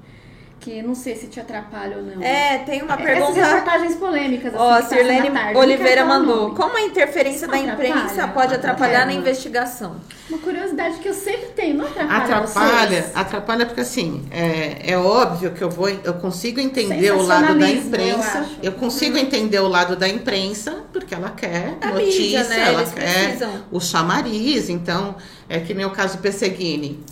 [0.61, 2.23] que não sei se te atrapalha ou não.
[2.23, 3.45] É, tem uma Essas pergunta...
[3.45, 6.37] reportagens polêmicas, assim, Ó, a que passam Sirlene tarde, Oliveira mandou.
[6.49, 6.57] nome.
[6.57, 7.89] Como a interferência Isso da atrapalha?
[7.89, 9.97] imprensa pode atrapalhar na investigação?
[10.29, 13.17] Uma curiosidade que eu sempre tenho, não atrapalha Atrapalha, vocês?
[13.17, 17.71] atrapalha porque assim, é, é óbvio que eu vou, eu consigo entender o lado da
[17.71, 22.45] imprensa, eu eu, consigo entender o lado da imprensa, porque ela quer A notícia, mídia,
[22.45, 22.69] né?
[22.69, 23.65] ela Eles quer precisam.
[23.71, 25.17] o chamariz, então,
[25.49, 27.03] é que nem o caso Pesseguini.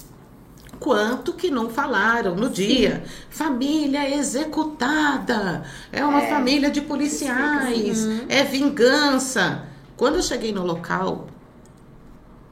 [0.78, 3.02] Quanto que não falaram no dia?
[3.30, 5.64] Família executada.
[5.92, 8.06] É uma É, família de policiais.
[8.28, 9.64] É vingança.
[9.96, 11.28] Quando eu cheguei no local,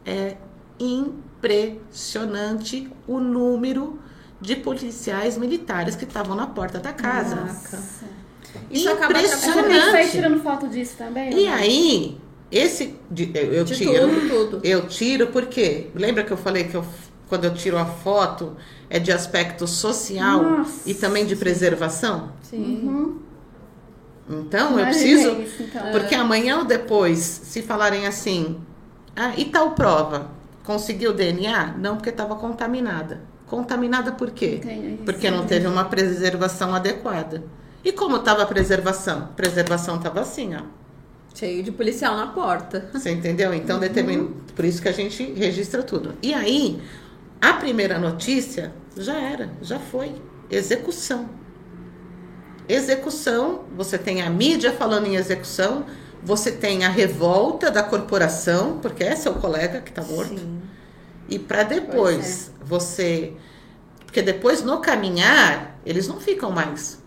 [0.06, 0.36] é
[0.78, 3.98] impressionante o número
[4.40, 7.36] de policiais militares que estavam na porta da casa.
[7.36, 7.78] Caraca.
[8.70, 9.42] Isso acaba Impressionante.
[9.42, 10.10] Você sair Impressionante.
[10.12, 11.32] tirando foto disso também?
[11.32, 11.52] E não?
[11.54, 12.18] aí,
[12.50, 12.94] esse
[13.34, 14.08] eu, eu tiro.
[14.08, 14.60] tudo, tudo.
[14.64, 16.84] Eu tiro porque lembra que eu falei que eu,
[17.28, 18.56] quando eu tiro a foto
[18.88, 20.88] é de aspecto social Nossa.
[20.88, 22.30] e também de preservação?
[22.42, 22.80] Sim.
[22.82, 23.18] Uhum.
[24.28, 25.90] Então eu Imaginei preciso Isso, então.
[25.90, 28.58] porque amanhã ou depois, se falarem assim,
[29.14, 30.30] ah, e tal prova,
[30.64, 31.74] conseguiu DNA?
[31.78, 33.20] Não, porque estava contaminada.
[33.46, 34.60] Contaminada por quê?
[34.62, 35.02] Entendi.
[35.04, 37.44] Porque não teve uma preservação adequada.
[37.84, 39.28] E como estava a preservação?
[39.36, 40.62] Preservação estava assim, ó.
[41.34, 42.88] Cheio de policial na porta.
[42.92, 43.52] Você entendeu?
[43.52, 44.28] Então, determina...
[44.54, 46.14] por isso que a gente registra tudo.
[46.22, 46.80] E aí,
[47.40, 50.14] a primeira notícia já era, já foi.
[50.50, 51.28] Execução.
[52.68, 55.84] Execução, você tem a mídia falando em execução,
[56.22, 60.38] você tem a revolta da corporação, porque esse é o colega que está morto.
[60.38, 60.62] Sim.
[61.28, 63.34] E para depois você.
[64.04, 67.02] Porque depois no caminhar, eles não ficam mais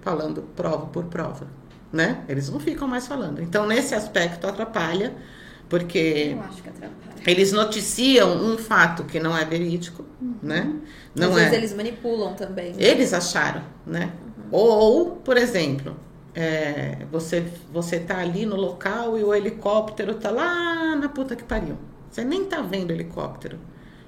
[0.00, 1.48] falando prova por prova,
[1.92, 2.22] né?
[2.28, 3.42] Eles não ficam mais falando.
[3.42, 5.14] Então, nesse aspecto, atrapalha,
[5.68, 7.05] porque Eu acho que atrapalha.
[7.26, 10.04] Eles noticiam um fato que não é verídico,
[10.42, 10.74] né?
[11.14, 11.40] Não Às é.
[11.40, 12.72] vezes eles manipulam também.
[12.72, 12.76] né?
[12.78, 14.12] Eles acharam, né?
[14.52, 15.96] Ou, por exemplo,
[16.34, 21.42] é, você, você tá ali no local e o helicóptero tá lá na puta que
[21.42, 21.76] pariu.
[22.10, 23.58] Você nem tá vendo o helicóptero.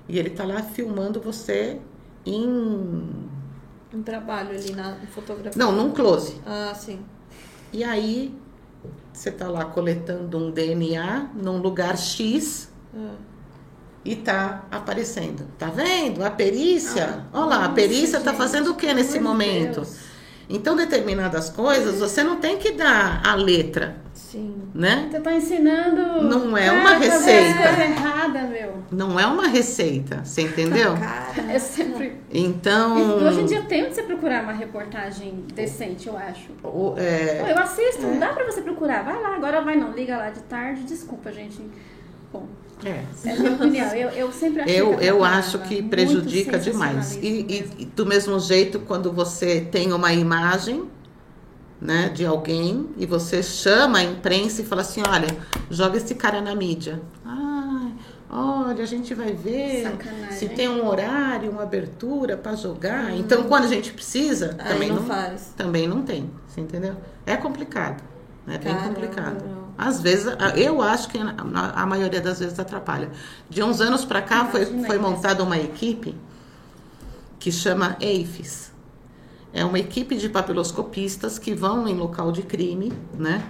[0.08, 1.78] E ele tá lá filmando você
[2.24, 2.46] em.
[3.92, 5.52] Um trabalho ali na fotografia.
[5.56, 6.40] Não, num close.
[6.46, 7.00] Ah, sim.
[7.72, 8.34] E aí
[9.12, 13.14] você tá lá coletando um DNA num lugar X Ah.
[14.04, 15.46] e tá aparecendo.
[15.58, 16.24] Tá vendo?
[16.24, 17.24] A perícia.
[17.32, 19.76] Olha lá, a perícia tá fazendo o que nesse momento?
[19.82, 20.08] Deus.
[20.50, 24.54] Então, determinadas coisas, você não tem que dar a letra, Sim.
[24.74, 25.06] né?
[25.10, 26.22] Você tá ensinando.
[26.22, 27.60] Não é cara uma as receita.
[27.82, 28.82] erradas, meu.
[28.90, 30.94] Não é uma receita, você entendeu?
[30.96, 32.16] Cara, É sempre.
[32.32, 36.48] Então, E hoje em dia tem onde você procurar uma reportagem decente, eu acho.
[36.64, 39.04] o- é, Eu assisto, dá pra você procurar.
[39.04, 41.60] Vai lá, agora vai não, liga lá de tarde, desculpa, gente.
[42.32, 42.46] Bom,
[42.84, 43.88] é, é a minha opinião.
[43.94, 47.16] Eu, eu sempre achei eu, que eu acho que prejudica demais.
[47.16, 50.88] E, e- do mesmo jeito, quando você tem uma imagem
[51.80, 55.28] né, de alguém e você chama a imprensa e fala assim, olha,
[55.70, 57.00] joga esse cara na mídia.
[57.24, 57.92] Ai,
[58.30, 63.16] olha, a gente vai ver Sacanagem, se tem um horário, uma abertura para jogar.
[63.16, 66.94] Então, quando a gente precisa, também não não, também não tem, você entendeu?
[67.24, 68.02] É complicado,
[68.46, 69.67] é bem complicado.
[69.78, 70.26] Às vezes,
[70.56, 73.12] eu acho que a, maioria das vezes atrapalha.
[73.48, 76.16] De uns anos para cá foi, foi montada uma equipe
[77.38, 78.72] que chama EIFES.
[79.52, 83.48] É uma equipe de papiloscopistas que vão em local de crime, né?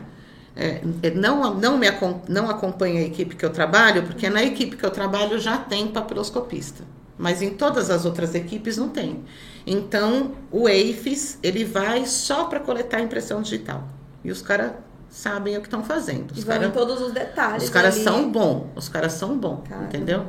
[0.55, 1.87] É, é, não, não, me,
[2.29, 5.89] não acompanha a equipe que eu trabalho, porque na equipe que eu trabalho já tem
[5.89, 6.85] papiloscopista.
[7.17, 9.25] Mas em todas as outras equipes não tem.
[9.67, 13.89] Então, o EIFES, ele vai só para coletar impressão digital.
[14.23, 14.73] E os caras
[15.19, 16.33] sabem o que estão fazendo.
[16.35, 17.65] E Os vão em caras todos os detalhes.
[17.65, 19.87] os caras são bons, os caras são bons, Caramba.
[19.89, 20.27] entendeu?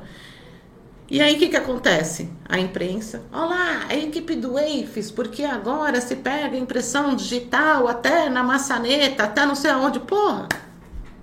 [1.11, 2.29] E aí o que que acontece?
[2.47, 8.29] A imprensa, olha lá, a equipe do EIFES, porque agora se pega impressão digital até
[8.29, 10.47] na maçaneta, até não sei aonde, porra.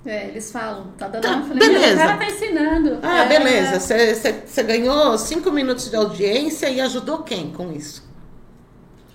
[0.05, 1.95] É, eles falam, tá dando Tá, uma falei, beleza.
[1.95, 2.99] O cara tá ensinando.
[3.03, 3.29] Ah, É.
[3.29, 8.06] beleza, você ganhou cinco minutos de audiência e ajudou quem com isso?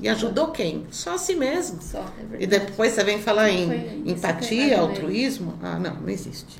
[0.01, 0.87] E ajudou quem?
[0.89, 1.81] Só a si mesmo.
[1.81, 1.99] Só.
[1.99, 5.53] É E depois você vem falar em Foi eu empatia, altruísmo?
[5.61, 6.59] Ah, não, não existe.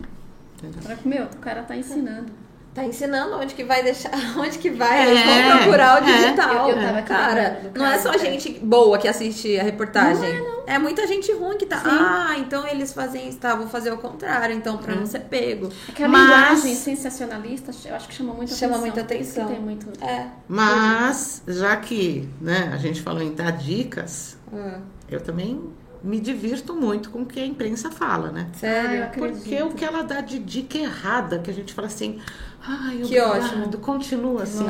[0.57, 0.80] Entendeu?
[0.85, 2.31] Agora, Meu, o cara tá ensinando.
[2.73, 6.13] Tá ensinando onde que vai deixar, onde que vai, É, eles vão procurar o é.
[6.15, 6.69] digital.
[6.69, 8.18] Eu- eu tava aqui cara, do não é só é.
[8.19, 10.39] gente boa que assiste a reportagem.
[10.39, 11.77] Não é, muita gente ruim que tá.
[11.80, 11.89] Sim.
[11.89, 14.95] Ah, então eles fazem isso, tá, vou fazer o contrário, então, pra É.
[14.95, 15.69] não ser pego.
[15.89, 16.23] Aquela Mas-
[16.64, 18.81] linguagem sensacionalista, eu acho que chama muita Chama atenção.
[18.81, 19.48] muita atenção.
[19.48, 20.03] Tem muito...
[20.03, 20.27] É.
[20.48, 24.80] Mas, já que né, a gente falou em dar dicas, Ah,
[25.10, 25.61] eu também
[26.03, 28.48] me divirto muito com o que a imprensa fala, né?
[28.53, 29.03] Ah, sério?
[29.03, 29.41] acredito.
[29.41, 32.19] Porque o que ela dá de dica errada, que a gente fala assim,
[32.65, 33.78] ai, Que obrigado, ótimo.
[33.78, 34.65] continua assim.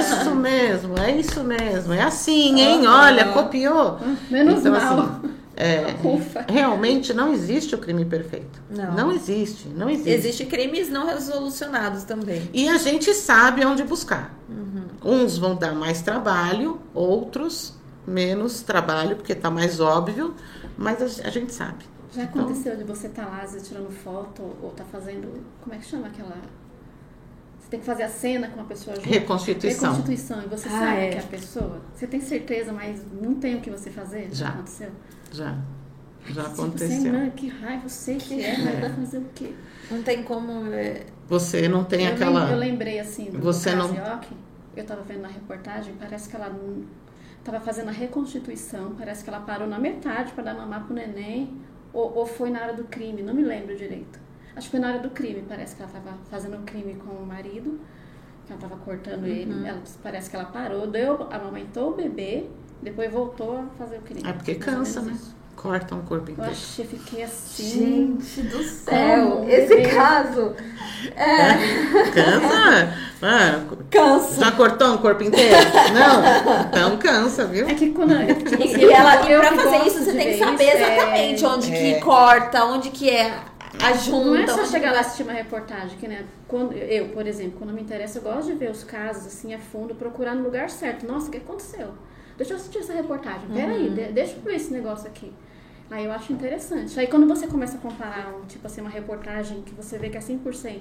[0.00, 2.86] isso mesmo, é isso mesmo, é assim, hein?
[2.86, 3.98] Olha, copiou.
[4.30, 4.98] Menos Então, mal.
[5.00, 5.94] assim, é,
[6.50, 8.60] realmente não existe o crime perfeito.
[8.70, 8.94] Não.
[8.94, 10.10] Não existe, não existe.
[10.10, 12.48] Existem crimes não resolucionados também.
[12.52, 14.34] E a gente sabe onde buscar.
[14.48, 14.82] Uhum.
[15.04, 17.77] Uns vão dar mais trabalho, outros
[18.08, 20.34] menos trabalho, porque tá mais óbvio,
[20.76, 21.84] mas a, a gente sabe.
[22.12, 25.44] Já Então- aconteceu de você estar lá, às vezes, tirando foto ou tá fazendo.
[25.60, 26.34] Como é que chama aquela.
[27.60, 29.06] Você tem que fazer a cena com a pessoa junto.
[29.08, 29.90] Reconstituição.
[29.92, 30.42] Reconstituição.
[30.42, 31.08] E você Ah, sabe é.
[31.10, 31.80] que é a pessoa.
[31.94, 34.28] Você tem certeza, mas não tem o que você fazer?
[34.32, 34.48] Já.
[34.48, 34.90] Aconteceu?
[35.32, 35.54] Já.
[36.30, 37.12] Já Você, aconteceu.
[37.12, 39.52] mano, que raiva, eu sei que é, mas vai fazer o quê?
[39.90, 40.72] Não tem como.
[40.72, 42.44] é, Você não tem eu, aquela.
[42.44, 43.94] lem- eu lembrei assim do Você não-
[44.76, 46.50] eu tava vendo na reportagem, parece que ela
[47.38, 50.94] não- tava fazendo a reconstituição, parece que ela parou na metade para dar mamar pro
[50.94, 51.56] neném,
[51.92, 54.18] ou, ou foi na hora do crime, não me lembro direito.
[54.54, 57.12] Acho que foi na hora do crime, parece que ela tava fazendo o crime com
[57.12, 57.80] o marido,
[58.46, 62.46] que ela tava cortando ele, ela, parece que ela parou, deu, amamentou o bebê,
[62.82, 64.28] depois voltou a fazer o crime.
[64.28, 65.12] É porque cansa, né?
[65.12, 65.36] isso.
[65.60, 66.50] Cortam o corpo Eu inteiro.
[66.52, 68.16] achei, fiquei assim.
[68.16, 69.30] Gente do céu!
[69.30, 69.50] Como?
[69.50, 70.54] Esse caso
[71.16, 72.12] é.
[72.12, 72.94] Cansa?
[73.20, 73.60] Ah,
[73.90, 74.40] Cansa.
[74.44, 75.56] já cortou um corpo inteiro?
[75.92, 76.62] Não?
[76.68, 77.66] Então cansa, viu?
[77.68, 78.14] É que quando
[78.44, 80.94] tipo, E, e ela, e eu pra fazer isso, você tem que saber isso, é-
[80.96, 81.94] exatamente onde É.
[81.94, 83.34] que corta, onde que é
[83.82, 84.24] a junta.
[84.26, 87.26] Não é só onde chegar lá e assistir uma reportagem, que né, quando eu, por
[87.26, 90.44] exemplo, quando me interessa, eu gosto de ver os casos assim a fundo, procurar no
[90.44, 91.04] lugar certo.
[91.04, 91.88] Nossa, o que aconteceu?
[92.36, 93.48] Deixa eu assistir essa reportagem.
[93.52, 95.32] Peraí, de, deixa eu ver esse negócio aqui.
[95.90, 96.98] Aí eu acho interessante.
[97.00, 100.16] Aí quando você começa a comparar, um, tipo assim, uma reportagem que você vê que
[100.18, 100.80] é 100%,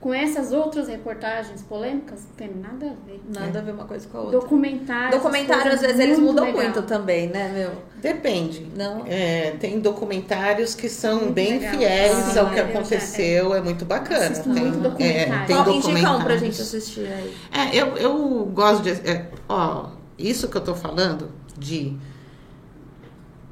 [0.00, 3.20] com essas outras reportagens polêmicas, não tem nada a ver.
[3.34, 4.38] Nada a ver uma coisa com a outra.
[4.38, 5.12] Documentário.
[5.16, 6.62] Documentário, às vezes, eles mudam legal.
[6.62, 7.70] muito também, né, meu?
[8.02, 8.70] Depende.
[8.76, 9.02] Não?
[9.06, 11.74] É, tem documentários que são Muito bem legal.
[11.78, 14.26] fiéis Ah, ao que já- aconteceu, é muito bacana.
[14.26, 15.32] Assisto Tem, muito documentário.
[15.32, 16.40] é, tem indica um pra documentários.
[16.40, 17.34] gente assistir aí.
[17.50, 18.90] É, eu, eu gosto de.
[18.90, 19.86] é, ó,
[20.18, 21.96] isso que eu tô falando de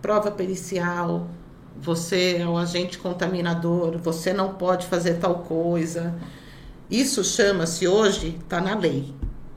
[0.03, 1.29] prova pericial,
[1.81, 6.15] você é um agente contaminador, você não pode fazer tal coisa.
[6.91, 9.15] Isso chama-se hoje, está na lei.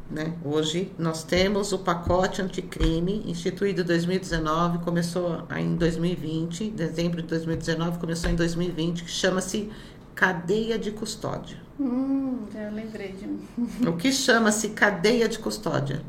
[0.10, 0.34] Né?
[0.46, 7.98] Hoje nós temos o pacote anticrime, instituído em 2019, começou em 2020, dezembro de 2019,
[7.98, 9.70] começou em 2020, que chama-se
[10.14, 11.58] cadeia de custódia.
[11.80, 13.90] Hum, já lembrei de um.
[13.90, 16.02] O que chama-se cadeia de custódia?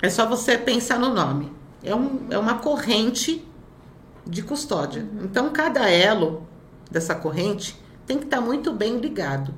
[0.00, 1.50] É só você pensar no nome.
[1.82, 3.44] É, um, é uma corrente
[4.26, 5.06] de custódia.
[5.22, 6.46] Então, cada elo
[6.90, 7.76] dessa corrente
[8.06, 9.54] tem que estar muito bem ligado.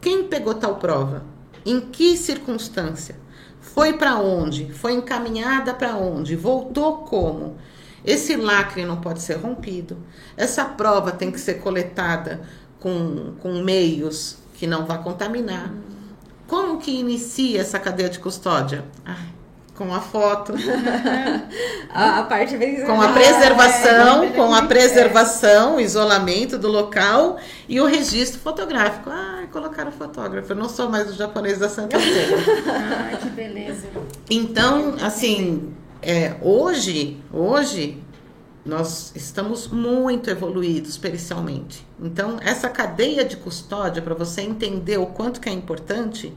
[0.00, 1.24] Quem pegou tal prova?
[1.64, 3.16] Em que circunstância?
[3.60, 4.72] Foi para onde?
[4.72, 6.36] Foi encaminhada para onde?
[6.36, 7.56] Voltou como?
[8.04, 9.96] Esse lacre não pode ser rompido.
[10.36, 12.42] Essa prova tem que ser coletada
[12.78, 15.72] com, com meios que não vá contaminar.
[16.46, 18.84] Como que inicia essa cadeia de custódia?
[19.04, 19.35] Ai,
[19.76, 20.54] com a foto,
[21.92, 22.82] A, a parte bem.
[22.84, 24.66] com a Ah, preservação, é, com a é.
[24.66, 27.38] preservação, isolamento do local
[27.68, 29.10] e o registro fotográfico.
[29.10, 30.52] Ai, colocaram fotógrafo.
[30.52, 32.36] Eu não sou mais o japonês da Santa Ceia.
[33.10, 33.86] Ai, que beleza.
[34.30, 35.72] Então, assim,
[36.02, 38.02] é, hoje, hoje
[38.64, 41.86] nós estamos muito evoluídos pericialmente.
[42.00, 46.32] Então, essa cadeia de custódia, para você entender o quanto que é importante,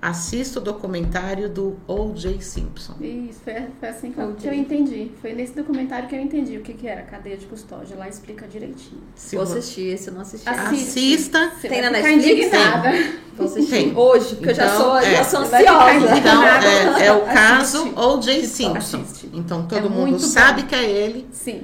[0.00, 2.40] assista o documentário do O.J.
[2.40, 2.94] Simpson.
[3.00, 5.10] Isso, foi, foi assim que eu, que eu entendi.
[5.20, 7.96] Foi nesse documentário que eu entendi o que, que era cadeia de custódia.
[7.96, 9.02] Lá explica direitinho.
[9.16, 10.48] Se Vou vo- assistir esse, eu não assisti.
[10.48, 10.84] Assiste.
[10.98, 11.50] Assista.
[11.60, 12.24] Você Tem na Netflix?
[12.26, 12.88] indignada.
[13.36, 13.96] Vou assistir Tem.
[13.96, 15.10] hoje, porque eu já Então, sou, é.
[15.16, 16.16] já sou ansiosa.
[16.18, 17.88] Então, é, é o caso.
[17.96, 18.46] O.J.
[18.46, 18.98] Simpson.
[19.00, 19.28] Assiste.
[19.32, 20.68] Então, todo É mundo sabe bom.
[20.68, 21.26] que é ele.
[21.32, 21.62] Sim.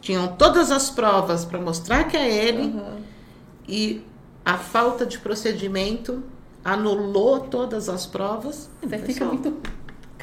[0.00, 2.62] Tinham todas as provas para mostrar que é ele.
[2.62, 2.98] Uhum.
[3.68, 4.02] e
[4.44, 6.22] a falta de procedimento
[6.72, 8.68] anulou todas as provas.
[8.82, 9.52] Você Pessoal, fica muito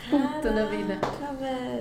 [0.09, 0.97] puta da vida.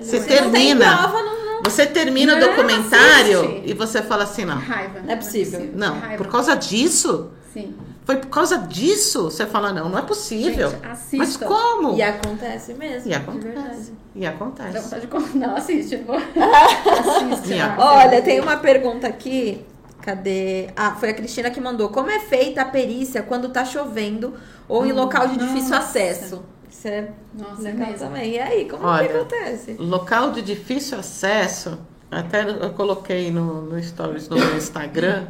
[0.01, 0.97] Você tem termina.
[0.97, 1.63] prova, não, não.
[1.63, 3.61] Você termina o Não, documentário assiste.
[3.65, 4.57] e você fala assim, não.
[4.57, 4.99] Raiva.
[5.01, 5.69] Não é possível.
[5.73, 6.23] Não, Raiva.
[6.23, 7.31] por causa disso?
[7.53, 7.73] Sim.
[8.05, 9.23] Foi por causa disso?
[9.23, 10.69] Você fala, não, não é possível.
[10.69, 11.95] Gente, Mas como?
[11.97, 13.09] E acontece mesmo.
[13.09, 13.47] E acontece.
[13.47, 13.93] verdade.
[14.15, 14.97] E acontece.
[15.35, 15.95] Não, assiste.
[15.97, 16.15] Vou...
[16.17, 17.53] assiste.
[17.79, 19.65] Olha, tem uma pergunta aqui.
[20.05, 20.69] Cadê?
[20.75, 21.89] Ah, foi a Cristina que mandou.
[21.89, 24.35] Como é feita a perícia quando tá chovendo
[24.67, 25.77] ou em local de difícil nossa.
[25.79, 26.43] acesso?
[26.69, 28.07] Isso é Nossa, é legal mesmo.
[28.07, 28.33] também.
[28.33, 29.73] E aí, como Olha, que acontece?
[29.79, 31.79] Local de difícil acesso,
[32.11, 35.25] até eu coloquei no, no stories no meu Instagram,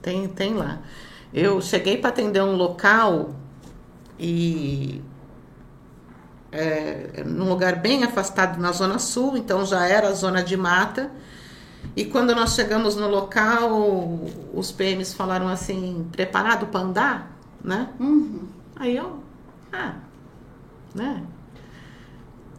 [0.00, 0.78] tem, tem lá.
[1.34, 3.34] Eu cheguei para atender um local
[4.16, 5.02] e
[6.52, 11.10] é, num lugar bem afastado na zona sul, então já era zona de mata.
[11.96, 14.20] E quando nós chegamos no local,
[14.54, 17.88] os PMs falaram assim, preparado para andar, né?
[17.98, 18.44] Uhum.
[18.76, 19.18] Aí eu,
[19.72, 19.94] ah,
[20.94, 21.22] né?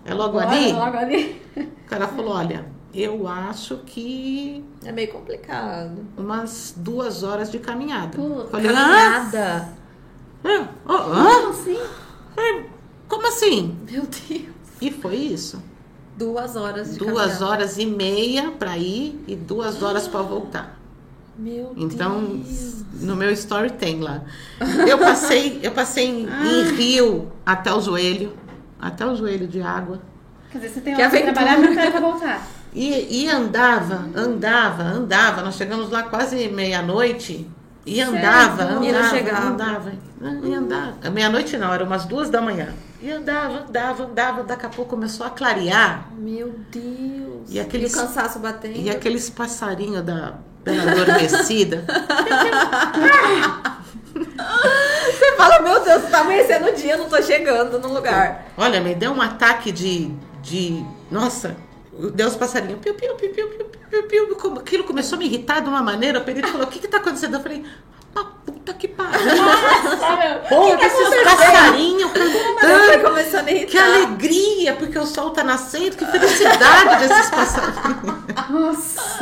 [0.04, 0.72] É logo Bora, ali?
[0.72, 1.42] Logo ali.
[1.56, 6.06] O cara falou, olha, eu acho que É meio complicado.
[6.18, 8.18] umas duas horas de caminhada.
[8.18, 9.70] Puta, Falei, ah, Nada.
[10.44, 11.24] é, ó, hã?
[11.42, 11.80] Como assim?
[12.38, 12.64] É,
[13.08, 13.78] Como assim?
[13.90, 14.50] Meu Deus.
[14.82, 15.62] E foi isso.
[16.26, 17.46] Duas horas de Duas caminhada.
[17.48, 20.80] horas e meia para ir e duas horas para voltar.
[21.38, 22.84] Meu Então, Deus.
[23.02, 24.22] no meu story tem lá.
[24.88, 28.34] Eu passei, eu passei em, em rio até o joelho,
[28.80, 30.00] até o joelho de água.
[30.52, 31.46] Quer dizer, você tem Que hora pra aventura.
[31.46, 32.48] trabalhar, mas pra voltar.
[32.74, 35.42] E, e andava, andava, andava.
[35.42, 37.50] Nós chegamos lá quase meia-noite.
[37.86, 39.48] E andava, andava, E não chegava.
[39.48, 39.92] andava.
[40.44, 41.10] E andava.
[41.12, 42.70] Meia-noite não, era umas duas da manhã.
[43.02, 44.44] E andava, andava, andava.
[44.44, 46.06] Daqui a pouco começou a clarear.
[46.16, 47.50] Meu Deus.
[47.50, 48.78] E aqueles- o cansaço batendo.
[48.78, 50.34] E aqueles passarinhos da
[50.64, 51.84] Bela Adormecida.
[54.14, 58.46] Você fala, meu Deus, tá amanhecendo o dia, não tô chegando no lugar.
[58.58, 60.12] Olha, me deu um ataque de.
[60.42, 61.56] de nossa,
[62.14, 62.78] Deus passarinho.
[62.78, 65.82] Piu, piu, piu, piu, piu, piu, piu, como Aquilo começou a me irritar de uma
[65.82, 66.20] maneira.
[66.20, 67.36] O perito falou: o que que tá acontecendo?
[67.36, 67.64] Eu falei:
[68.16, 69.20] ah, puta que pariu.
[70.50, 72.86] Pô, que esses passarinhos cantando.
[72.86, 75.96] foi começando a Que alegria, porque o sol tá nascendo.
[75.98, 78.22] Que felicidade desses passarinhos.
[78.50, 79.22] Nossa.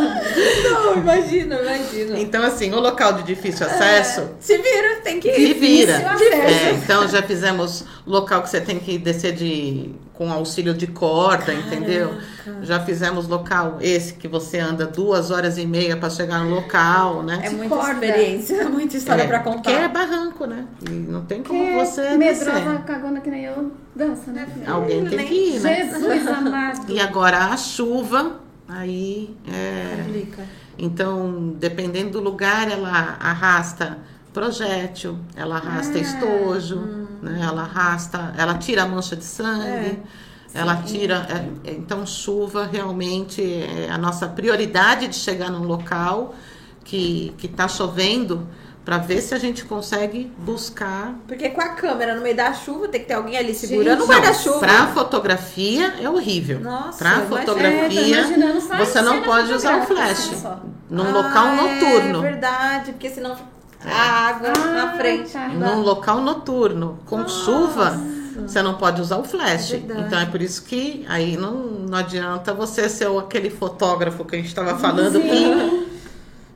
[0.64, 2.20] Não, imagina, imagina.
[2.20, 4.30] Então, assim, o local de difícil acesso.
[4.40, 5.54] Se vira, tem que Se ir.
[5.56, 5.94] vira.
[5.94, 6.66] Difícil acesso.
[6.66, 11.54] É, então já fizemos local que você tem que descer de com auxílio de corda,
[11.54, 12.14] entendeu?
[12.62, 17.24] Já fizemos local esse que você anda duas horas e meia para chegar no local,
[17.24, 17.40] né?
[17.42, 17.94] É muita Corda.
[18.06, 19.88] experiência, muita história É, pra Porque é contar.
[19.94, 20.66] barranco, né?
[20.86, 22.82] E não tem como Porque você medrosa, descer.
[22.86, 24.46] cagona que nem eu, dança, né?
[24.68, 25.86] Alguém tem que ir, né?
[25.90, 26.92] Jesus amado.
[26.92, 30.44] E agora a chuva, aí é, Complica.
[30.78, 32.90] Então, dependendo do lugar, ela
[33.22, 34.00] arrasta
[34.34, 37.40] projétil, ela arrasta Ah, estojo, né?
[37.42, 40.00] Ela arrasta, ela tira a mancha de sangue,
[40.54, 41.28] ela tira.
[41.66, 46.34] é, então, chuva realmente é a nossa prioridade de chegar num local
[46.84, 48.48] que que está chovendo
[48.90, 51.14] para ver se a gente consegue buscar.
[51.28, 54.08] Porque com a câmera no meio da chuva, tem que ter alguém ali segurando o
[54.08, 54.58] guarda-chuva.
[54.58, 56.60] Para fotografia é horrível.
[56.60, 57.22] Nossa, Para.
[57.22, 60.32] É, fotografia a você não pode usar o flash
[60.90, 62.26] num Ah, local noturno.
[62.26, 63.36] É verdade, porque senão
[63.86, 65.32] a água na Ah, frente.
[65.32, 65.48] tá.
[65.50, 68.00] Num local noturno, com chuva,
[68.48, 69.74] você não pode usar o flash.
[69.74, 74.36] É então é por isso que aí não, não adianta você ser aquele fotógrafo que
[74.36, 75.90] a gente estava falando que.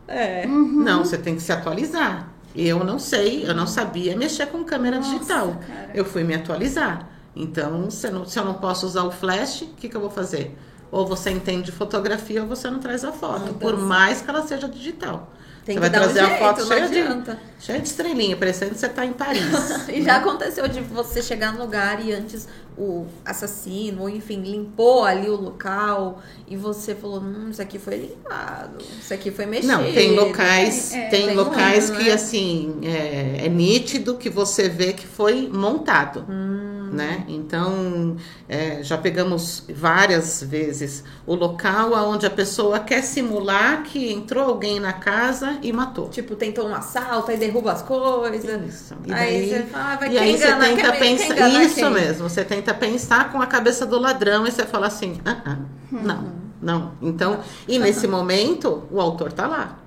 [0.08, 0.45] É.
[0.48, 2.28] Não, você tem que se atualizar.
[2.56, 5.56] Eu não sei, eu não sabia mexer com câmera Nossa, digital.
[5.68, 5.90] cara.
[5.94, 7.08] Eu fui me atualizar.
[7.36, 10.02] Então, se eu, não, se eu não posso usar o flash, o que, que eu
[10.02, 10.56] vou fazer?
[10.91, 13.54] Ou você entende de fotografia ou você não traz a foto, Mudança.
[13.60, 15.34] por mais que ela seja digital.
[15.65, 17.40] Tem você vai dar um trazer a foto cheia de, adianta.
[17.60, 19.41] cheia de estrelinha, parecendo que você está em Paris.
[19.88, 25.06] E já aconteceu de você chegar no lugar e antes o assassino, ou enfim, limpou
[25.06, 29.72] ali o local e você falou, hum, isso aqui foi limpado, isso aqui foi mexido.
[29.73, 32.11] Não, tem locais, É, tem tem locais que né?
[32.11, 36.83] assim é, é nítido que você vê que foi montado, Hum.
[36.94, 37.26] Né?
[37.28, 38.15] Então
[38.48, 44.80] é, já pegamos várias vezes o local onde a pessoa quer simular que entrou alguém
[44.80, 46.10] na casa e matou.
[46.10, 48.44] Tipo, tentou um assalto, aí derruba as coisas.
[48.68, 48.95] Isso.
[49.06, 51.91] E Aí daí, você fala, ah, vai e aí você tenta pensar engana isso quem?
[51.91, 52.30] mesmo.
[52.30, 55.57] Você tenta pensar com a cabeça do ladrão e você fala assim, ah, ah,
[55.91, 56.91] não, não.
[57.02, 59.83] Então, e nesse momento o autor tá lá.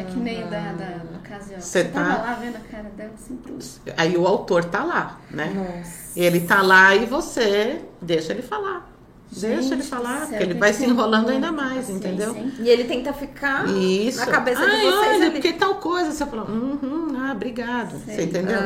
[0.00, 3.36] É que nem o da, da Você tava tá- lá vendo a cara dela assim,
[3.36, 3.64] tudo.
[3.96, 5.52] Aí o autor tá lá, né?
[5.54, 6.18] Nossa.
[6.18, 8.90] Ele tá lá e você deixa ele falar.
[9.30, 12.36] deixa ele Gente falar, do céu, porque ele vai se enrolando ainda mais, paciência, entendeu?
[12.36, 12.52] hein?
[12.60, 14.18] E ele tenta ficar Isso.
[14.20, 15.30] na cabeça de Ai, vocês olha, ali.
[15.32, 16.12] porque tal coisa.
[16.12, 17.98] Você fala, uhum, ah, obrigado.
[18.04, 18.14] Sei.
[18.14, 18.58] Você entendeu?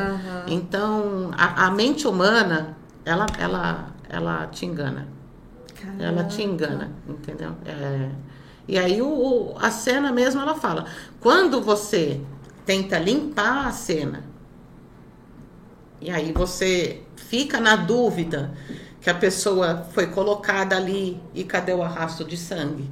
[0.47, 5.07] Então, a, a mente humana, ela, ela, ela te engana.
[5.97, 7.51] Ela te engana, entendeu?
[7.65, 8.09] É,
[8.69, 10.85] e aí o, o- a cena mesmo ela fala.
[11.19, 12.21] Quando você
[12.65, 14.23] tenta limpar a cena,
[15.99, 18.53] e aí você fica na dúvida
[19.01, 22.89] que a pessoa foi colocada ali e cadê o arrasto de sangue,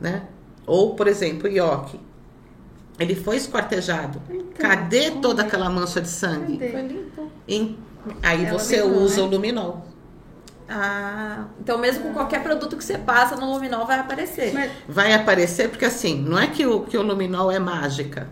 [0.00, 0.24] né?
[0.66, 2.00] Ou, por exemplo, o Yoki.
[2.98, 4.20] Ele foi esquartejado.
[4.28, 6.56] Então, cadê toda aquela mancha de sangue?
[6.58, 6.72] Cadê?
[6.72, 7.30] Foi limpo.
[7.46, 7.78] Em-
[8.22, 9.22] aí você usa né?
[9.22, 9.86] o luminol.
[10.68, 14.52] Ah, então mesmo com qualquer produto que você passa no luminol vai aparecer.
[14.52, 18.28] Mas, vai aparecer, porque assim, não é que o, que o luminol é mágica.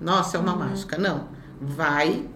[0.00, 0.96] Nossa, é uma mágica.
[0.98, 1.28] Não.
[1.60, 2.26] Vai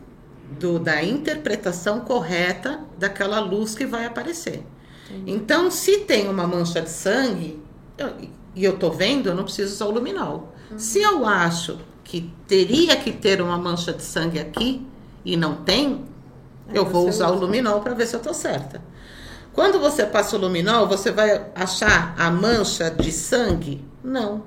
[0.61, 4.65] do, da interpretação correta daquela luz que vai aparecer.
[5.27, 7.63] Então, se tem uma mancha de sangue,
[7.99, 8.15] eu-
[8.55, 10.55] e eu tô vendo, eu não preciso usar o luminol.
[10.77, 14.87] Se eu acho que teria que ter uma mancha de sangue aqui
[15.25, 16.05] e não tem,
[16.69, 17.41] Aí eu vou você usar o usa.
[17.45, 18.81] luminol para ver se eu tô certa.
[19.53, 23.85] Quando você passa o luminol, você vai achar a mancha de sangue?
[24.03, 24.43] Não.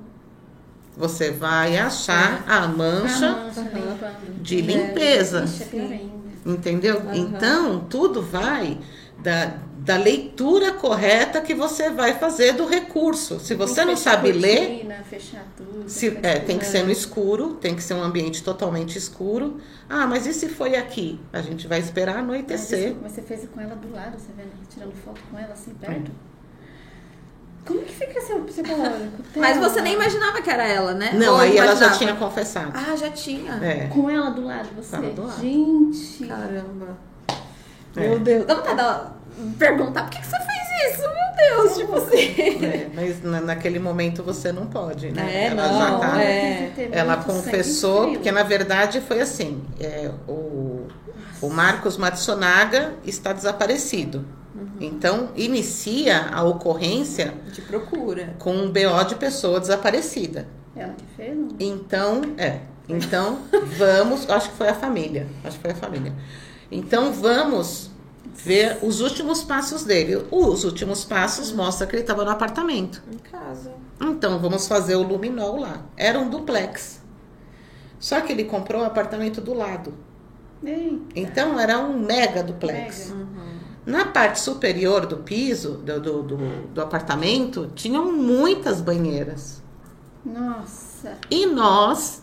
[0.97, 4.41] Você vai achar a a mancha mancha limpando.
[4.41, 5.45] de limpeza.
[5.73, 6.11] É ainda.
[6.45, 6.97] Entendeu?
[6.99, 7.15] Aham.
[7.15, 8.79] Então, tudo vai
[9.19, 13.39] da, da leitura correta que você vai fazer do recurso.
[13.39, 15.89] Se você não sabe ler, cortina, fechar tudo.
[15.89, 17.43] se, é, tem que ser no escuro.
[17.45, 19.57] escuro, tem que ser um ambiente totalmente escuro.
[19.89, 21.19] Ah, mas e se foi aqui?
[21.31, 22.89] A gente vai esperar Mas, anoitecer.
[22.89, 24.51] isso- mas você fez com ela do lado, você vendo?
[24.69, 26.11] Tirando foto com ela assim perto.
[26.23, 26.27] É.
[27.65, 29.23] Como que fica seu psicológico?
[29.35, 31.11] Mas você nem imaginava que era ela, né?
[31.15, 31.97] Não, Ou aí ela já imaginava?
[31.97, 32.71] tinha confessado.
[32.73, 33.55] Ah, já tinha.
[33.55, 33.87] É.
[33.87, 34.95] Com ela do lado, você.
[34.95, 35.41] Do lado.
[35.41, 36.25] Gente.
[36.27, 36.97] Caramba.
[37.97, 38.07] É.
[38.07, 38.45] Meu Deus.
[38.45, 39.17] Dá vontade dela
[39.57, 41.01] perguntar por que, que você fez isso?
[41.03, 42.65] Meu Deus, tipo assim.
[42.65, 45.29] É, mas na- naquele momento você não pode, né?
[45.31, 46.21] É, ela não, já tá.
[46.23, 46.89] é.
[46.91, 50.87] Ela confessou, porque na verdade foi assim: é, o,
[51.41, 54.25] o Marcos Matsunaga está desaparecido.
[54.55, 54.67] Uhum.
[54.81, 58.33] Então, inicia a ocorrência De procura.
[58.39, 60.47] com um BO de pessoa desaparecida.
[60.75, 61.35] Ela que fez?
[61.37, 61.49] Não?
[61.59, 62.59] Então, é.
[62.89, 63.39] Então,
[63.77, 64.27] vamos.
[64.29, 65.27] Acho que foi a família.
[65.43, 66.11] Acho que foi a família.
[66.71, 67.89] Então, vamos
[68.33, 70.25] ver os últimos passos dele.
[70.31, 73.01] Os últimos passos mostra que ele estava no apartamento.
[73.11, 73.73] Em casa.
[73.99, 75.85] Então, vamos fazer o luminol lá.
[75.95, 77.01] Era um duplex.
[77.99, 79.93] Só que ele comprou o apartamento do lado.
[80.63, 81.01] Eita.
[81.15, 83.09] Então, era um mega duplex.
[83.09, 83.37] Mega.
[83.85, 86.37] Na parte superior do piso, do, do, do,
[86.73, 89.63] do apartamento, tinham muitas banheiras.
[90.25, 91.17] Nossa.
[91.31, 92.21] E nós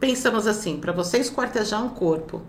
[0.00, 2.42] pensamos assim: para você esquartejar um corpo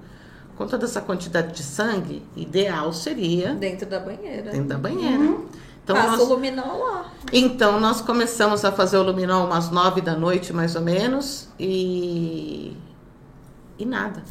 [0.57, 4.51] com toda essa quantidade de sangue, ideal seria Dentro da banheira.
[4.51, 5.17] dentro da banheira.
[5.23, 5.45] Uhum.
[5.83, 7.11] Então, Passa nós, o luminol lá.
[7.33, 12.77] então nós começamos a fazer o luminol umas nove da noite, mais ou menos, e.
[13.77, 14.23] E nada.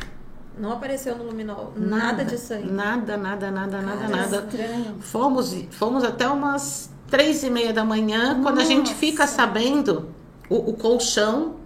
[0.59, 1.73] Não apareceu no luminol.
[1.77, 2.71] Nada, de sangue.
[2.71, 4.37] Nada, nada, nada, nada, Cara, nada.
[4.49, 4.97] Estranho.
[5.01, 8.95] Fomos, fomos até umas três e meia da manhã, quando a gente Nossa.
[8.95, 10.09] fica sabendo
[10.49, 11.57] o, o colchão,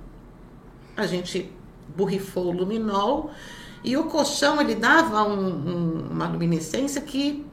[0.96, 1.52] a gente
[1.96, 3.30] borrifou o luminol
[3.86, 7.46] e o colchão ele dava um- um- uma luminescência que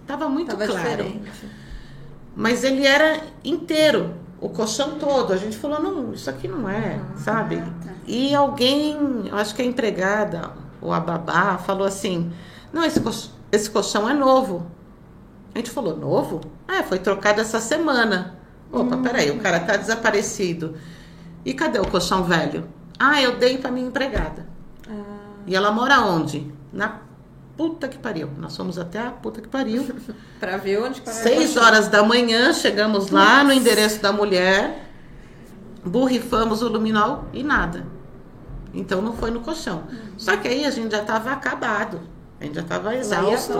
[0.00, 0.82] estava muito Tava claro.
[1.04, 1.32] diferente.
[2.34, 5.32] Mas ele era inteiro, o colchão todo.
[5.32, 7.56] A gente falou, não, isso aqui não é, sabe?
[7.56, 7.92] Ah, tá.
[8.06, 8.96] E alguém,
[9.30, 10.50] eu acho que a empregada,
[10.82, 12.30] ou a babá, falou assim,
[12.72, 14.66] não, esse, colch- esse colchão é novo.
[15.54, 16.40] A gente falou, novo?
[16.68, 18.36] É, foi trocado essa semana.
[18.70, 20.74] Opa, peraí, o cara tá desaparecido.
[21.44, 22.68] E cadê o colchão velho?
[22.98, 24.46] Ah, eu dei pra minha empregada.
[24.90, 26.52] Ah, E ela mora onde?
[26.72, 27.00] Na
[27.56, 28.28] puta que pariu.
[28.38, 29.86] Nós fomos até a puta que pariu.
[30.38, 31.20] pra ver onde parou.
[31.20, 34.90] Seis horas da manhã, chegamos lá no endereço da mulher,
[35.84, 37.86] borrifamos o luminol e nada.
[38.74, 39.84] Então não foi no colchão.
[40.18, 42.00] Só que aí a gente já estava acabado.
[42.38, 43.54] A gente já estava exausto.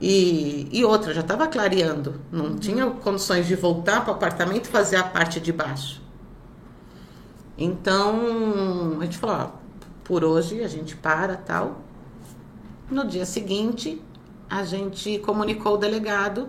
[0.00, 2.20] E, e outra, já estava clareando.
[2.32, 6.02] Não tinha condições de voltar para o apartamento e fazer a parte de baixo.
[7.56, 9.65] Então, a gente falou, ó,
[10.06, 11.82] por hoje a gente para tal.
[12.90, 14.00] No dia seguinte,
[14.48, 16.48] a gente comunicou o delegado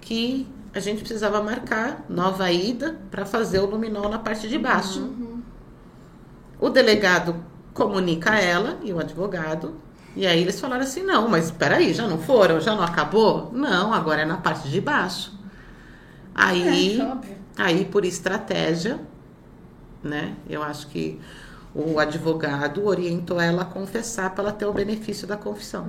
[0.00, 5.10] que a gente precisava marcar nova ida para fazer o luminol na parte de baixo.
[6.60, 7.42] O delegado
[7.72, 9.80] comunica a ela e o advogado.
[10.14, 12.60] E aí eles falaram assim: não, mas espera aí, já não foram?
[12.60, 13.50] Já não acabou?
[13.52, 15.32] Não, agora é na parte de baixo.
[16.34, 19.00] Aí, É, aí por estratégia,
[20.02, 20.36] né?
[20.48, 21.18] Eu acho que
[21.74, 25.86] o advogado orientou ela a confessar para ela ter o benefício da confissão.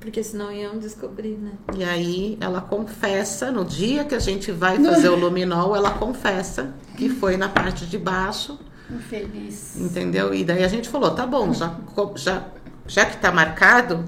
[0.00, 1.52] Porque senão iam descobrir, né?
[1.76, 6.74] E aí ela confessa, no dia que a gente vai fazer o luminol, ela confessa
[6.96, 8.58] que foi na parte de baixo,
[8.88, 9.76] Infeliz.
[9.76, 10.32] entendeu?
[10.32, 11.76] E daí a gente falou, tá bom, já,
[12.14, 12.44] já,
[12.86, 14.04] já que tá marcado,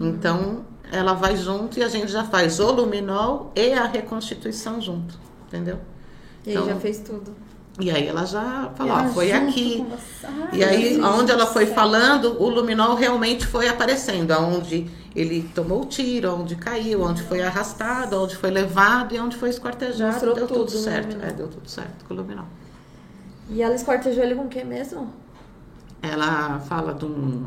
[0.00, 5.16] então ela vai junto e a gente já faz o luminol e a reconstituição junto,
[5.46, 5.78] entendeu?
[6.44, 7.32] E aí Então, já fez tudo.
[7.78, 9.86] E aí ela já falou, Ela ó, foi junto aqui.
[10.24, 15.82] Ai, E aí, onde ela foi falando, o luminol realmente foi aparecendo, aonde ele tomou
[15.82, 20.12] o tiro, onde caiu, onde foi arrastado, onde foi levado e onde foi esquartejado.
[20.12, 21.16] Mostrou deu tudo, tudo certo.
[21.22, 22.46] É, deu tudo certo com o luminol.
[23.50, 25.12] E ela escortejou ele com o que mesmo?
[26.02, 27.44] Ela fala de um.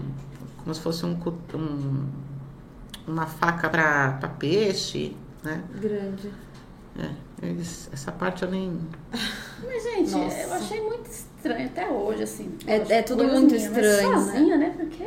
[0.64, 1.18] como se fosse um,
[1.56, 2.08] um-
[3.08, 5.64] uma faca para peixe, né?
[5.76, 6.32] Grande.
[7.00, 7.10] É,
[7.42, 8.80] eles- essa parte eu nem.
[9.64, 10.38] Mas, gente, Nossa.
[10.38, 12.58] eu achei muito estranho até hoje, assim.
[12.68, 14.74] É- é tudo muito estranho, Mas sozinha, né?
[14.78, 15.04] Porque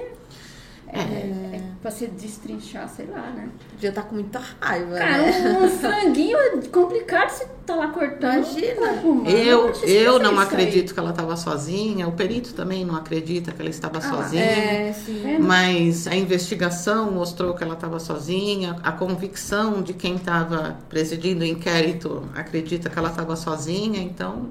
[0.93, 3.49] é, é pra se destrinchar, sei lá, né?
[3.81, 5.59] Já tá com muita raiva, Cara, né?
[5.63, 8.35] um franguinho é complicado se tá lá cortando.
[8.35, 8.93] Imagina.
[9.03, 9.29] humano.
[9.29, 10.47] Eu, eu esquisito não isso aí.
[10.47, 14.43] acredito que ela estava sozinha, o perito também não acredita que ela estava Ah, sozinha.
[14.45, 15.23] É, sim.
[15.35, 21.43] É, Mas a investigação mostrou que ela estava sozinha, a convicção de quem estava presidindo
[21.43, 24.51] o inquérito acredita que ela estava sozinha, então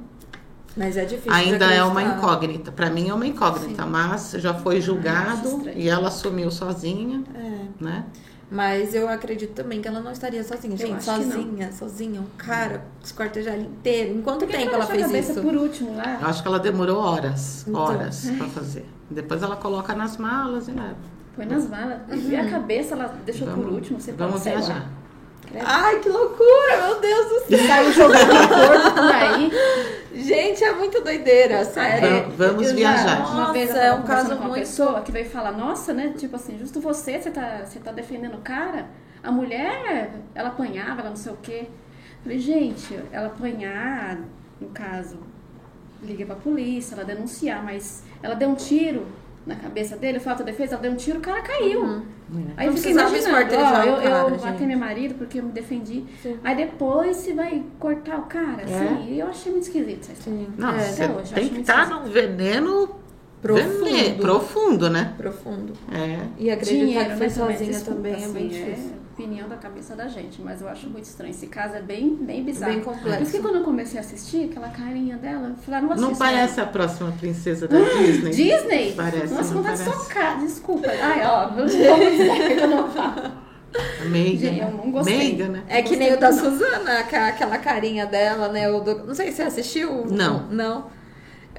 [0.75, 1.33] Mas é difícil.
[1.33, 2.71] Ainda é uma incógnita.
[2.71, 7.83] Para mim é uma incógnita, mas já foi julgado e ela assumiu sozinha, É.
[7.83, 8.05] né?
[8.49, 10.73] Mas eu acredito também que ela não estaria sozinha.
[10.73, 11.31] Eu Gente, acho que não.
[11.37, 14.13] sozinha, sozinha, um cara esquartejar ele inteiro.
[14.17, 15.41] Em quanto Por que tempo que ela deixou a fez cabeça isso?
[15.41, 16.17] por último lá?
[16.21, 17.79] Eu acho que ela demorou horas, Então.
[17.81, 18.85] horas para fazer.
[19.09, 20.95] Depois ela coloca nas malas e leva.
[21.33, 21.99] Põe nas malas.
[22.13, 24.01] E a cabeça ela deixou por Vamos- último.
[24.01, 24.85] Você Vamos sei lá.
[25.51, 25.65] Credo.
[25.67, 27.67] Ai, que loucura, meu Deus do céu.
[27.67, 29.51] Saiu jogando o corpo por aí.
[30.13, 32.09] Gente, é muito doideira, sério.
[32.31, 33.31] Vamos- vamos Eu já- viajar.
[33.31, 36.13] Uma vez eu é um caso com uma muito- pessoa que veio falar, nossa, né?
[36.17, 38.85] Tipo assim, justo você, você tá, você tá defendendo o cara.
[39.23, 41.67] A mulher, ela apanhava, ela não sei o quê.
[42.23, 44.17] Falei, gente, ela apanhar,
[44.59, 45.17] no caso,
[46.03, 49.05] liga pra polícia, ela denunciar, mas ela deu um tiro
[49.45, 51.81] na cabeça dele, falta de defesa, ela deu um tiro, o cara caiu.
[51.81, 52.03] Uhum.
[52.55, 55.51] Aí Não eu fiquei imaginando, ó, eu, cara, eu matei meu marido porque eu me
[55.51, 56.05] defendi.
[56.21, 56.37] Sim.
[56.43, 59.09] Aí depois você vai cortar o cara, assim.
[59.09, 60.39] E eu achei muito esquisito essa história.
[60.39, 60.47] Sim.
[60.57, 62.95] Não, é, até hoje, tem que muito estar num veneno
[63.41, 63.83] Profundo.
[63.83, 65.13] vene- profundo, né?
[65.17, 65.73] profundo.
[65.91, 66.19] É.
[66.37, 68.91] E acreditar Dinheiro, que foi né, também, sozinha desculpa, também é assim, bem difícil.
[69.13, 71.31] Opinião da cabeça da gente, mas eu acho muito estranho.
[71.31, 72.71] Esse caso é bem, bem bizarro.
[72.73, 73.17] Bem complexo.
[73.17, 75.95] Por isso que quando eu comecei a assistir, aquela carinha dela, eu falei, ah, não
[76.09, 76.69] Não parece ela.
[76.69, 78.31] a próxima princesa da Disney?
[78.31, 78.93] Disney?
[78.95, 79.83] Parece, Nossa, não parece?
[79.83, 80.87] socar, desculpa.
[80.89, 83.31] Ai, ó, eu não vou dizer que eu não falo.
[84.09, 85.17] Meiga, Gente, eu não gostei.
[85.17, 85.63] Meiga, né?
[85.69, 86.37] É que nem o da não.
[86.37, 88.69] Suzana, aquela carinha dela, né?
[88.69, 90.05] O do- Não sei se você assistiu.
[90.07, 90.47] Não.
[90.49, 90.85] Não.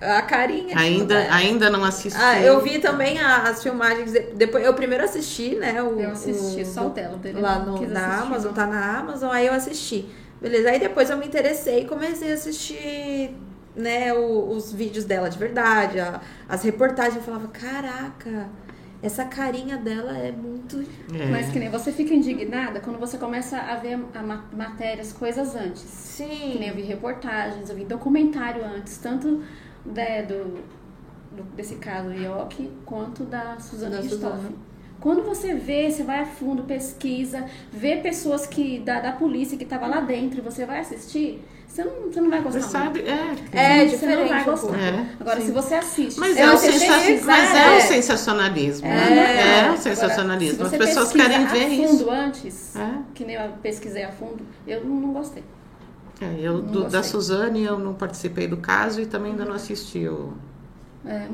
[0.03, 0.77] A carinha.
[0.77, 2.19] Ainda, tipo, ainda não assisti.
[2.21, 4.11] Ah, eu vi também a- as filmagens.
[4.13, 5.81] de- Depois, eu primeiro assisti, né?
[5.83, 8.55] O, Eu assisti o- só o dela, o lá no, na assistir, Amazon, não.
[8.55, 10.09] tá na Amazon, aí eu assisti.
[10.41, 13.37] Beleza, aí depois eu me interessei e comecei a assistir,
[13.77, 18.49] né, o- os vídeos dela de verdade, a- as reportagens, eu falava, caraca,
[19.01, 20.81] essa carinha dela é muito...
[21.15, 21.27] É.
[21.31, 25.55] Mas que nem você fica indignada quando você começa a ver a ma- matérias, coisas
[25.55, 26.15] antes.
[26.17, 26.25] Que
[26.59, 29.43] nem eu Sim, vi reportagens, eu vi documentário antes, tanto
[29.85, 30.59] né, do,
[31.37, 34.03] do- desse caso Ioki quanto da Suzana.
[34.03, 34.51] Suzana.
[35.01, 39.65] Quando você vê, você vai a fundo, pesquisa, vê pessoas que da, da polícia que
[39.65, 42.61] tava lá dentro e você vai assistir, você não, você não vai gostar.
[42.61, 43.13] Você sabe, é.
[43.53, 43.99] É, muito.
[43.99, 44.79] você não diferente vai gostar.
[44.79, 45.47] É, Agora, sim.
[45.47, 47.79] se você assiste, Mas se é, o você sensa- pesquisar, mas é é.
[47.79, 48.87] o sensacionalismo.
[48.87, 48.91] É.
[48.91, 49.41] né?
[49.41, 50.69] É o Agora, sensacionalismo.
[50.69, 51.89] se As pessoas querem ver a isso.
[51.99, 52.95] fundo antes, É.
[53.13, 55.43] que nem eu pesquisei a fundo, eu não gostei.
[56.23, 57.03] É, eu, do- da.
[57.03, 60.33] Suzane eu não participei do caso e também ainda não assisti o.
[61.05, 61.27] É,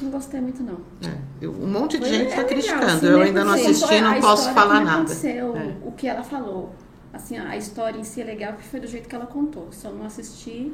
[0.00, 0.78] não, gostei muito, não.
[1.06, 2.86] é, eu- um monte de Foi- gente é está legal, criticando.
[2.86, 4.96] assim, eu né, ainda não porque assisti, a não posso falar que nada.
[4.98, 5.74] aconteceu, É.
[5.84, 6.74] o que ela falou.
[7.12, 9.68] Assim, a história em si é legal, porque foi do jeito que ela contou.
[9.72, 10.72] Só não assisti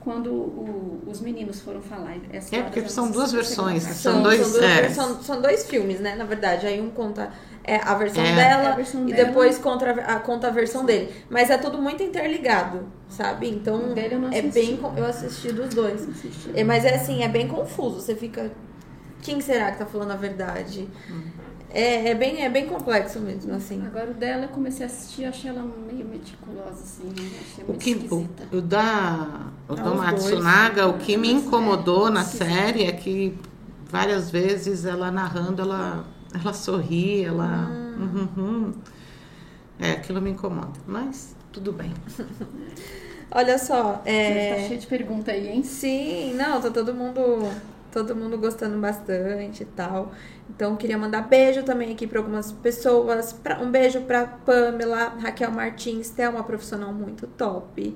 [0.00, 2.16] quando o- os meninos foram falar.
[2.32, 4.24] Essa É, porque eu são duas versões, são parte.
[4.38, 4.88] dois- duas- é.
[4.88, 6.66] são, são dois filmes, né, na verdade.
[6.66, 7.30] Aí um conta
[7.64, 8.34] é, a versão É.
[8.34, 9.28] dela É a versão e dela.
[9.28, 11.12] depois contra, a, conta a versão dele.
[11.30, 13.48] Mas é tudo muito interligado, sabe?
[13.48, 14.52] Então, O dele eu não é assisti.
[14.74, 14.80] bem...
[14.96, 16.08] Eu assisti dos dois.
[16.08, 16.50] Assisti.
[16.54, 18.00] É, mas é assim, é bem confuso.
[18.00, 18.50] Você fica.
[19.22, 20.88] Quem será que tá falando a verdade?
[21.10, 21.22] Hum.
[21.74, 23.82] É, é, bem, é bem complexo mesmo, assim.
[23.86, 27.30] Agora o dela eu comecei a assistir, achei ela meio meticulosa, assim, né?
[27.40, 28.48] achei O muito que o, esquisita.
[28.52, 32.84] o da o Ah, do os Matsunaga, o que me Mas, é, incomodou na série
[32.84, 33.38] é que
[33.88, 37.68] várias vezes ela narrando, ela, ela sorri, ela.
[37.98, 38.72] Uhum, uhum.
[39.78, 40.78] É, aquilo me incomoda.
[40.86, 41.92] Mas tudo bem.
[43.34, 44.66] Olha só, Tá é.
[44.68, 45.62] cheio de pergunta aí, hein?
[45.62, 47.50] Sim, não, tá todo mundo.
[47.90, 50.12] Todo mundo gostando bastante e tal.
[50.48, 53.34] Então, queria mandar beijo também aqui para algumas pessoas.
[53.34, 57.94] Pra, um beijo pra Pamela, Raquel Martins, que é uma profissional muito top.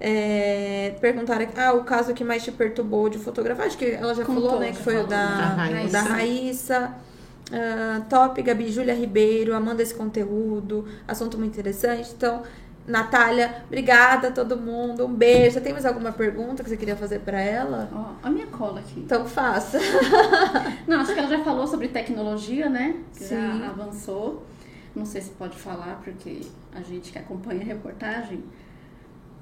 [0.00, 3.66] É, perguntaram ah, o caso que mais te perturbou de fotografar.
[3.66, 4.72] Acho que ela já Contou, falou, né?
[4.72, 5.86] Que foi o da, Da Raíssa.
[5.88, 6.94] o da Raíssa.
[7.52, 10.86] Ah, top, Gabi, Júlia Ribeiro, amando esse conteúdo.
[11.06, 12.12] Assunto muito interessante.
[12.16, 12.42] Então,
[12.86, 15.04] Natália, obrigada a todo mundo.
[15.06, 15.52] Um beijo.
[15.52, 17.88] Você tem mais alguma pergunta que você queria fazer para ela?
[17.94, 19.00] Ó, a minha cola aqui.
[19.00, 19.78] Então faça.
[20.88, 22.96] Não, acho que ela já falou sobre tecnologia, né?
[23.14, 23.36] Que Sim.
[23.36, 24.42] já avançou.
[24.94, 26.40] Não sei se pode falar, porque
[26.74, 28.42] a gente que acompanha a reportagem,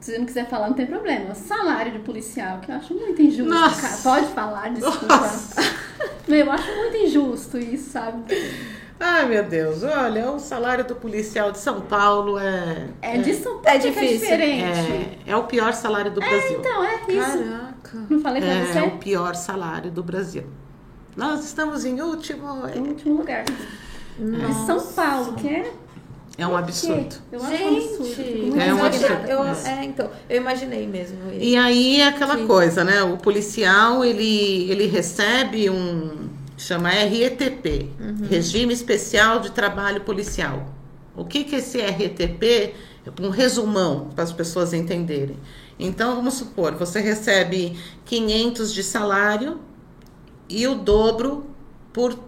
[0.00, 1.34] se você não quiser falar, não tem problema.
[1.34, 3.44] Salário de policial, que eu acho muito injusto.
[3.52, 3.82] Nossa.
[3.82, 3.96] cara.
[4.02, 5.06] Pode falar, desculpa.
[5.16, 5.60] Nossa.
[6.28, 8.22] Meu, eu acho muito injusto isso, sabe?
[8.98, 12.88] Ai, meu Deus, olha, o salário do policial de São Paulo é.
[13.02, 14.18] É de São É Paulo que é difícil.
[14.20, 14.64] diferente.
[14.64, 16.58] É, é o pior salário do Brasil.
[16.58, 17.38] Então, é isso.
[17.44, 18.06] Caraca.
[18.08, 18.80] Não falei pra É, você?
[18.80, 20.44] o pior salário do Brasil.
[21.14, 22.66] Nós estamos em último.
[22.74, 23.44] Em último lugar.
[24.18, 25.70] Mas São Paulo, que é.
[26.38, 27.16] É um absurdo.
[27.32, 28.14] Eu acho um absurdo.
[28.14, 29.26] Gente, É um absurdo.
[29.26, 31.16] eu- é, então, eu imaginei mesmo.
[31.30, 31.38] isso.
[31.42, 32.46] E aí é aquela Sim.
[32.46, 33.02] coisa, né?
[33.02, 38.26] O policial ele, ele recebe um chama RETP, Uhum.
[38.28, 40.66] Regime Especial de Trabalho Policial.
[41.14, 42.74] O que que esse RETP
[43.20, 45.36] um resumão para as pessoas entenderem.
[45.78, 49.60] Então, vamos supor, você recebe 500 de salário
[50.48, 51.46] e o dobro
[51.92, 52.18] por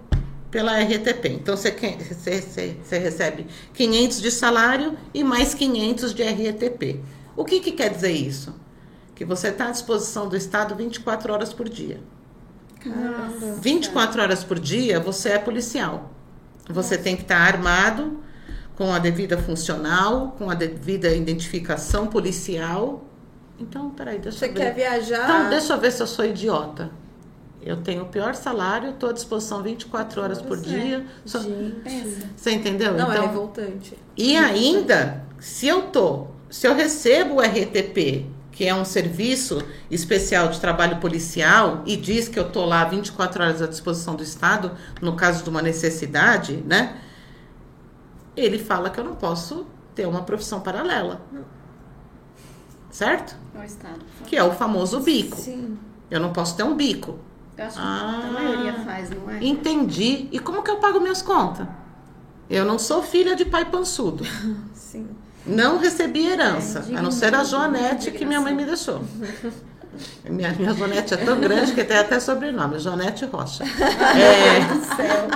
[0.50, 1.28] pela RTP.
[1.28, 7.00] Então, você, você, você, você recebe 500 de salário e mais 500 de RTP.
[7.36, 8.54] O que, que quer dizer isso?
[9.14, 12.00] Que você está à disposição do Estado 24 horas por dia.
[12.80, 13.56] Caramba.
[13.60, 16.12] 24 horas por dia, você é policial.
[16.70, 18.20] Você tem que estar armado,
[18.78, 23.04] com a devida funcional, com a devida identificação policial.
[23.58, 24.60] Então, peraí, deixa Você eu ver.
[24.60, 25.24] quer viajar?
[25.24, 26.92] Então, deixa eu ver se eu sou idiota.
[27.60, 30.68] Eu tenho o pior salário, estou à disposição 24 horas por Você.
[30.68, 31.06] dia.
[31.24, 31.40] Só-.
[32.36, 32.94] Você entendeu?
[32.94, 33.98] Não, é então, revoltante.
[34.16, 40.48] e ainda, se eu tô, se eu recebo o RTP, que é um serviço especial
[40.48, 44.72] de trabalho policial, e diz que eu tô lá 24 horas à disposição do Estado,
[45.00, 46.96] no caso de uma necessidade, né?
[48.36, 51.20] Ele fala que eu não posso ter uma profissão paralela.
[52.90, 53.36] Certo?
[53.54, 54.00] É o Estado.
[54.26, 55.36] Que é o famoso bico.
[55.36, 55.78] Sim.
[56.10, 57.18] Eu não posso ter um bico.
[57.58, 58.22] Eu acho que Ah.
[58.28, 59.38] a maioria faz, não é?
[59.44, 60.28] Entendi.
[60.30, 61.66] E como que eu pago minhas contas?
[62.48, 64.24] Eu não sou filha de pai pançudo.
[64.74, 65.08] Sim.
[65.46, 69.02] Não recebi herança, É, a não ser a Joanete que minha mãe me deixou.
[70.28, 73.64] Minha, minha Joanete é tão grande que tem até sobrenome, Joanete Rocha.
[74.14, 75.28] É, do céu.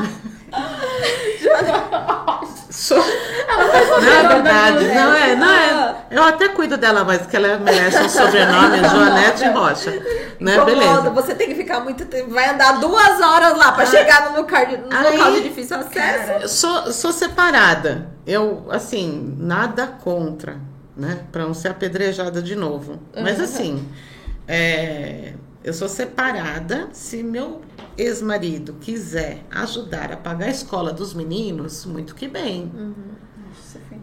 [2.70, 5.91] sou, não é verdade, não é, não é.
[6.12, 9.90] Eu até cuido dela mais, porque ela merece um sobrenome, Joanete Rocha.
[10.40, 10.54] Né?
[10.56, 11.10] Incomoda, Beleza.
[11.10, 12.30] você tem que ficar muito tempo.
[12.30, 16.32] Vai andar duas horas lá pra chegar no, local no Aí- local de difícil acesso.
[16.42, 18.10] Eu sou, sou separada.
[18.26, 20.56] Eu, assim, nada contra,
[20.96, 21.20] né?
[21.32, 23.00] Pra não ser apedrejada de novo.
[23.16, 23.44] Mas Uhum.
[23.44, 23.88] assim,
[24.46, 25.34] é,
[25.64, 26.88] eu sou separada.
[26.92, 27.62] Se meu
[27.96, 32.70] ex-marido quiser ajudar a pagar a escola dos meninos, muito que bem.
[32.74, 32.82] Foi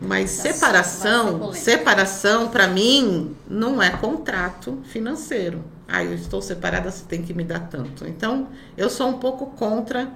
[0.02, 5.64] Mas ser separação, separação para mim não é contrato financeiro.
[5.88, 8.08] Ah, eu estou separada, você tem que me dar tanto.
[8.08, 8.48] Então,
[8.78, 10.10] eu sou um pouco contra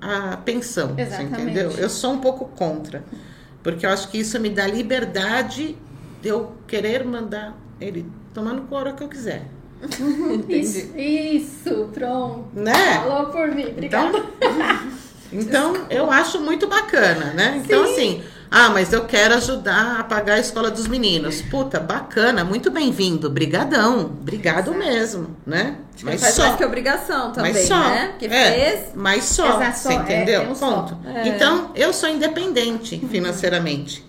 [0.00, 1.70] a pensão, entendeu?
[1.72, 3.04] Eu sou um pouco contra.
[3.62, 5.76] Porque eu acho que isso me dá liberdade
[6.22, 9.46] de eu querer mandar ele tomar no cu a hora que eu quiser.
[10.46, 12.48] Isso, isso, pronto.
[12.52, 13.00] Né?
[13.00, 14.18] Falou por mim, obrigada.
[15.32, 17.62] Então, então eu acho muito bacana, né?
[17.64, 21.40] Então, assim, ah, mas eu quero ajudar a pagar a escola dos meninos.
[21.40, 23.30] Puta, bacana, muito bem-vindo.
[23.30, 24.06] Brigadão.
[24.06, 25.76] Obrigado mesmo, né?
[26.02, 27.78] Mas faz mais que obrigação também, mas só.
[27.78, 28.08] né?
[28.08, 28.90] Porque é, fez.
[28.94, 30.42] Mas só, Exato, você só, é, entendeu?
[30.42, 30.82] é um só.
[30.82, 30.98] Ponto.
[31.08, 31.28] É.
[31.28, 34.04] Então, eu sou independente financeiramente.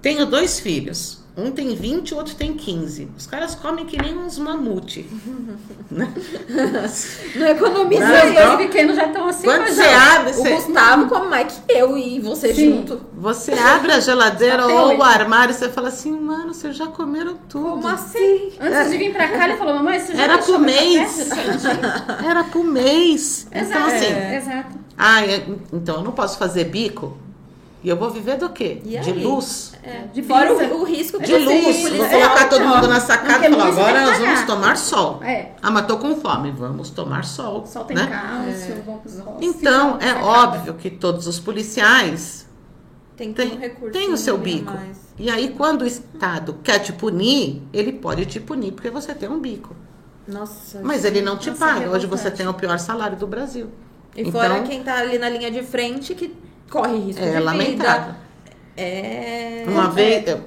[0.00, 1.15] Tenho dois filhos.
[1.38, 3.10] Um tem 20, o outro tem 15.
[3.18, 5.06] Os caras comem que nem uns mamute.
[5.90, 6.08] né?
[7.36, 8.34] Não economiza Não, Os aí.
[8.34, 11.72] dois pequenos já estão assim, Quando mas você abre, O você, Gustavo come mais que
[11.72, 12.70] eu e você Sim.
[12.76, 13.00] junto.
[13.14, 17.36] você abre a geladeira ou o armário e você fala assim, mano, vocês já comeram
[17.48, 17.82] tudo.
[17.82, 18.52] Como assim?
[18.58, 21.10] Antes de vir pra cá, ele falou, mamãe, você já Era pro mês.
[21.12, 23.46] Você não tinha?" Era pro mês.
[23.52, 24.36] Exato, Então, assim, É.
[24.38, 24.78] exato.
[24.96, 27.18] ah, é- então eu não posso fazer bico?
[27.86, 28.82] E eu vou viver do quê?
[28.84, 29.22] E De aí?
[29.22, 29.72] luz?
[29.80, 31.88] É, De Fora o, o risco De você luz.
[31.96, 32.66] Vou colocar todo ó.
[32.66, 35.22] mundo na sacada e falar, agora tem que nós vamos tomar sol.
[35.22, 35.52] É.
[35.62, 36.50] Ah, mas tô com fome.
[36.50, 37.64] Vamos tomar sol.
[37.64, 38.08] Sol tem né?
[38.08, 42.48] cálcio, vamos aos Então, é óbvio que todos os policiais
[43.16, 43.92] Tem que ter um recurso.
[43.92, 44.72] têm o seu bico.
[44.72, 44.98] mais.
[45.16, 49.28] E aí, quando o Estado quer te punir, ele pode te punir porque você tem
[49.28, 49.76] um bico.
[50.26, 50.80] Nossa.
[50.82, 51.84] Mas ele não te paga.
[51.84, 53.68] é Hoje você tem o pior salário do Brasil.
[54.16, 56.34] E fora Então- quem tá ali na linha de frente que
[56.70, 58.14] corre risco É de lamentável.
[58.14, 58.26] vida.
[58.76, 59.64] É.
[59.66, 59.90] Uma é.
[59.90, 60.38] vez, eu,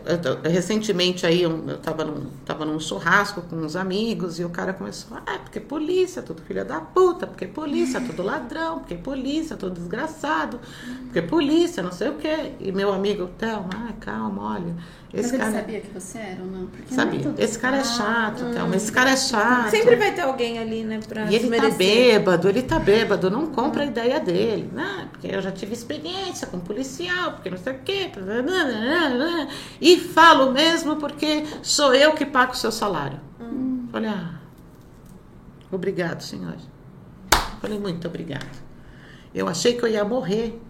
[0.46, 4.50] eu recentemente aí, um- eu tava num, tava num churrasco com uns amigos e o
[4.50, 9.58] cara começou, ah, porque polícia, tudo filha da puta, porque polícia, tudo ladrão, porque polícia,
[9.58, 10.60] tudo desgraçado,
[11.06, 12.54] porque polícia, não sei o quê.
[12.60, 14.76] E meu amigo, Thelma, ah, calma, olha,
[15.12, 15.52] esse ele cara...
[15.52, 16.68] sabia que você era ou não?
[16.68, 17.20] Porque Sabia.
[17.22, 19.72] não é Esse cara é chato, Thelma, esse cara é chato.
[19.72, 21.78] Sempre vai ter alguém ali, né, pra E ele tá desmerecer.
[21.78, 24.70] bêbado, ele tá bêbado, não compra a ideia dele.
[24.72, 25.08] Né?
[25.12, 28.12] Porque eu já tive experiência com policial, porque não sei o quê.
[29.82, 33.20] E falo mesmo porque sou eu que pago o seu salário.
[33.92, 34.36] Falei, ah,
[35.72, 36.56] obrigado, senhor.
[37.60, 38.60] Falei, muito obrigado.
[39.34, 40.62] Eu achei que eu ia morrer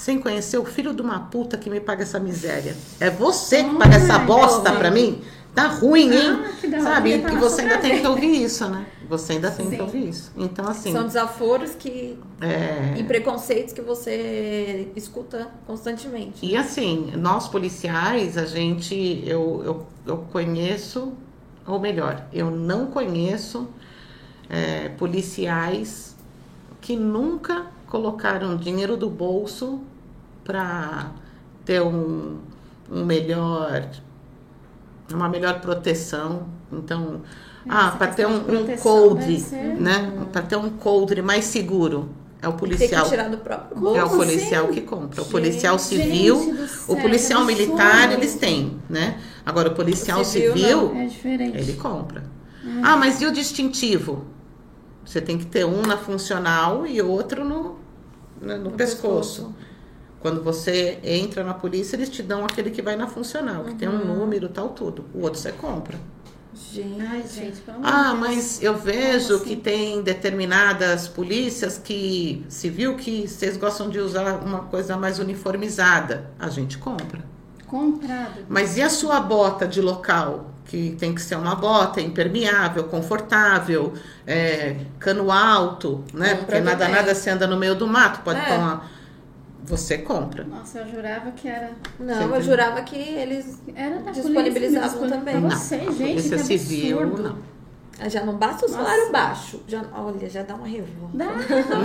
[0.00, 2.74] sem conhecer o filho de uma puta que me paga essa miséria.
[2.98, 5.20] É você que paga essa bosta pra mim?
[5.54, 6.40] Tá ruim, hein?
[6.42, 7.18] Ah, que Sabe?
[7.18, 8.86] tá E na você ainda tem que ouvir isso, né?
[9.10, 9.82] Você ainda tem que Sim.
[9.82, 10.32] ouvir isso.
[10.36, 12.18] Então, assim, São desaforos que.
[12.40, 12.94] é...
[12.98, 16.46] E preconceitos que você escuta constantemente.
[16.46, 21.12] E assim, nós policiais, a gente, eu, eu, eu conheço,
[21.66, 23.68] ou melhor, eu não conheço
[24.48, 26.16] é, policiais
[26.80, 29.82] que nunca colocaram dinheiro do bolso
[30.50, 31.12] para
[31.64, 32.38] ter um,
[32.90, 33.88] um melhor,
[35.12, 36.48] uma melhor proteção.
[36.72, 37.20] Então,
[37.68, 39.38] ah, Essa para ter um, um coldre,
[39.78, 40.12] né?
[40.32, 42.08] Para ter um coldre mais seguro,
[42.42, 43.04] é o Tem policial.
[43.04, 43.98] que tirar do próprio bolso.
[43.98, 45.20] É o policial que compra.
[45.20, 48.14] O Gente, policial Gente civil, do o céu, policial militar, absurdo.
[48.14, 49.20] eles têm, né?
[49.46, 51.58] Agora, o policial O civil, civil, É diferente.
[51.58, 52.24] ele compra.
[52.82, 54.24] Ah, mas e o distintivo?
[55.04, 57.76] Você tem que ter um na funcional e outro no,
[58.40, 59.42] né, no, No pescoço.
[59.44, 59.69] pescoço.
[60.20, 63.88] Quando você entra na polícia, eles te dão aquele que vai na funcional, que tem
[63.88, 64.18] um Uhum.
[64.18, 65.06] número, tal, tudo.
[65.14, 65.98] O outro você compra.
[66.72, 67.00] Gente.
[67.00, 68.18] Ai, gente, pelo amor Ah, de Deus.
[68.20, 69.60] mas eu vejo Como que assim?
[69.62, 76.30] tem determinadas polícias que civil que vocês gostam de usar uma coisa mais uniformizada.
[76.38, 77.22] A gente compra.
[77.66, 78.44] Comprado.
[78.48, 80.50] Mas e a sua bota de local?
[80.66, 83.92] Que tem que ser uma bota impermeável, confortável,
[84.26, 86.30] é, cano alto, né?
[86.30, 88.44] Compra Porque nada, nada você anda no meio do mato, pode É.
[88.44, 88.82] pôr uma.
[89.64, 90.44] Você compra.
[90.44, 95.18] Nossa, eu jurava que era, Não, Você eu jurava que eles era da Disponibilizavam polícia.
[95.18, 95.32] também.
[95.40, 97.22] Pra Não, você, gente, polícia que civil, absurdo.
[98.00, 98.10] não.
[98.10, 98.82] já não basta o Nossa.
[98.82, 99.62] salário baixo.
[99.68, 101.14] Já, olha, já dá uma revolta.
[101.14, 101.26] Dá.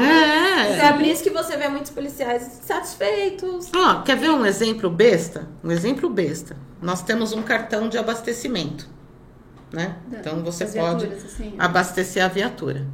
[0.02, 0.88] É.
[0.88, 3.69] É por isso que você vê muitos policiais satisfeitos.
[3.76, 5.47] Ó, quer ver um exemplo besta?
[5.64, 6.56] Um exemplo besta.
[6.81, 8.88] Nós temos um cartão de abastecimento,
[9.73, 9.97] né?
[10.07, 11.53] Da- Então você pode assim.
[11.60, 12.85] abastecer a viatura.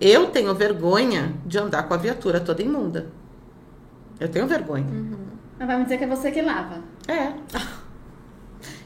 [0.00, 3.06] Eu tenho vergonha de andar com a viatura toda imunda.
[4.20, 4.86] Eu tenho vergonha.
[5.58, 6.78] Mas vai me dizer que é você que lava.
[7.06, 7.32] É.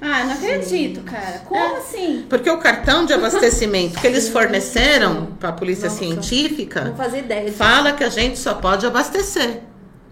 [0.00, 1.38] Ah, não acredito, cara.
[1.40, 1.78] Como É.
[1.78, 2.26] assim?
[2.28, 5.98] Porque o cartão de abastecimento que eles forneceram para a polícia Nossa.
[5.98, 7.56] científica Não fazia ideia de...
[7.56, 9.62] fala que a gente só pode abastecer.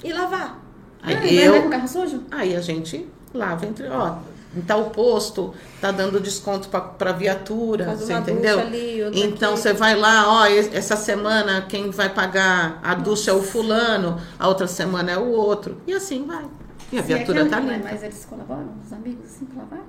[0.02, 0.58] E lavar.
[1.02, 2.22] Aí ah, vai andar com o eu, carro sujo?
[2.30, 4.16] aí a gente lava entre, ó,
[4.56, 8.58] em tal posto tá dando desconto para viatura, Faz você entendeu?
[8.58, 9.60] ali, Então aqui.
[9.62, 14.20] você vai lá, ó, es- essa semana quem vai pagar a ducha é o fulano,
[14.38, 15.80] a outra semana é o outro.
[15.86, 16.44] E assim vai.
[16.92, 17.78] E a Se é viatura que tá limpa.
[17.84, 19.84] Mas eles colaboram, os amigos, assim, lavar?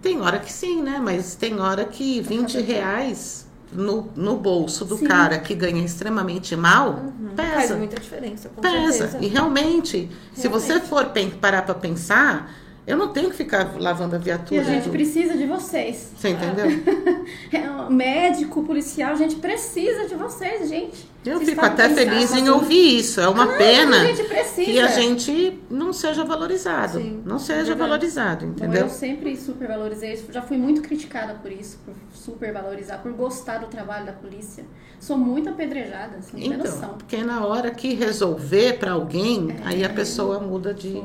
[0.00, 1.00] Tem hora que sim, né?
[1.02, 5.06] Mas tem hora que 20 reais no, no bolso do Sim.
[5.06, 7.30] cara que ganha extremamente mal Uhum.
[7.36, 7.76] Faz pesa.
[7.76, 8.92] muita diferença, Pesa.
[8.92, 9.18] certeza.
[9.20, 10.88] E realmente, se você Realmente.
[10.88, 11.10] for
[11.40, 12.54] parar pra pensar,
[12.86, 14.60] eu não tenho que ficar lavando a E viatura.
[14.60, 16.12] a gente do- precisa de vocês.
[16.16, 16.66] Você entendeu?
[17.52, 21.08] É, médico, policial, a gente precisa de vocês, gente.
[21.24, 23.20] Eu Vocês fico até feliz em assim, ouvir isso.
[23.20, 26.98] É uma "Ah, pena A que a gente não seja valorizado.
[26.98, 27.78] Sim, não seja verdade.
[27.80, 28.82] valorizado, entendeu?
[28.82, 30.32] eu sempre super valorizei isso.
[30.32, 34.64] Já fui muito criticada por isso, por super valorizar, por gostar do trabalho da polícia.
[35.00, 36.90] Sou muito apedrejada, tem Então, noção.
[36.90, 39.68] porque na hora que resolver pra alguém, É.
[39.68, 41.02] aí a pessoa muda de,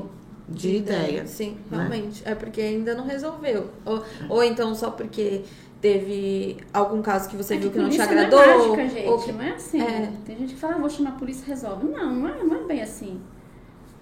[0.52, 1.26] de ideia.
[1.26, 1.78] Sim, né?
[1.78, 2.22] realmente.
[2.26, 3.70] É porque ainda não resolveu.
[3.86, 5.42] Ou, ou então só porque
[5.82, 8.40] teve algum caso que você É viu que não te agradou.
[8.40, 9.08] Não é mágica, gente.
[9.08, 9.82] ou que- Não é assim.
[9.82, 10.12] É.
[10.26, 11.88] Tem gente que fala, ah, vou chamar a polícia e resolve.
[11.88, 13.20] Não, não é, não é bem assim.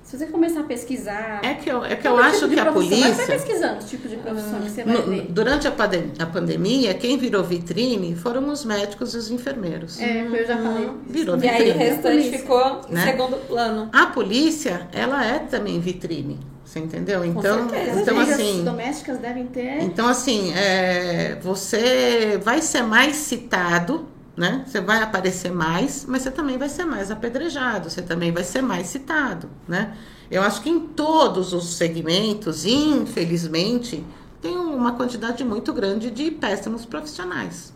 [0.10, 1.40] Se você começar a pesquisar.
[1.44, 3.36] É que eu, é que eu acho tipo que a profissão, Vai, vai polícia.
[3.36, 5.22] pesquisando os tipos de profissão que você vai no- ver.
[5.30, 10.02] durante a, pandem- a pandemia, quem virou vitrine foram os médicos e os enfermeiros.
[10.02, 10.90] É, que eu já falei.
[11.07, 11.77] Virou E aí o vitrine.
[11.86, 12.40] restante Polícia.
[12.40, 13.06] ficou em Né?
[13.06, 13.90] segundo plano.
[13.94, 16.40] A polícia, ela é também vitrine.
[16.65, 17.23] Você entendeu?
[17.23, 18.02] Então, certeza.
[18.02, 18.64] então As assim.
[18.64, 19.81] domésticas devem ter.
[19.84, 24.07] Então, assim, é, você vai ser mais citado,
[24.40, 24.64] né?
[24.66, 28.61] Você vai aparecer mais, mas você também vai ser mais apedrejado, você também vai ser
[28.61, 29.94] mais citado, né?
[30.32, 34.02] Eu acho que em todos os segmentos, infelizmente,
[34.41, 37.74] tem uma quantidade muito grande de péssimos profissionais.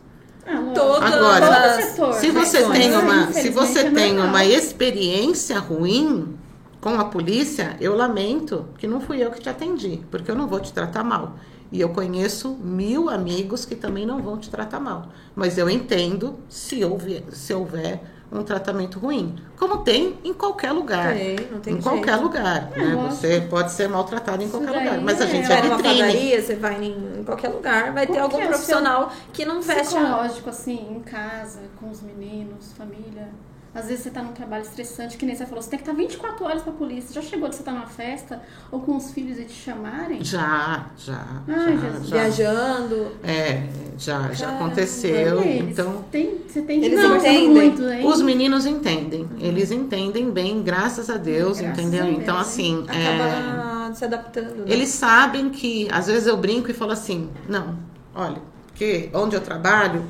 [0.47, 0.73] Ah, lógico.
[0.73, 5.59] Todo- Agora, Todo setor, Se você Mas, tem uma, se você é tem uma experiência
[5.59, 6.33] ruim
[6.79, 10.47] com a polícia, eu lamento que não fui eu que te atendi, porque eu não
[10.47, 11.35] vou te tratar mal.
[11.73, 15.07] E eu conheço mil amigos que também não vão te tratar mal.
[15.35, 17.99] Mas eu entendo se houver, se houver
[18.31, 19.35] um tratamento ruim.
[19.57, 21.15] Como tem em qualquer lugar.
[21.15, 21.83] Tem, não tem em jeito.
[21.83, 22.69] qualquer lugar.
[22.75, 23.07] É, né?
[23.09, 25.01] Você pode ser maltratado em Isso qualquer daí lugar.
[25.01, 25.99] Mas a é- gente Você é vai vitrine.
[25.99, 29.97] padaria, você vai em, em qualquer lugar, vai ter algum é profissional que não veste
[29.97, 29.99] a...
[29.99, 33.29] Psicológico, assim, em casa, com os meninos, família.
[33.75, 35.93] Às vezes você tá num trabalho estressante, que nem você falou, você tem que estar
[35.97, 37.11] 24 horas pra polícia.
[37.13, 38.39] Já chegou de você estar numa festa
[38.71, 40.23] ou com os filhos e te chamarem?
[40.23, 41.25] Já, já.
[41.47, 42.15] Ai, já, já.
[42.15, 43.11] viajando.
[43.23, 43.63] É,
[43.97, 45.41] já, já Caramba, aconteceu.
[45.41, 47.49] Eles Então, tem, você tem que Eles conversar entendem.
[47.49, 48.05] muito, hein?
[48.05, 49.27] os meninos entendem.
[49.39, 52.03] Eles entendem bem, graças a Deus, Graças entendeu?
[52.03, 54.55] a Deus, então, assim, é, Acaba se adaptando.
[54.57, 54.63] né?
[54.67, 57.77] eles sabem que, às vezes eu brinco e falo assim, não,
[58.13, 58.37] olha,
[58.67, 60.03] porque onde eu trabalho,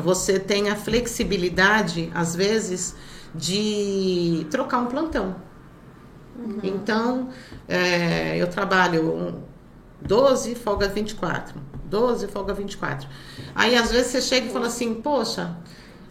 [0.00, 2.94] você tem a flexibilidade, às vezes,
[3.34, 5.36] de trocar um plantão.
[6.62, 7.30] Então,
[7.66, 9.42] é, eu trabalho um,
[10.00, 11.60] 12, folga 24.
[11.84, 13.08] 12, folga 24.
[13.54, 15.56] Aí, às vezes, você chega e fala assim, poxa,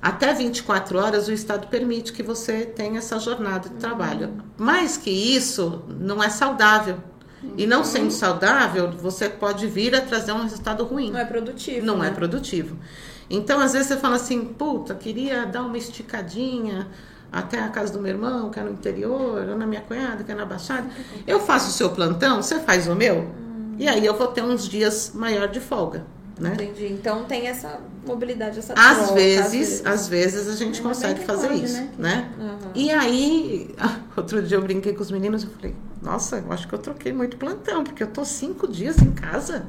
[0.01, 4.33] até 24 horas o Estado permite que você tenha essa jornada de trabalho.
[4.57, 6.97] Mais que isso, não é saudável.
[7.57, 11.11] E não sendo saudável, você pode vir a trazer um resultado ruim.
[11.11, 11.85] Não é produtivo.
[11.85, 12.07] Não né?
[12.07, 12.77] é produtivo.
[13.29, 16.87] Então, às vezes você fala assim, puta, queria dar uma esticadinha
[17.31, 20.31] até a casa do meu irmão, que é no interior, ou na minha cunhada, que
[20.31, 20.87] é na Baixada.
[21.25, 23.27] Eu faço o seu plantão, você faz o meu,
[23.77, 26.05] e aí eu vou ter uns dias maior de folga,
[26.39, 26.53] né?
[26.53, 26.87] Entendi.
[26.93, 31.47] Então tem essa mobilidade, essa Às troca, vezes, às vezes a gente Ainda consegue fazer
[31.49, 31.89] pode, isso, né?
[31.97, 32.31] né?
[32.39, 32.71] Aham.
[32.73, 33.75] E aí,
[34.15, 37.11] outro dia eu brinquei com os meninos e falei, nossa, eu acho que eu troquei
[37.11, 39.65] muito plantão, porque eu tô cinco dias em casa.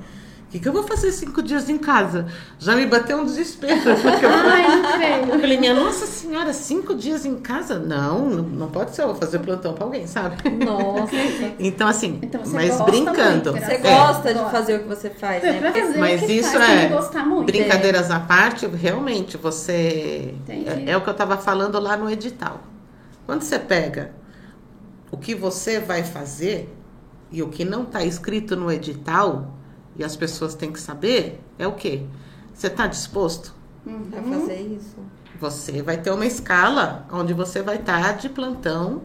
[0.57, 2.27] Que, que eu vou fazer cinco dias em casa?
[2.59, 3.75] Já me bateu um desespero.
[4.01, 5.35] Porque eu Ai, não creio.
[5.35, 7.79] eu falei, minha nossa senhora, cinco dias em casa?
[7.79, 10.37] Não, não, não pode ser, eu vou fazer plantão pra alguém, sabe?
[10.65, 11.15] Nossa.
[11.59, 13.53] Então, assim, Então você mas brincando.
[13.53, 13.79] muito, Você É.
[13.79, 15.71] gosta de fazer o que você faz, É, né?
[15.71, 17.47] Porque- Mas o que isso faz, é muito.
[17.47, 22.61] brincadeiras à parte, realmente você é, é o que eu estava falando lá no edital.
[23.27, 24.13] Quando você pega
[25.11, 26.75] o que você vai fazer
[27.31, 29.56] e o que não está escrito no edital
[29.99, 32.03] e as pessoas têm que saber, é o quê?
[32.55, 33.55] Você está disposto?
[33.87, 34.11] Uhum.
[34.11, 34.97] fazer isso.
[35.41, 39.03] Você vai ter uma escala onde você vai estar de plantão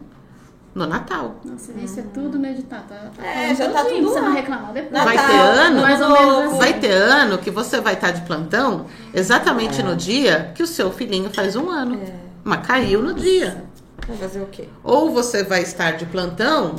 [0.74, 1.36] no Natal.
[1.44, 2.84] Nossa, isso é tudo meditado.
[2.88, 4.92] Tá, tá É, já tá tudo Você não reclamar depois.
[4.92, 6.58] Natal, Vai ter ano, mais ou menos assim.
[6.58, 10.90] Vai ter ano que você vai estar de plantão exatamente no dia que o seu
[10.90, 12.00] filhinho faz um ano.
[12.02, 12.14] É.
[12.42, 13.64] Mas caiu no dia.
[14.08, 14.68] Vai fazer o quê?
[14.82, 16.76] Ou você vai estar de plantão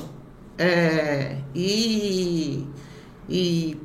[0.58, 2.68] é, e,
[3.30, 3.78] e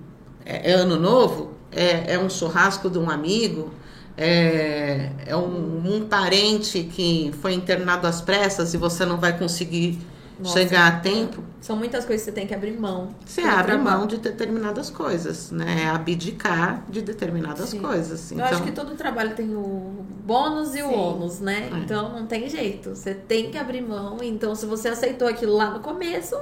[0.49, 3.71] é, é ano novo, é, é um churrasco de um amigo,
[4.17, 9.99] é, é um, um parente que foi internado às pressas e você não vai conseguir
[10.41, 10.59] Nossa.
[10.59, 11.45] chegar a tempo.
[11.61, 13.11] São muitas coisas que você tem que abrir mão.
[13.25, 13.99] Você abre trabalho.
[13.99, 15.83] mão de determinadas coisas, né?
[15.85, 17.81] É abdicar de determinadas Sim.
[17.81, 18.33] coisas.
[18.33, 20.95] Eu acho que todo trabalho tem o bônus e o Sim.
[20.95, 21.69] ônus, né?
[21.73, 21.79] É.
[21.79, 22.97] Então não tem jeito.
[22.97, 24.17] Você tem que abrir mão.
[24.23, 26.37] Então, se você aceitou aquilo lá no começo,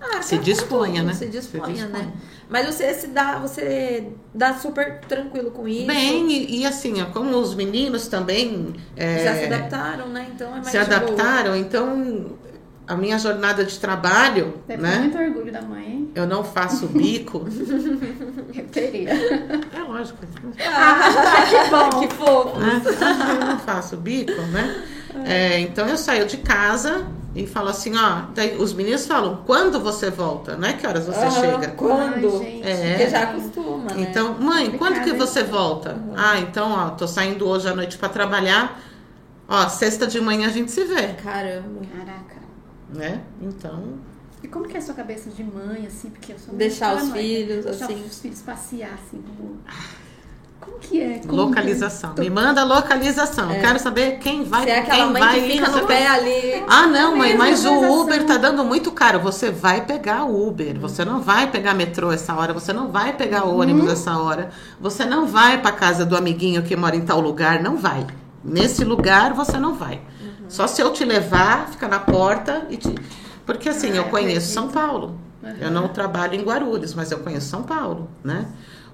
[0.00, 1.12] arca Se com disponha, né?
[1.14, 2.12] Se disponha, Se né?
[2.48, 5.86] Mas você se dá, você dá super tranquilo com isso.
[5.86, 10.28] Bem, e, e assim, ó, como os meninos também é, Já se adaptaram, né?
[10.34, 10.96] Então é mais se de boa.
[10.96, 12.36] adaptaram, então
[12.86, 14.98] a minha jornada de trabalho, Deve ter né?
[15.00, 16.10] muito orgulho da mãe, hein?
[16.14, 17.44] Eu não faço bico.
[18.54, 19.10] Eu teria.
[19.10, 20.18] é lógico.
[20.64, 22.00] Ah, que bom.
[22.00, 22.58] que fofo.
[22.60, 22.80] Né?
[23.40, 24.84] Eu não faço bico, né?
[25.24, 27.06] É, então eu saio de casa
[27.42, 30.56] e falo assim, ó, daí os meninos falam, quando você volta?
[30.56, 31.68] Não é que horas você chega?
[31.72, 32.40] Quando?
[32.40, 32.60] Ai.
[32.64, 32.88] É.
[32.94, 34.06] Porque já acostuma, né?
[34.10, 35.96] Então, mãe, quando que você volta?
[36.16, 38.80] Ah, então, ó, tô saindo hoje à noite pra trabalhar.
[39.48, 41.80] Ó, sexta de manhã a gente se vê, Caramba.
[41.96, 42.36] Caraca.
[42.88, 43.20] né?
[43.40, 43.98] Então,
[44.42, 46.10] E como que é a sua cabeça de mãe, assim?
[46.10, 48.04] Porque eu sou muito Deixar os filhos, Deixar assim.
[48.04, 49.58] os filhos passear, assim, como...
[50.60, 51.18] Como que é?
[51.20, 52.14] Como localização.
[52.14, 52.24] que é?
[52.24, 53.48] Me manda localização.
[53.48, 56.64] Quero saber quem vai, Você é quem mãe vai que fica no pé ali.
[56.68, 58.00] Ah, não, mãe, mas o.
[58.00, 59.20] Uber tá dando muito caro.
[59.20, 60.78] Você vai pegar o Uber.
[60.80, 62.52] Você não vai pegar metrô essa hora.
[62.52, 63.60] Você não vai pegar Uhum.
[63.60, 64.50] ônibus essa hora.
[64.80, 67.62] Você não vai pra casa do amiguinho que mora em tal lugar.
[67.62, 68.06] Não vai.
[68.44, 69.96] Nesse lugar você não vai.
[70.20, 70.46] Uhum.
[70.48, 72.94] Só se eu te levar, fica na porta e te.
[73.44, 74.52] Porque assim, Ah, eu conheço acredito.
[74.52, 75.18] São Paulo.
[75.42, 75.54] Uhum.
[75.60, 78.46] Eu não trabalho em Guarulhos, mas eu conheço São Paulo, né?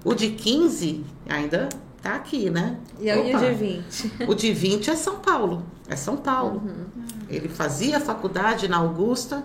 [0.03, 1.69] O de 15 ainda
[2.01, 2.77] tá aqui, né?
[2.99, 4.13] E aí o de 20.
[4.27, 5.63] O de 20 é São Paulo.
[5.87, 6.61] É São Paulo.
[6.65, 6.85] Uhum.
[7.29, 9.43] Ele fazia faculdade na Augusta.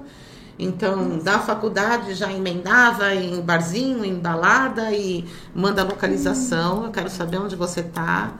[0.58, 5.24] Então, da faculdade já emendava em barzinho, em balada e
[5.54, 6.84] manda a localização.
[6.84, 8.34] Eu quero saber onde você tá.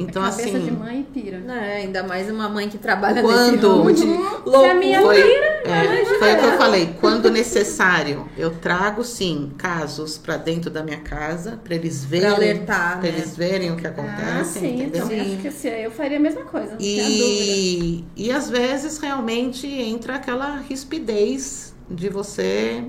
[0.00, 0.64] Então, É cabeça assim.
[0.66, 1.42] de mãe pira.
[1.48, 4.20] É, ainda mais uma mãe que trabalha Quando- nesse de Uhum.
[4.44, 4.58] loucura.
[4.58, 6.94] Se a minha Foi, pira, é, foi o que eu falei.
[7.00, 13.00] Quando necessário, eu trago sim casos para dentro da minha casa para eles verem, alertar,
[13.00, 13.16] pra né?
[13.18, 14.86] eles verem o que Ah, acontece, sim, entendeu?
[15.04, 15.20] então Sim.
[15.20, 16.76] acho que assim, eu faria a mesma coisa.
[16.78, 22.84] E, e às vezes realmente entra aquela rispidez de você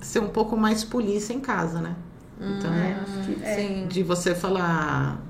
[0.00, 1.94] ser um pouco mais polícia em casa, né?
[2.40, 3.54] Então, É, acho que é.
[3.54, 3.86] Sim.
[3.88, 5.22] de você falar,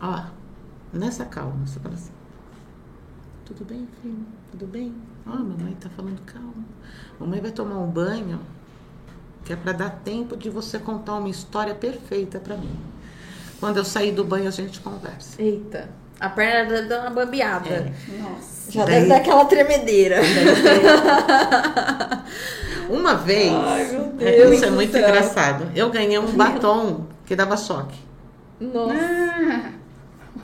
[0.00, 0.22] ó,
[0.92, 2.10] nessa calma, você fala assim,
[3.44, 4.18] tudo bem, filho?
[4.50, 4.94] Tudo bem?
[5.26, 6.52] Ó, mamãe tá falando calma.
[7.20, 8.40] Mamãe vai tomar um banho,
[9.44, 12.76] que é para dar tempo de você contar uma história perfeita para mim.
[13.60, 15.40] Quando eu sair do banho, a gente conversa.
[15.40, 15.88] Eita.
[16.18, 17.68] A perna deve dar uma bambeada.
[17.68, 17.92] É.
[18.20, 18.70] Nossa.
[18.72, 20.16] Já Daí- deve dar aquela tremedeira.
[22.88, 25.02] Uma vez, Ai, meu é, Deus isso é muito céu.
[25.08, 25.66] engraçado.
[25.74, 27.98] Eu ganhei um batom que dava choque.
[28.60, 28.94] Nossa.
[28.94, 29.70] Ah,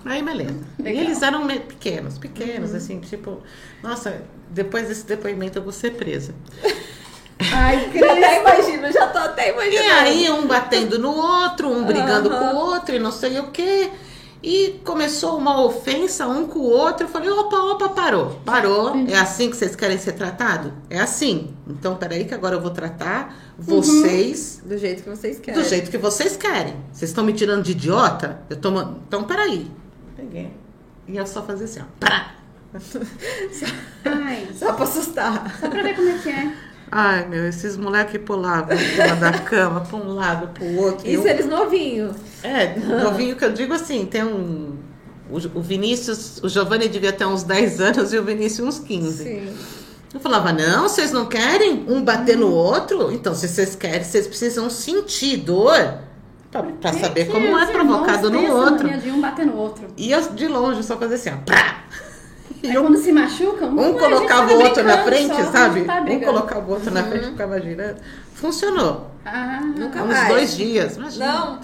[0.05, 0.55] Aí, beleza.
[0.79, 1.05] E Legal.
[1.05, 3.39] eles eram pequenos, pequenos, assim, tipo,
[3.83, 6.35] nossa, depois desse depoimento eu vou ser presa.
[7.53, 10.01] ai, Eu até imagino, já tô até E imaginando.
[10.01, 12.39] aí, um batendo no outro, um brigando Aham.
[12.51, 13.91] com o outro, e não sei o quê.
[14.45, 17.07] E começou uma ofensa um com o outro.
[17.07, 18.41] Eu falei, opa, opa, parou.
[18.45, 18.93] Parou.
[19.09, 20.73] É assim que vocês querem ser tratados?
[20.91, 21.55] É assim.
[21.65, 25.63] Então, peraí que agora eu vou tratar vocês Do jeito que vocês querem.
[25.63, 26.75] do jeito que vocês querem.
[26.93, 28.41] Vocês estão me tirando de idiota?
[28.51, 28.71] Eu tô...
[28.81, 29.71] Então, peraí.
[30.23, 30.51] Peguei.
[31.09, 31.85] E eu só fazer assim, ó.
[31.99, 32.35] Pará.
[34.05, 35.57] Ai, Só pra assustar.
[35.61, 36.53] só pra ver como é que é.
[36.91, 41.09] Ai, meu, esses moleques pulavam em cima da cama, pra um lado, pro outro.
[41.09, 42.17] Isso Eu- eles novinhos.
[42.43, 44.77] É, novinho que eu digo assim, tem um.
[45.31, 49.25] O o Vinícius, o Giovanni devia ter uns 10 anos e o Vinícius uns 15.
[49.25, 49.57] Sim.
[50.13, 53.11] Eu falava, não, vocês não querem um bater no outro?
[53.11, 55.99] Então, se vocês querem, vocês precisam sentir dor
[56.53, 58.89] pra, pra saber Que como é provocado no outro.
[58.99, 59.89] de um bater no outro.
[59.97, 61.37] E eu de longe só fazia assim, ó.
[61.45, 61.79] Pá!
[62.63, 65.35] E Aí eu- quando se machucam, um a gente colocava tava o outro na frente,
[65.35, 65.81] só, sabe?
[65.83, 67.97] tá Um colocava o outro na frente e ficava girando.
[68.35, 69.11] Funcionou.
[69.25, 70.29] Ah, Nunca Uns mais.
[70.29, 70.97] dois dias.
[70.97, 71.27] Imagina.
[71.27, 71.61] Não.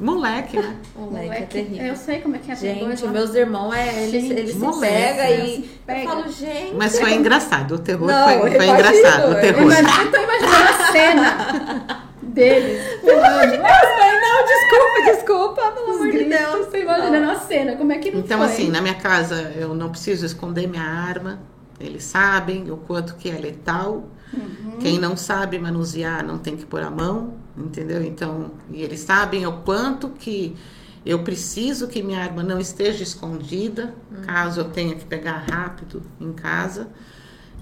[0.00, 0.76] Moleque, né?
[0.96, 1.86] Moleque, é moleque, terrível.
[1.88, 2.54] eu sei como é que é.
[2.54, 3.10] dois Gente, lá.
[3.10, 4.76] meus irmãos, é, eles, Gente, eles se pegam
[5.24, 5.46] né?
[5.46, 5.70] e.
[5.84, 6.00] Pega.
[6.00, 6.74] Eu falo, gente.
[6.76, 7.74] Mas foi engraçado.
[7.74, 9.30] O terror Não, foi, foi imagino, engraçado.
[9.32, 9.60] O terror.
[9.60, 13.00] Eu imagino- eu tô imaginando a cena deles.
[13.00, 16.66] Pelo amor de Deus, mãe, não, desculpa, desculpa, pelo Os amor de Deus.
[16.66, 17.76] tô imaginando a cena.
[17.76, 18.46] Como é que não Então, foi?
[18.48, 21.40] assim, na minha casa eu não preciso esconder minha arma.
[21.78, 24.08] Eles sabem o quanto que é letal.
[24.32, 24.76] Uhum.
[24.80, 28.02] Quem não sabe manusear não tem que pôr a mão, entendeu?
[28.02, 30.56] Então, e eles sabem o quanto que
[31.04, 33.94] eu preciso que minha arma não esteja escondida,
[34.26, 36.88] caso eu tenha que pegar rápido em casa.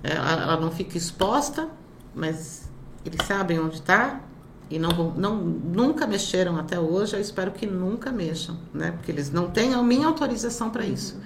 [0.02, 1.68] É, Ela, ela não fica exposta,
[2.14, 2.68] mas
[3.06, 4.20] eles sabem onde está
[4.70, 7.14] e não, não nunca mexeram até hoje.
[7.16, 8.92] Eu espero que nunca mexam, né?
[8.92, 11.16] Porque eles não têm a minha autorização para isso.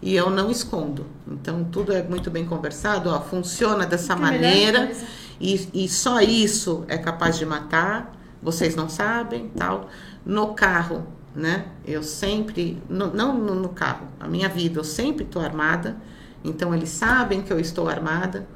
[0.00, 1.06] E eu não escondo.
[1.26, 3.10] Então, tudo é muito bem conversado.
[3.10, 4.92] Ó, funciona dessa Que maneira.
[5.40, 8.16] E, e só isso é capaz de matar.
[8.42, 9.88] Vocês não sabem, tal.
[10.24, 11.66] No carro, né?
[11.84, 15.96] Eu sempre, no- não no, no carro, a minha vida, eu sempre estou armada.
[16.44, 18.46] Então eles sabem que eu estou armada.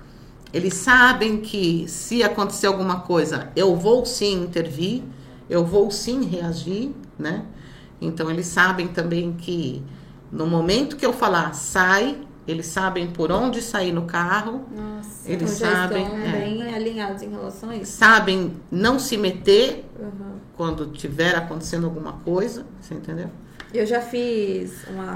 [0.52, 5.02] Eles sabem que se acontecer alguma coisa, eu vou sim intervir,
[5.48, 7.44] eu vou sim reagir, né?
[8.00, 9.82] Então eles sabem também que
[10.30, 15.30] no momento que eu falar sai, eles sabem por onde sair no carro, Nossa.
[15.30, 16.32] eles Então sabem, estão é.
[16.32, 17.92] bem alinhados em relação a isso.
[17.96, 20.32] sabem não se meter Uhum.
[20.56, 23.30] quando tiver acontecendo alguma coisa, você entendeu?
[23.72, 25.14] Eu já fiz uma.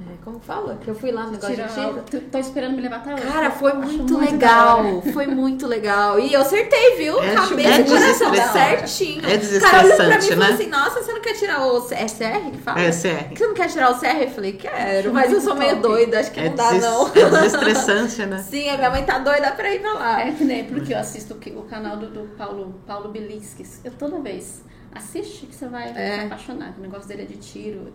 [0.00, 0.76] É, como fala?
[0.82, 1.74] Que eu fui lá no negócio Tira, de
[2.10, 2.22] tiro.
[2.30, 3.22] tô, esperando me levar até hoje.
[3.24, 5.02] Cara, foi muito, legal.
[5.12, 6.18] Foi muito legal.
[6.18, 7.22] E eu acertei, viu?
[7.22, 8.90] É, Cabeça é e coração desestressante.
[8.90, 9.20] certinho.
[9.26, 10.54] É O cara olhou pra mim e desestressante, falou né?
[10.54, 11.76] assim: Nossa, você não quer tirar o.
[11.92, 12.80] É CR que fala?
[12.80, 13.28] É, CR.
[13.28, 14.06] que você não quer tirar o CR?
[14.22, 16.18] Eu falei: Quero, mas eu sou meio doida.
[16.20, 17.08] Acho que É, não dá, não.
[17.08, 18.38] é desestressante, né?
[18.48, 20.20] Sim, a minha mãe tá doida pra ir pra lá.
[20.26, 23.80] É que nem porque eu assisto o canal do, do Paulo, Paulo Bilinskis.
[23.84, 24.62] Eu toda vez
[24.94, 26.18] assiste que você vai É.
[26.20, 26.74] se apaixonar.
[26.78, 27.92] O negócio dele é de tiro.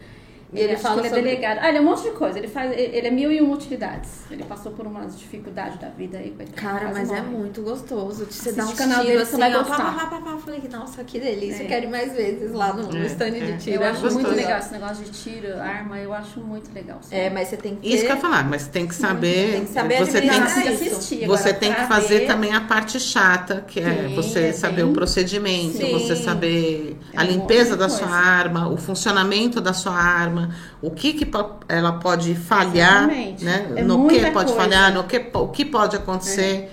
[0.54, 1.60] E ele fala que ele sobre- é delegado.
[1.62, 2.38] Ah, ele é um monte de coisa.
[2.40, 2.72] Ele faz.
[2.72, 4.22] Ele é mil e uma utilidades.
[4.32, 6.34] Ele passou por umas dificuldades da vida aí.
[6.56, 7.36] Cara, mas é morre.
[7.38, 9.78] muito gostoso de você o uns canal dele, assim, você vai ó, gostar.
[9.78, 10.32] pá, pá, pá, pá.
[10.32, 11.64] Eu falei que, nossa, que delícia.
[11.64, 11.66] É.
[11.66, 13.32] Eu quero ir mais vezes lá no, no É, stand é.
[13.32, 13.76] de tiro.
[13.84, 14.16] Eu acho gostoso.
[14.26, 16.00] muito legal esse negócio de tiro, arma.
[16.00, 17.00] Eu acho muito legal.
[17.12, 17.88] É, mas você tem que ter...
[17.96, 19.52] Isso que eu ia falar, mas tem que saber.
[19.52, 20.38] Tem que saber você tem que,
[20.70, 21.26] assistir.
[21.28, 24.54] você Agora, tem que fazer ver, também a parte chata, que é Sim, você é
[24.54, 25.92] saber bem- o procedimento, Sim.
[25.92, 30.37] você saber É a um limpeza da sua arma, o funcionamento da sua arma,
[30.82, 31.30] o que, que
[31.70, 33.46] ela pode falhar, Exatamente.
[33.46, 33.68] né?
[33.76, 34.56] É no que pode coisa.
[34.56, 36.72] falhar, no que, o que pode acontecer.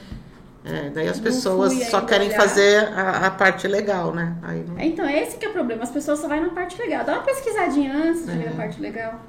[0.67, 2.41] É, daí as pessoas só querem olhar.
[2.41, 4.35] fazer a, a parte legal, né?
[4.43, 5.83] Aí não- Então, esse que é o problema.
[5.83, 7.05] As pessoas só vai na parte legal.
[7.05, 8.49] Dá uma pesquisadinha antes de ver É.
[8.49, 9.21] a parte legal.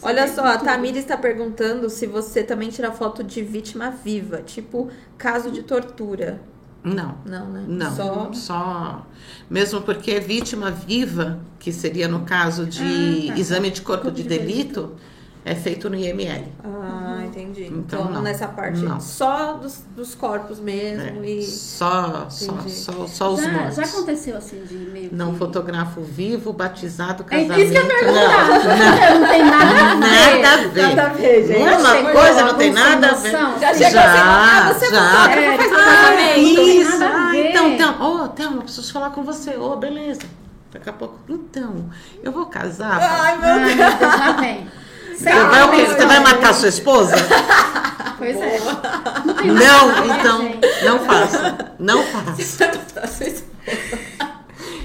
[0.00, 0.58] Olha Saber só, a.
[0.58, 4.88] Tamira está perguntando se você também tira foto de vítima viva, tipo
[5.18, 6.40] caso de tortura.
[6.84, 7.16] Não.
[7.24, 7.64] Não, né?
[7.66, 8.32] Não, Só...
[8.32, 9.06] só...
[9.50, 13.38] Mesmo porque vítima viva, que seria no caso de Ah, tá.
[13.40, 14.92] exame de corpo Corpo de de delito,
[15.50, 16.44] é feito no IML.
[16.64, 17.64] Ah, entendi.
[17.64, 18.22] Então, Então, não.
[18.22, 19.00] nessa parte Não.
[19.00, 21.42] só dos, dos corpos mesmo É, e...
[21.42, 22.70] Só, só, Entendi.
[22.70, 23.76] só, só os já, mortos.
[23.76, 25.38] já aconteceu assim de meio Não que...
[25.38, 27.60] fotografo vivo, batizado, É casamento.
[27.60, 29.18] isso que eu ia não, perguntar.
[29.18, 30.42] Não, tem nada a ver.
[30.42, 30.82] nada a ver.
[30.82, 31.60] Nada a ver, gente.
[31.60, 33.30] Uma Chegou coisa não tem nada a ver.
[33.32, 35.10] Já chegou assim, ah, você já.
[35.10, 36.38] fotógrafa, faz meu Ah.
[36.38, 36.98] Isso.
[36.98, 37.50] Nada a Ah, ver.
[37.50, 38.02] então, então.
[38.24, 39.56] Ô, Thelma, preciso falar com você.
[39.56, 40.20] Ô, beleza.
[40.72, 41.18] Daqui a pouco.
[41.28, 41.88] Então,
[42.22, 42.98] eu vou casar.
[43.00, 43.76] Ai, meu Ai, Deus.
[43.76, 44.68] meu Deus, lá vem.
[45.18, 45.84] Você vai, o quê?
[45.84, 47.16] Você vai matar sua esposa?
[48.18, 48.60] Pois é.
[49.44, 50.50] Não, então,
[50.84, 51.72] não faça.
[51.78, 53.44] Não faça.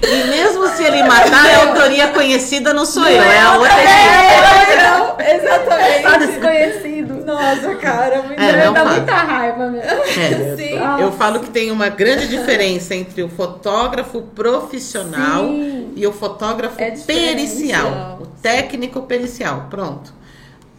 [0.02, 3.90] E mesmo se ele matar, a autoria conhecida não sou eu, é a outra equipe.
[3.90, 6.26] É, não, Tá exatamente.
[6.26, 7.24] desconhecido.
[7.24, 9.90] Nossa, cara, É, não Dá muita raiva mesmo.
[9.90, 11.00] É, Sim.
[11.00, 15.92] eu, falo que tem uma grande diferença entre o fotógrafo profissional Sim.
[15.96, 18.18] e o fotógrafo É pericial.
[18.20, 20.12] O Técnico-pericial, pronto.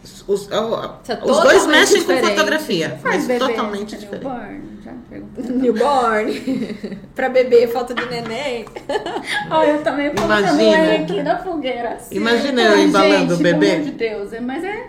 [0.06, 2.30] Os, os- Isso é os dois mexem com diferente.
[2.36, 3.98] fotografia, Faz mas bebê, totalmente né?
[4.00, 4.24] diferente.
[4.24, 5.56] Newborn, já perguntei.
[5.56, 6.98] Newborn.
[7.14, 8.64] pra beber, foto de neném.
[9.50, 10.76] Olha, eu também colocando Imagina.
[10.94, 11.88] ele aqui na fogueira.
[11.94, 12.14] assim.
[12.14, 13.58] Imagina eu Ai, embalando o bebê.
[13.66, 14.86] Pelo amor de Deus, é- mas é.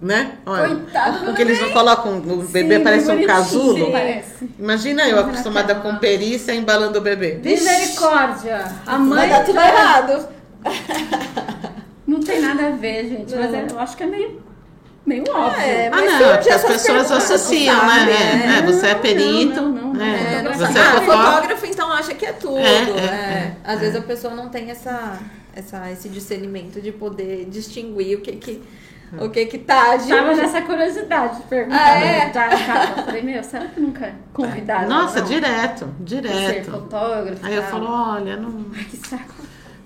[0.00, 0.32] Né?
[0.44, 3.86] Olha, Coitado do porque eles não colocam o bebê Sim, parece um casulo.
[3.86, 4.50] sim, Parece.
[4.58, 7.38] Imagina eu acostumada com perícia embalando o bebê.
[7.40, 8.64] Misericórdia!
[8.84, 10.28] A mãe Vai dar tudo errado.
[12.12, 13.34] não tem nada a ver, gente.
[13.34, 14.40] Mas é- eu acho que é meio,
[15.06, 15.60] meio óbvio.
[15.60, 18.04] É, Ah, não, porque as pessoas associam, sabe?
[18.06, 18.54] né?
[18.54, 18.58] É.
[18.58, 20.42] É, você é perito, Não, não, não, né?
[20.42, 20.50] não.
[20.52, 21.66] É, Você ah, é fotógrafo.
[21.66, 22.58] então acha que é tudo.
[22.58, 23.80] É, É, é, é, Às é.
[23.80, 25.18] vezes a pessoa não tem essa,
[25.54, 28.62] essa, esse discernimento de poder distinguir o que que,
[29.20, 30.08] o que, que tá de.
[30.08, 31.78] Tava nessa curiosidade de perguntar.
[31.84, 32.32] Ah, é?
[32.32, 34.88] Já, já, eu falei, meu, será que nunca convidaram?
[34.88, 35.26] Nossa, não?
[35.26, 36.70] direto, Ser direto.
[36.70, 37.44] fotógrafo.
[37.44, 39.34] Aí eu falo, olha, não, Ai, que saco.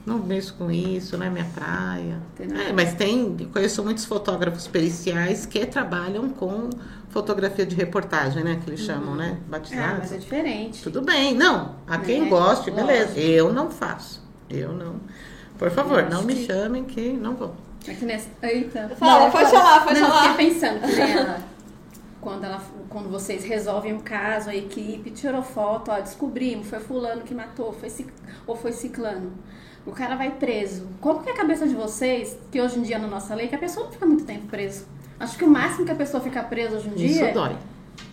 [0.07, 2.19] Não mexo com isso, não é minha praia.
[2.39, 6.70] É, mas tem, eu conheço muitos fotógrafos periciais que trabalham com
[7.11, 8.61] fotografia de reportagem, né?
[8.62, 9.37] Que eles chamam, né?
[9.39, 9.99] Ah, Batizados.
[9.99, 10.83] mas é diferente.
[10.83, 11.74] Tudo bem, não.
[11.87, 13.09] A quem É, goste, beleza.
[13.09, 13.20] lógico.
[13.20, 14.23] Eu não faço.
[14.49, 14.97] Eu não.
[15.59, 17.55] Por favor, Eu não me que- chamem que não vou.
[17.89, 18.28] É que nessa...
[18.43, 18.91] Eita.
[18.99, 20.31] Fala, pode falar, pode não, falar.
[20.35, 21.39] fiquei pensando que ela,
[22.20, 22.61] quando, ela,
[22.91, 27.73] quando vocês resolvem um caso, a equipe tirou foto, ó, descobrimos, foi fulano que matou,
[27.73, 28.12] foi cic-
[28.47, 29.33] ou foi ciclano.
[29.86, 30.86] O cara vai preso.
[31.00, 33.54] Como que é a cabeça de vocês, que hoje em dia na nossa lei, que
[33.54, 34.84] a pessoa não fica muito tempo preso?
[35.18, 37.56] Acho que o máximo que a pessoa fica presa hoje em Isso dia dói.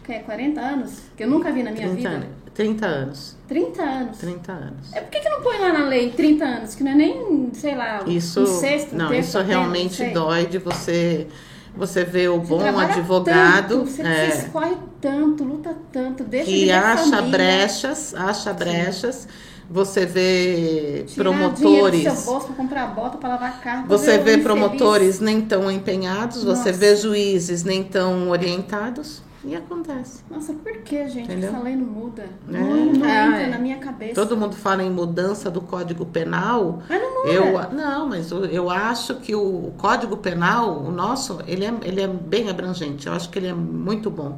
[0.04, 2.10] que é 40 anos, que eu nunca vi na minha 30 vida.
[2.10, 2.28] anos.
[2.54, 3.38] 30 anos.
[3.48, 4.18] 30 anos.
[4.20, 4.94] 30 anos.
[4.94, 6.76] É, por que, que não põe lá na lei 30 anos?
[6.76, 10.12] Que não é nem, sei lá, Isso, um sexto, não, terço, isso realmente sei.
[10.12, 11.28] dói de você
[11.76, 16.52] você ver o Você bom advogado tanto, você, é, escorre tanto, luta tanto, deixa de
[16.52, 19.28] que ver acha família, brechas, acha brechas.
[19.74, 23.88] Você vê tirar dinheiro do promotores, seu bolso pra comprar bota, lavar carro.
[23.88, 26.72] você vê promotores nem tão empenhados, você Nossa.
[26.74, 30.22] vê juízes nem tão orientados e acontece.
[30.30, 31.26] Nossa, por que, gente?
[31.26, 31.50] Entendeu?
[31.50, 32.22] Essa lei não muda.
[32.22, 32.52] É.
[32.52, 33.50] Não, não Ah, entra é.
[33.50, 34.14] na minha cabeça.
[34.14, 36.84] Todo mundo fala em mudança do Código Penal.
[36.88, 37.30] Mas não muda.
[37.34, 42.00] Eu, não, mas eu, eu acho que o Código Penal, o nosso, ele é, ele
[42.00, 43.08] é bem abrangente.
[43.08, 44.38] Eu acho que ele é muito bom.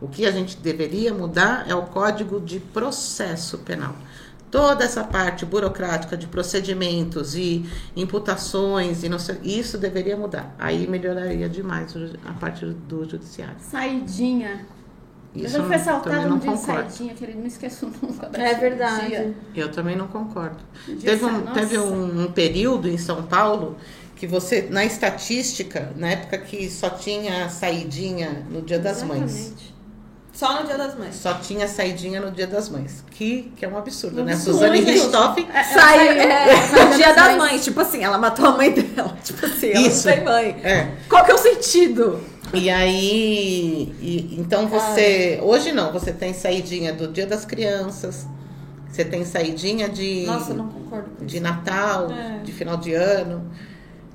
[0.00, 3.94] O que a gente deveria mudar é o Código de Processo Penal.
[4.50, 7.64] Toda essa parte burocrática de procedimentos e
[7.94, 10.54] imputações e não sei, isso deveria mudar.
[10.58, 11.94] Aí melhoraria demais
[12.26, 13.54] a parte do judiciário.
[13.60, 14.66] Saidinha.
[15.34, 16.90] eu Isso já fui eu assaltada também no não dia de concordo.
[16.90, 19.06] saidinha, que ele não esqueço nunca da É verdade.
[19.06, 19.34] dia.
[19.54, 20.58] Eu também não concordo.
[21.00, 23.76] Teve, um, teve um, um período em São Paulo
[24.16, 29.54] que você, na estatística, na época que só tinha saidinha no Dia das Mães.
[30.40, 31.14] Só no Dia das Mães.
[31.16, 33.04] Só tinha saidinha no Dia das Mães.
[33.10, 34.32] Que, que é um absurdo, Um né?
[34.32, 34.58] absurdo.
[34.58, 35.48] Suzane Richthofen.
[35.52, 37.36] É, Sai, saiu- é, no Dia das mães.
[37.36, 37.64] Mães.
[37.64, 39.14] Tipo assim, ela matou a mãe dela.
[39.22, 40.08] Tipo assim, ela Isso.
[40.08, 40.60] não tem mãe.
[40.64, 40.94] É.
[41.10, 42.20] Qual que é o sentido?
[42.54, 48.26] E aí, e- então você, hoje não, você tem saidinha do Dia das Crianças,
[48.88, 51.44] você tem saidinha de, Nossa, eu não concordo com de isso.
[51.44, 52.38] Natal, É.
[52.42, 53.48] de final de ano.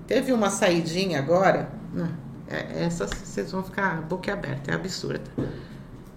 [0.08, 2.10] Teve uma saidinha agora, não,
[2.50, 5.22] é- essa vocês vão ficar boca aberta, é absurda.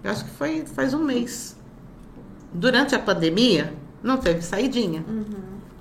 [0.03, 1.55] Eu acho que foi faz um mês.
[2.53, 5.03] Durante a pandemia, não teve saidinha.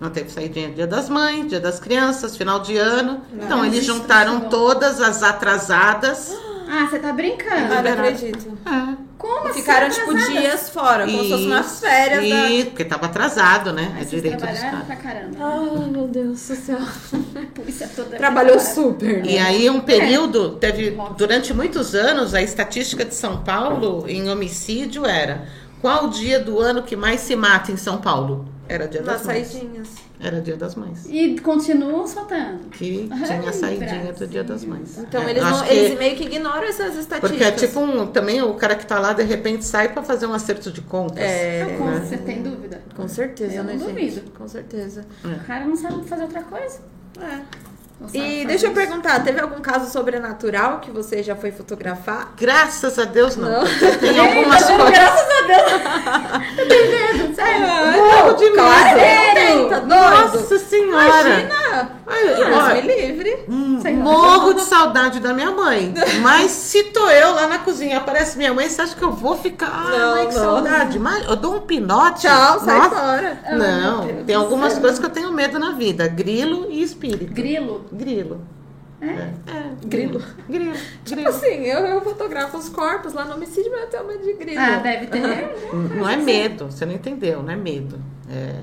[0.00, 3.22] Não teve saidinha Dia das Mães, Dia das Crianças, final de ano.
[3.32, 6.32] então, eles juntaram todas as atrasadas.
[6.70, 7.72] Ah, você tá brincando?
[7.72, 8.58] Ah, não acredito.
[8.66, 9.07] É.
[9.18, 9.60] Como assim?
[9.60, 12.50] ficaram, tipo, dias fora, como se fosse umas férias da...
[12.50, 13.98] E, porque tava atrasado, né?
[14.00, 14.86] É direito do trabalharam Estado.
[14.86, 15.36] pra caramba.
[15.40, 16.78] Ai, meu Deus do céu.
[17.52, 19.32] Polícia toda Trabalhou super, né?
[19.32, 25.04] E aí, um período, teve, durante muitos anos, a estatística de São Paulo em homicídio
[25.04, 25.48] era
[25.80, 28.46] qual o dia do ano que mais se mata em São Paulo?
[28.68, 29.46] Era dia Nas das mães.
[29.48, 29.88] saidinhas.
[30.20, 31.06] Era dia das mães.
[31.08, 32.68] E continuam soltando.
[32.70, 34.98] Que Ai, tinha a saidinha do dia das mães.
[34.98, 37.30] Então, É, eles, não, que- eles meio que ignoram essas estatísticas.
[37.30, 40.26] Porque é tipo um, também o cara que tá lá, de repente, sai pra fazer
[40.26, 41.18] um acerto de contas.
[41.18, 42.00] É, né?
[42.06, 42.82] Você tem dúvida?
[42.94, 43.94] com certeza, Eu né, não gente?
[44.10, 44.30] duvido.
[44.32, 45.06] Com certeza.
[45.24, 46.80] O cara não sabe fazer outra coisa.
[47.20, 47.67] É.
[48.00, 52.32] Não E deixa eu perguntar, teve algum caso sobrenatural que você já foi fotografar?
[52.36, 53.50] Graças a Deus, não.
[53.50, 53.64] Não.
[53.98, 54.90] Tem algumas coisas.
[54.90, 55.72] Graças a Deus.
[56.58, 57.66] Eu tenho medo, sério.
[57.96, 58.54] Morro de medo.
[58.54, 59.88] Claro, tá doido?
[59.88, 61.28] Nossa senhora!
[61.28, 61.67] Imagina!
[62.06, 63.44] Olha, me livre.
[63.48, 65.92] hum, morro de saudade da minha mãe.
[66.22, 69.36] Mas se tô eu lá na cozinha, aparece minha mãe, você acha que eu vou
[69.36, 69.70] ficar?
[69.72, 70.42] Ai, Não, mãe, que não.
[70.42, 70.98] saudade.
[70.98, 72.22] Mas eu dou um pinote.
[72.22, 72.90] Tchau, sai Nossa.
[72.90, 73.40] fora.
[73.44, 74.80] Ah, Não, tem algumas céu.
[74.82, 77.32] coisas que eu tenho medo na vida: grilo e espírito.
[77.32, 77.84] Grilo.
[77.92, 78.40] Grilo.
[79.00, 79.06] É?
[79.06, 79.30] É,
[79.84, 80.20] Grilo.
[80.48, 80.72] Grilo.
[81.04, 81.28] Tipo grilo.
[81.28, 84.60] assim, eu, eu fotografo os corpos lá no homicídio, mas eu tenho medo de grilo.
[84.60, 85.70] Ah, deve ter.
[85.72, 88.00] Não é medo, você não entendeu, não é medo.
[88.28, 88.54] É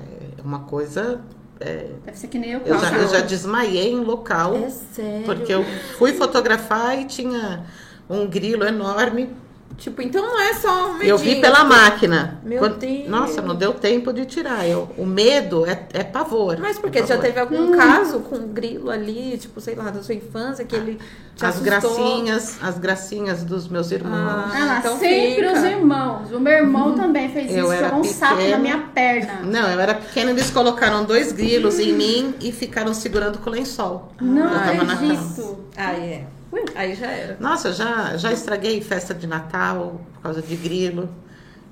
[0.44, 1.20] uma coisa
[1.60, 4.54] é, Deve ser que nem eu, eu, já, eu já desmaiei em local.
[4.56, 5.24] É sério.
[5.24, 5.64] Porque eu
[5.98, 7.64] fui fotografar e tinha
[8.08, 9.30] um grilo enorme.
[9.78, 12.40] Tipo, então não é só um eu vi pela tipo, máquina.
[12.42, 13.08] Meu Deus.
[13.08, 14.66] Nossa, não deu tempo de tirar.
[14.66, 16.56] Eu, o medo é, é pavor.
[16.58, 20.02] Mas porque é já teve algum caso com um grilo ali, tipo, sei lá, da
[20.02, 20.98] sua infância, que ele
[21.34, 21.64] te As assustou?
[21.96, 24.50] gracinhas, as gracinhas dos meus irmãos.
[24.54, 25.52] Ah lá, Então sempre fica.
[25.52, 26.32] os irmãos.
[26.32, 29.40] O meu irmão também fez Eu isso, jogou um sapo na minha perna.
[29.44, 33.52] Não, eu era pequena, eles colocaram dois grilos em mim e ficaram segurando com o
[33.52, 34.10] lençol.
[34.20, 35.12] Não eu tava na cama.
[35.12, 35.58] acredito.
[35.76, 36.35] Aí é.
[36.74, 37.36] Aí já era.
[37.40, 41.08] Nossa, já, já estraguei festa de Natal por causa de grilo.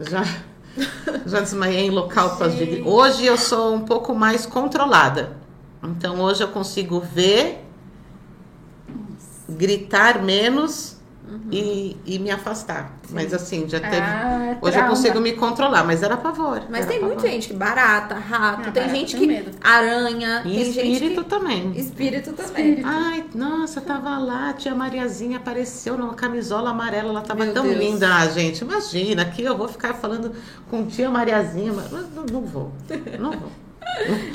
[0.01, 0.25] Já,
[1.27, 2.91] já desmaiei em local por causa de grilo.
[2.91, 5.37] Hoje eu sou um pouco mais controlada.
[5.83, 7.65] Então hoje eu consigo ver,
[9.49, 10.97] gritar menos
[11.51, 12.93] e, e me afastar.
[13.11, 13.97] Mas assim, já teve.
[13.97, 16.63] Ah, hoje eu consigo me controlar, mas era pavor.
[16.71, 17.15] Mas era tem pavor.
[17.15, 19.51] muita gente que barata, rato, Ah, tem barata, gente que medo.
[19.63, 21.73] aranha, E tem gente espírito que também.
[21.77, 22.69] espírito também.
[22.71, 22.87] Espírito.
[22.89, 27.65] Ai, nossa, tava lá, a tia Mariazinha apareceu numa camisola amarela, ela tava Meu tão
[27.65, 27.77] Deus.
[27.79, 28.15] linda.
[28.17, 30.33] Ah, gente, imagina, aqui eu vou ficar falando
[30.71, 32.73] com tia Mariazinha, mas não, não vou,
[33.19, 33.51] não vou.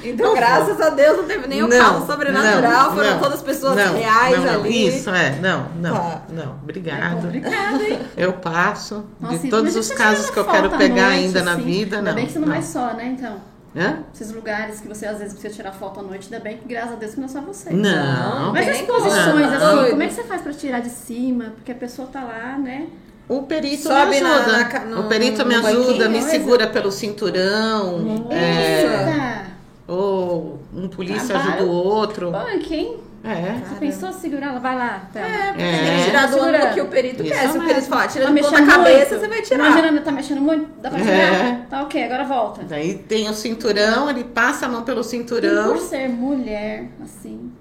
[0.03, 3.41] Então, Não graças a Deus, não teve nenhum Não, caso sobrenatural, não, foram não, todas
[3.41, 4.87] pessoas não, reais não, não, ali.
[4.87, 6.21] Isso, é, não, não, Tá.
[6.29, 7.21] não, É obrigado.
[7.21, 7.99] complicado, hein?
[8.15, 11.61] Eu passo Nossa, de todos os casos que eu quero pegar noite, ainda na assim.
[11.63, 12.15] vida, Ainda não.
[12.15, 12.53] bem que você não, não.
[12.53, 13.41] vai só, né, então?
[13.75, 13.99] Hã?
[14.13, 16.93] Esses lugares que você às vezes precisa tirar foto à noite, ainda bem que graças
[16.93, 17.69] a Deus que não é só você.
[17.71, 18.51] Não.
[18.53, 21.45] Mas as posições, assim, como é que você faz pra tirar de cima?
[21.55, 22.87] Porque a pessoa tá lá, né?
[23.29, 24.63] O perito Sobe me ajuda.
[24.69, 28.27] na no- o perito me no ajuda, me segura pelo cinturão.
[28.31, 29.45] É, Eita!
[29.87, 32.31] ou um polícia ajuda o outro.
[32.31, 32.97] Punk, hein?
[33.23, 33.59] É.
[33.67, 34.59] Você pensou segurar ela?
[34.59, 35.27] Vai lá, Thelma.
[35.27, 35.71] É, porque É.
[35.83, 37.49] tem que tirar do ângulo que o perito Isso quer.
[37.51, 39.19] Se o perito falar, tira Tá do ponto da mexendo cabeça, muito?
[39.21, 39.65] você vai tirar.
[39.71, 40.67] Imagina, tá mexendo muito?
[40.81, 41.13] Dá pra tirar?
[41.13, 41.65] É.
[41.69, 42.63] Tá ok, agora volta.
[42.63, 45.67] Daí tem o cinturão, ele passa a mão pelo E cinturão.
[45.73, 47.51] por ser mulher, assim,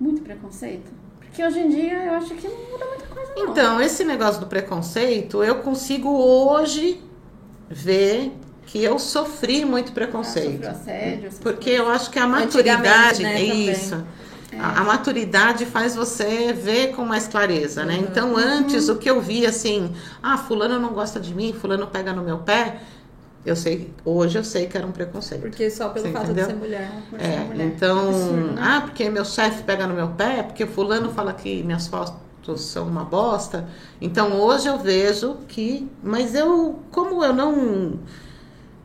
[0.00, 0.90] muito preconceito?
[1.32, 3.48] Porque hoje em dia eu acho que não muda muita coisa, não.
[3.50, 7.00] Então, esse negócio do preconceito, eu consigo hoje
[7.70, 8.32] ver
[8.66, 10.52] que eu sofri muito Ah, preconceito.
[10.66, 14.04] sofreu assédio, Porque eu acho que a maturidade né, é isso.
[14.60, 17.86] A, a maturidade faz você ver com mais clareza, Uhum.
[17.86, 17.96] né?
[17.96, 19.90] Então, antes, o que eu via assim,
[20.22, 22.80] ah, fulano não gosta de mim, fulano pega no meu pé,
[23.44, 25.40] eu sei, hoje eu sei que era um preconceito.
[25.40, 26.46] Porque só pelo Você fato entendeu?
[26.46, 26.90] de ser mulher.
[27.10, 27.66] Por ser É, mulher.
[27.66, 28.62] então, Absurdo, né?
[28.62, 32.14] ah, porque meu chefe pega no meu pé, porque fulano fala que minhas fotos
[32.62, 33.68] são uma bosta.
[34.00, 37.98] Então hoje eu vejo que, mas eu, como eu não,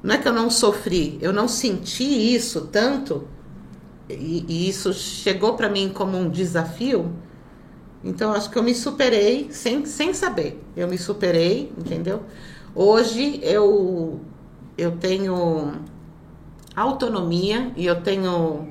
[0.04, 2.04] não é que eu não sofri, eu não senti
[2.36, 3.28] isso tanto,
[4.10, 7.12] e, e isso chegou para mim como um desafio.
[8.04, 10.64] Então acho que eu me superei sem, sem saber.
[10.76, 12.22] Eu me superei, entendeu?
[12.76, 14.22] Hoje eu
[14.78, 15.74] eu tenho
[16.76, 18.68] autonomia e eu tenho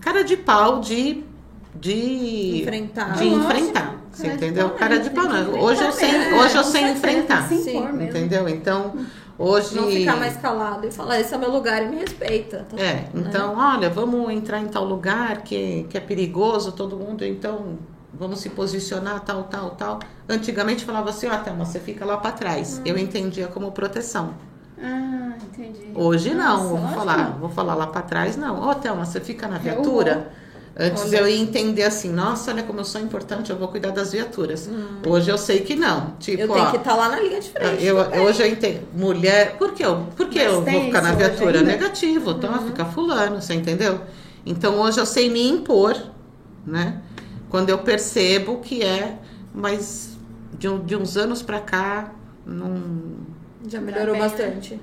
[0.00, 1.24] cara de pau de
[1.74, 3.14] de Enfrentar.
[3.14, 4.70] de enfrentar, você entendeu?
[4.70, 5.58] Cara de pau, não.
[5.58, 8.48] Hoje eu sei, hoje eu sei enfrentar, entendeu?
[8.48, 8.94] Então
[9.38, 12.66] hoje Não ficar mais calado e falar, esse é o meu lugar e me respeita.
[12.68, 13.08] Tá É, né?
[13.14, 17.78] então, olha, vamos entrar em tal lugar que, que é perigoso, todo mundo, então
[18.12, 19.98] vamos se posicionar, tal, tal, tal.
[20.28, 22.78] Antigamente falava assim, ó, Thelma, você fica lá para trás.
[22.78, 22.82] Hum.
[22.84, 24.34] Eu entendia como proteção.
[24.82, 25.90] Ah, entendi.
[25.94, 27.38] Hoje não, Nossa, vou lógico falar, não.
[27.38, 28.60] vou falar lá para trás, não.
[28.60, 30.32] Ó, Thelma, você fica na Eu viatura.
[30.74, 33.90] Antes Olha eu ia entender assim, nossa, olha como eu sou importante, eu vou cuidar
[33.90, 34.70] das viaturas.
[35.06, 36.14] Hoje eu sei que não.
[36.18, 36.46] Tipo, Hum.
[36.46, 37.84] Eu tenho ó, que estar lá na linha de frente.
[37.84, 38.20] eu, também.
[38.20, 38.80] hoje eu entendo.
[38.94, 39.56] Mulher.
[39.58, 41.58] Por que eu, por que Mas eu vou ficar na viatura?
[41.58, 41.70] ainda?
[41.72, 42.30] Negativo.
[42.30, 44.00] Então fica fulano, você entendeu?
[44.46, 45.94] Então hoje eu sei me impor,
[46.66, 47.02] né?
[47.52, 49.18] Quando eu percebo que é,
[49.54, 50.16] mas
[50.58, 52.14] de, um- de uns anos pra cá,
[52.46, 52.80] não.
[53.68, 54.28] Já melhorou bem, né?
[54.28, 54.80] bastante.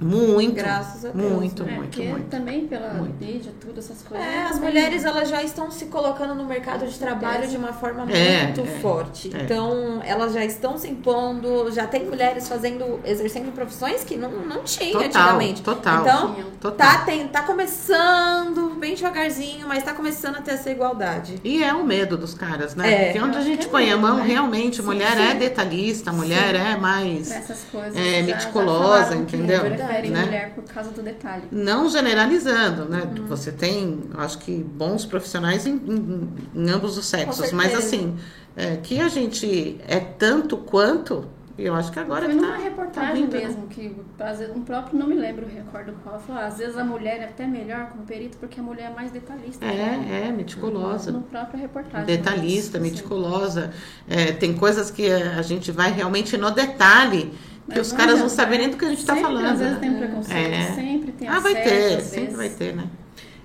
[0.00, 0.54] Muito.
[0.54, 2.28] Graças a Deus, Muito, É, muito, porque muito.
[2.28, 3.24] também pela Muito.
[3.24, 4.26] mídia, tudo, essas coisas.
[4.26, 7.72] É, as também- mulheres elas já estão se colocando no mercado de trabalho de uma
[7.72, 9.30] forma É, muito é, forte.
[9.34, 9.42] é.
[9.42, 14.62] Então, elas já estão se impondo, já tem mulheres fazendo, exercendo profissões que não, não
[14.64, 15.62] tinha Total, antigamente.
[15.62, 16.00] total.
[16.02, 16.50] Então, Tinham.
[16.60, 16.86] Total.
[16.88, 21.40] tá, tem, tá começando bem devagarzinho, mas tá começando a ter essa igualdade.
[21.44, 22.92] E é o medo dos caras, né?
[22.92, 23.04] É.
[23.06, 24.24] Porque onde a gente é põe a mão, né?
[24.26, 25.22] realmente, Sim, mulher sim.
[25.22, 27.30] é detalhista, mulher é mais.
[27.30, 27.96] Essas coisas.
[27.96, 29.60] É, já- já meticulosa, que entendeu?
[29.86, 30.24] Preferem Né?
[30.24, 31.44] mulher por causa do detalhe.
[31.50, 33.02] Não generalizando, né?
[33.18, 33.26] Uhum.
[33.26, 38.16] Você tem, acho que, bons profissionais em, em- em ambos os sexos, mas assim,
[38.56, 41.24] é, que a gente é tanto quanto,
[41.58, 43.38] eu acho que agora Foi tá, numa tá reportagem né?
[43.40, 46.84] mesmo, que às vezes, um próprio, não me lembro, recordo qual, falou, às vezes a
[46.84, 49.64] mulher é até melhor como perito porque a mulher é mais detalhista.
[49.64, 50.06] né?
[50.10, 51.10] É, é, meticulosa.
[51.12, 52.06] No próprio reportagem.
[52.06, 52.90] Detalhista, Assim.
[52.90, 53.70] meticulosa.
[54.06, 57.32] É, tem coisas que a gente vai realmente no detalhe
[57.68, 59.46] que Mas os caras não sabem nem do que a gente tá Sempre, falando.
[59.46, 59.80] Às vezes né?
[59.80, 60.74] tem preconceito, É.
[60.74, 62.36] sempre tem Ah, vai ter, sempre vezes.
[62.36, 62.84] vai ter, né?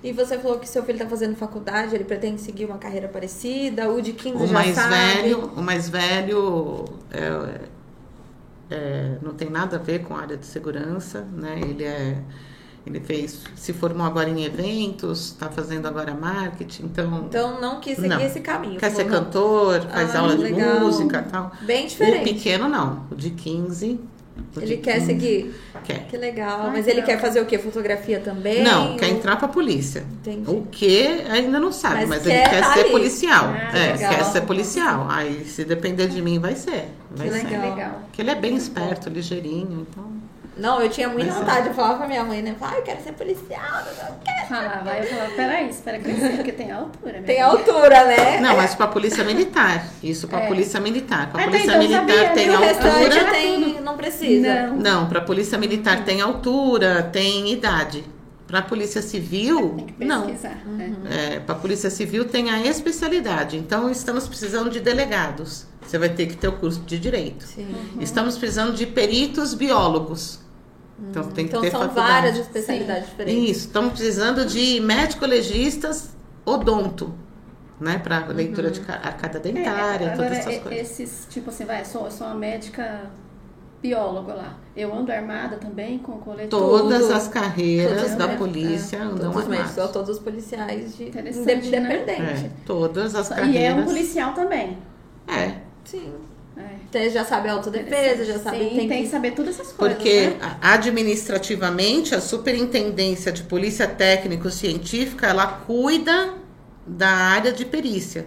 [0.04, 3.88] E você falou que seu filho tá fazendo faculdade, ele pretende seguir uma carreira parecida,
[3.88, 4.94] o de 15 O já mais sabe.
[4.94, 7.60] velho, o mais velho é,
[8.70, 11.60] é, não tem nada a ver com a área de segurança, né?
[11.60, 12.18] Ele é
[12.84, 17.94] ele fez, se formou agora em eventos, está fazendo agora marketing, então, Então não quis
[17.94, 18.20] seguir Não.
[18.20, 18.80] esse caminho.
[18.80, 19.10] quer ser não.
[19.20, 20.80] cantor, faz Ah, aula de legal.
[20.80, 21.52] música, tal.
[21.60, 22.24] Bem O diferente.
[22.34, 24.00] pequeno não, o de 15.
[24.56, 25.54] Ele de quer 15 seguir.
[25.84, 26.06] Quer.
[26.08, 26.60] Que legal.
[26.64, 27.16] Ai, Mas que ele legal.
[27.16, 27.58] quer fazer o quê?
[27.58, 28.62] Fotografia também?
[28.62, 30.04] Não, quer Ou- entrar pra polícia.
[30.20, 30.50] Entendi.
[30.50, 32.90] O que ainda não sabe, Mas mas, quer ele quer tá ser ali.
[32.90, 33.44] policial.
[33.48, 34.14] Ah, é, legal.
[34.14, 35.06] quer ser policial.
[35.10, 36.88] Aí, se depender de mim, vai ser.
[37.10, 37.44] Vai Que ser.
[37.46, 37.70] legal.
[37.74, 38.00] Legal.
[38.04, 40.12] Porque ele é bem esperto, ligeirinho, então.
[40.56, 41.32] Não, eu tinha muita é.
[41.32, 42.54] vontade de falar pra minha mãe, né?
[42.58, 44.32] Falar, ah, eu quero ser policial, não sei o quê.
[44.48, 48.40] Falava, aí eu falava, peraí, espera crescer, porque tem altura, Tem altura, né?
[48.40, 49.86] Não, mas pra polícia militar.
[50.02, 50.46] Isso pra É.
[50.48, 51.30] polícia militar.
[51.30, 53.30] Pra Ah, polícia então eu militar sabia, tem restante altura.
[53.30, 54.66] tem, não precisa.
[54.66, 54.76] Não.
[54.76, 58.04] Não, pra polícia militar tem altura, tem idade.
[58.52, 60.26] Pra polícia civil, Tem que não.
[60.26, 60.62] pesquisar.
[60.66, 60.78] Uhum.
[61.08, 61.36] é.
[61.36, 63.56] É, para a Polícia Civil tem a especialidade.
[63.56, 65.64] Então, estamos precisando de delegados.
[65.80, 67.44] Você vai ter que ter o curso de direito.
[67.46, 67.74] Sim.
[67.98, 70.38] Estamos precisando de peritos biólogos.
[71.08, 72.08] Então, tem que Então ter são faculdade.
[72.12, 73.50] várias especialidades diferentes.
[73.56, 73.66] Isso.
[73.68, 76.10] Estamos precisando de médico-legistas
[76.44, 77.14] odonto.
[77.80, 81.00] Né, para leitura de ca- arcada dentária, É, todas agora, essas e- coisas.
[81.00, 83.10] esses, tipo assim, vai, eu sou, eu sou uma médica
[83.82, 84.58] bióloga lá.
[84.76, 86.48] Eu ando armada também com colete.
[86.48, 87.14] Todas tudo.
[87.14, 89.92] as carreiras da médicos, polícia é, andam todos os médicos, armados.
[89.92, 92.00] todos os policiais de Interessante, né?
[92.00, 92.46] independente.
[92.46, 93.62] É, todas as E carreiras.
[93.64, 94.78] é um policial também.
[95.26, 96.12] É, Sim.
[96.56, 96.76] É.
[96.88, 99.72] Então já sabe a autodefesa, já sabe Sim, tem, tem que que saber todas essas
[99.72, 99.96] coisas.
[99.96, 100.56] Porque né?
[100.60, 106.34] administrativamente a superintendência de polícia técnico-científica ela cuida
[106.86, 108.26] da área de perícia.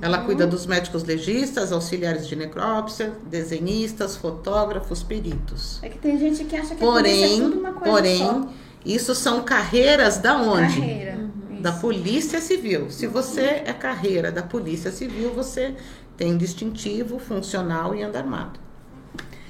[0.00, 0.24] Ela Uhum.
[0.26, 5.78] cuida dos médicos legistas, auxiliares de necrópsia, desenhistas, fotógrafos, peritos.
[5.82, 8.18] É que tem gente que acha que a polícia é Porém, tudo uma coisa porém,
[8.18, 8.48] só.
[8.84, 10.78] isso são carreiras da onde?
[10.80, 11.24] Carreira.
[11.60, 11.80] Da Isso.
[11.80, 12.90] Polícia Civil.
[12.90, 15.74] Se você é carreira da Polícia Civil, você
[16.16, 18.60] tem distintivo, funcional e anda armado.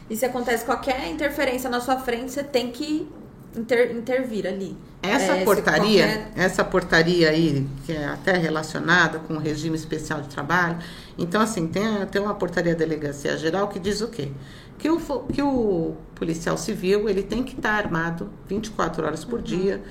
[0.08, 3.08] E se acontece qualquer interferência na sua frente, você tem que
[3.56, 4.76] inter- intervir ali.
[5.02, 10.20] Essa É, portaria, qualquer- essa portaria aí, que é até relacionada com o regime especial
[10.22, 10.78] de trabalho,
[11.18, 14.30] então assim, tem, tem uma portaria da delegacia geral que diz o quê?
[14.78, 19.30] Que o, que o policial civil, ele tem que estar armado 24 horas Uhum.
[19.30, 19.82] por dia,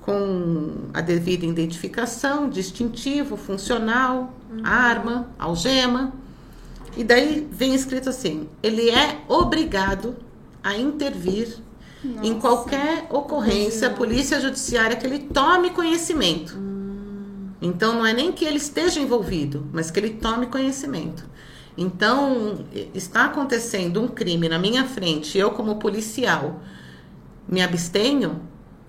[0.00, 4.60] com a devida identificação, distintivo, funcional, Uhum.
[4.64, 6.12] arma, algema.
[6.96, 10.14] E daí vem escrito assim: ele é obrigado
[10.62, 11.56] a intervir
[12.22, 12.40] em Nossa.
[12.40, 16.56] qualquer ocorrência polícia judiciária que ele tome conhecimento.
[17.60, 21.24] Então não é nem que ele esteja envolvido, mas que ele tome conhecimento.
[21.76, 22.64] Então
[22.94, 26.60] está acontecendo um crime na minha frente, eu como policial
[27.48, 28.40] me abstenho,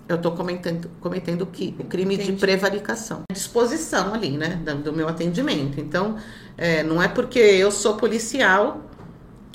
[0.08, 2.40] eu estou cometendo, cometendo o, que, o crime de Entendi.
[2.40, 3.22] prevaricação.
[3.32, 5.80] Disposição ali, né, do, do meu atendimento.
[5.80, 6.16] Então,
[6.56, 8.82] é, não é porque eu sou policial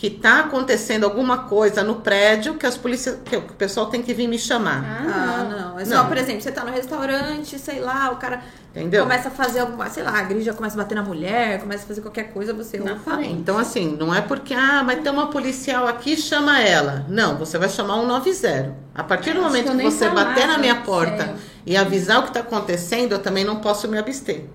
[0.02, 4.15] que está acontecendo alguma coisa no prédio que as polícias, que o pessoal tem que
[4.15, 4.84] vir me chamar.
[4.84, 5.60] Ah, Ah, não.
[5.73, 5.80] não.
[5.80, 6.07] É só, Não.
[6.07, 8.41] por exemplo, você tá no restaurante, sei lá, o cara
[8.72, 9.03] Entendeu?
[9.03, 11.88] começa a fazer alguma, sei lá, a grija começa a bater na mulher, começa a
[11.88, 13.32] fazer qualquer coisa, você opa, frente.
[13.32, 17.06] Então, assim, não é porque, ah, mas tem uma policial aqui, chama ela.
[17.07, 18.76] Não, você vai chamar um 90.
[18.95, 21.36] A partir do Acho momento que que você bater na minha porta sério.
[21.64, 24.45] e avisar o que está acontecendo, eu também não posso me abster.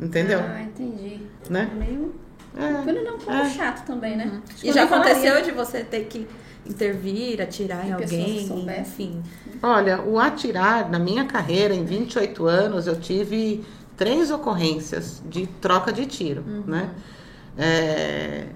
[0.00, 0.40] Entendeu?
[0.40, 1.20] Ah, entendi.
[1.50, 1.68] Né?
[1.74, 2.14] Meio.
[2.56, 2.72] É.
[2.82, 3.50] Quando não, um pouco É.
[3.50, 4.40] chato também, né?
[4.58, 5.12] Que E já nem falaria.
[5.14, 6.26] aconteceu de você ter que
[6.66, 8.48] intervir, atirar em alguém,
[8.80, 9.22] enfim.
[9.62, 13.64] Olha, o atirar, na minha carreira, em 28 anos, eu tive
[13.96, 16.90] três ocorrências de troca de tiro, né?
[17.56, 18.46] É,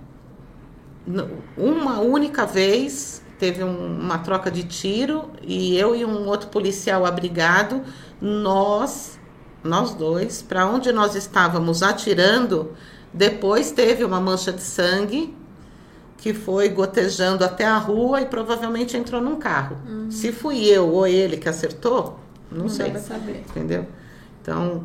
[1.56, 7.04] uma única vez teve um- uma troca de tiro e eu e um outro policial
[7.04, 7.82] abrigado,
[8.20, 9.18] nós,
[9.64, 12.72] nós dois, para onde nós estávamos atirando,
[13.12, 15.34] depois teve uma mancha de sangue
[16.18, 19.76] que foi gotejando até a rua e provavelmente entrou num carro.
[20.08, 22.18] Se fui eu ou ele que acertou,
[22.50, 22.86] não, Não sei.
[22.86, 23.44] dá pra saber.
[23.50, 23.86] Entendeu?
[24.40, 24.84] Então,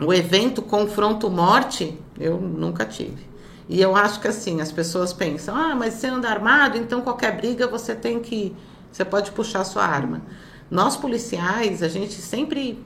[0.00, 3.26] o evento confronto-morte, eu nunca tive.
[3.68, 7.36] E eu acho que assim, as pessoas pensam, ah, mas você anda armado, então qualquer
[7.36, 8.54] briga você tem que.
[8.90, 10.22] Você pode puxar sua arma.
[10.70, 12.82] Nós policiais, a gente sempre.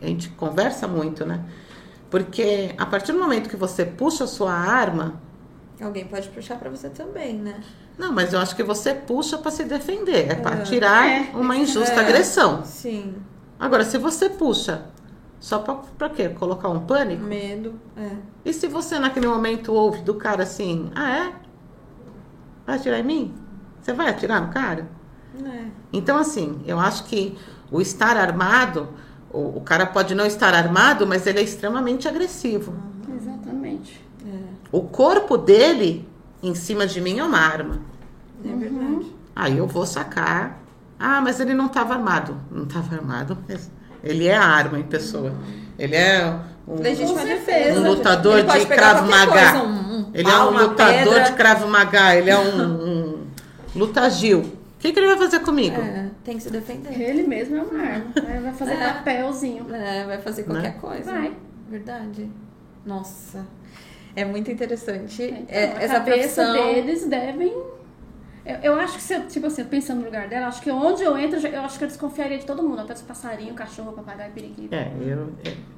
[0.00, 1.44] A gente conversa muito, né?
[2.10, 5.20] Porque a partir do momento que você puxa a sua arma,
[5.80, 7.60] Alguém pode puxar pra você também, né?
[7.96, 10.62] não, mas eu acho que você puxa para se defender, é para É.
[10.62, 12.00] tirar É, uma injusta é.
[12.00, 12.64] agressão.
[12.64, 13.14] Sim.
[13.60, 14.86] Agora, se você puxa
[15.38, 16.28] só pra, pra quê?
[16.30, 17.22] Colocar um pânico?
[17.22, 17.74] Medo.
[17.96, 18.10] É.
[18.44, 21.32] E se você naquele momento ouve do cara assim, ah é?
[22.66, 23.34] Vai atirar em mim?
[23.80, 24.88] Você vai atirar no cara?
[25.44, 25.64] É.
[25.92, 27.36] Então, assim, eu acho que
[27.70, 28.88] o estar armado,
[29.38, 32.74] o, o cara pode não estar armado, mas ele é extremamente agressivo.
[33.20, 34.04] Exatamente.
[34.70, 36.06] O corpo dele
[36.42, 37.80] em cima de mim é uma arma.
[38.44, 39.06] É verdade.
[39.34, 40.58] Aí eu vou sacar.
[40.98, 42.36] Ah, mas ele não estava armado.
[42.50, 43.38] Não estava armado.
[43.48, 43.70] mas
[44.02, 45.32] Ele é a arma em pessoa.
[45.78, 46.36] Ele é
[46.66, 47.80] um, Legítima defesa.
[47.80, 49.32] um lutador de Krav qualquer Maga.
[49.52, 49.68] coisa, um-
[50.00, 51.20] um ele é pau, um uma lutador pedra.
[51.24, 52.14] de Krav Maga.
[52.16, 53.26] Ele é um, um
[53.76, 54.57] lutagil.
[54.78, 55.76] O que, que ele vai fazer comigo?
[55.80, 57.00] É, tem que se defender.
[57.00, 58.12] Ele mesmo é uma arma.
[58.28, 58.92] Aí Vai fazer É.
[58.92, 59.74] papelzinho.
[59.74, 61.10] É, vai fazer qualquer coisa.
[61.12, 61.32] Vai.
[61.68, 62.30] Verdade.
[62.86, 63.44] Nossa.
[64.14, 65.22] É muito interessante.
[65.24, 66.74] Então, É, a essa cabeça profissão.
[66.74, 67.52] deles devem.
[68.48, 71.02] Eu, eu acho que se eu, tipo assim, pensando no lugar dela, acho que onde
[71.02, 74.32] eu entro, eu acho que eu desconfiaria de todo mundo, até dos passarinhos, cachorro, papagaio,
[74.32, 74.74] periquito.
[74.74, 75.28] É, eu,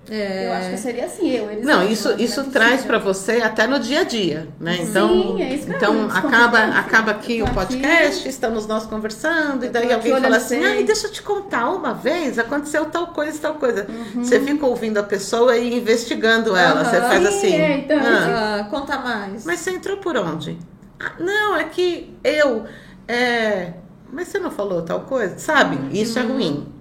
[0.08, 1.50] É, Eu acho que seria assim, eu.
[1.50, 4.48] Eles Não, não, isso, não é isso traz para você até no dia a dia,
[4.60, 4.78] né?
[4.82, 9.64] Então, Sim, é isso que eu então acaba, acaba aqui o podcast, estamos nós conversando,
[9.64, 13.08] e daí alguém aqui fala assim, ai, deixa eu te contar, uma vez aconteceu tal
[13.08, 13.86] coisa, tal coisa.
[13.88, 14.22] Uhum.
[14.22, 17.08] Você fica ouvindo a pessoa e investigando ela, você Aham.
[17.08, 17.54] faz Sim, assim.
[17.54, 19.44] é, então, "Ah, Ah, conta mais.
[19.44, 20.56] mas você entrou por onde?
[21.00, 22.66] "Ah, não, é que eu.
[23.08, 23.74] É...
[24.12, 25.38] Mas você não falou tal coisa?
[25.38, 25.98] Sabe?
[25.98, 26.72] Isso é ruim.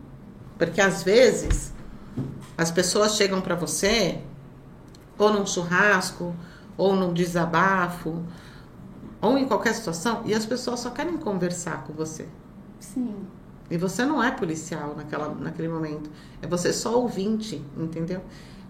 [0.57, 1.73] Porque às vezes
[2.57, 4.19] as pessoas chegam pra você
[5.19, 6.33] ou num churrasco,
[6.77, 8.23] ou num desabafo,
[9.21, 12.25] ou em qualquer situação, e as pessoas só querem conversar com você.
[12.79, 13.27] Sim.
[13.69, 16.09] E você não é policial naquela, naquele momento.
[16.41, 18.21] É você só ouvinte, entendeu?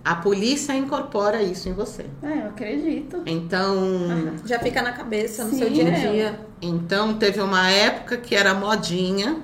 [0.10, 2.04] A polícia incorpora isso em você.
[2.24, 3.22] É, eu acredito.
[3.28, 4.40] Então.
[4.44, 6.12] Já fica na cabeça no Sim, seu dia a é.
[6.12, 6.40] dia.
[6.60, 9.38] Então teve uma época que era modinha,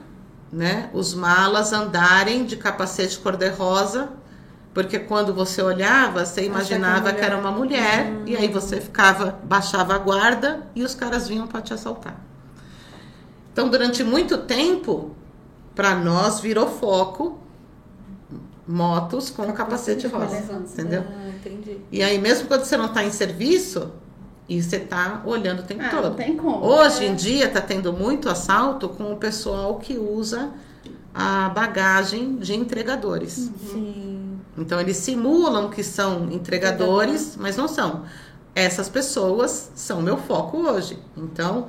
[0.52, 0.90] né?
[0.92, 4.10] Os malas andarem de capacete cor-de-rosa,
[4.74, 9.38] porque quando você olhava, você imaginava que que era uma mulher, e aí você ficava,
[9.44, 12.20] baixava a guarda e os caras vinham para te assaltar.
[13.54, 15.16] Então, durante muito tempo,
[15.76, 17.45] para nós virou foco
[18.68, 21.04] motos com capacete rosa, entendeu?
[21.08, 21.78] Ah, entendi.
[21.92, 23.92] E aí, mesmo quando você não está em serviço,
[24.48, 26.10] e você tá olhando o tempo Ah, todo.
[26.10, 26.64] não tem como.
[26.66, 30.52] Hoje em dia tá tendo muito assalto com o pessoal que usa
[31.14, 33.50] a bagagem de entregadores.
[33.72, 34.40] Sim.
[34.58, 38.04] Então eles simulam que são entregadores, mas não são.
[38.54, 40.98] Essas pessoas são meu foco hoje.
[41.18, 41.68] Então,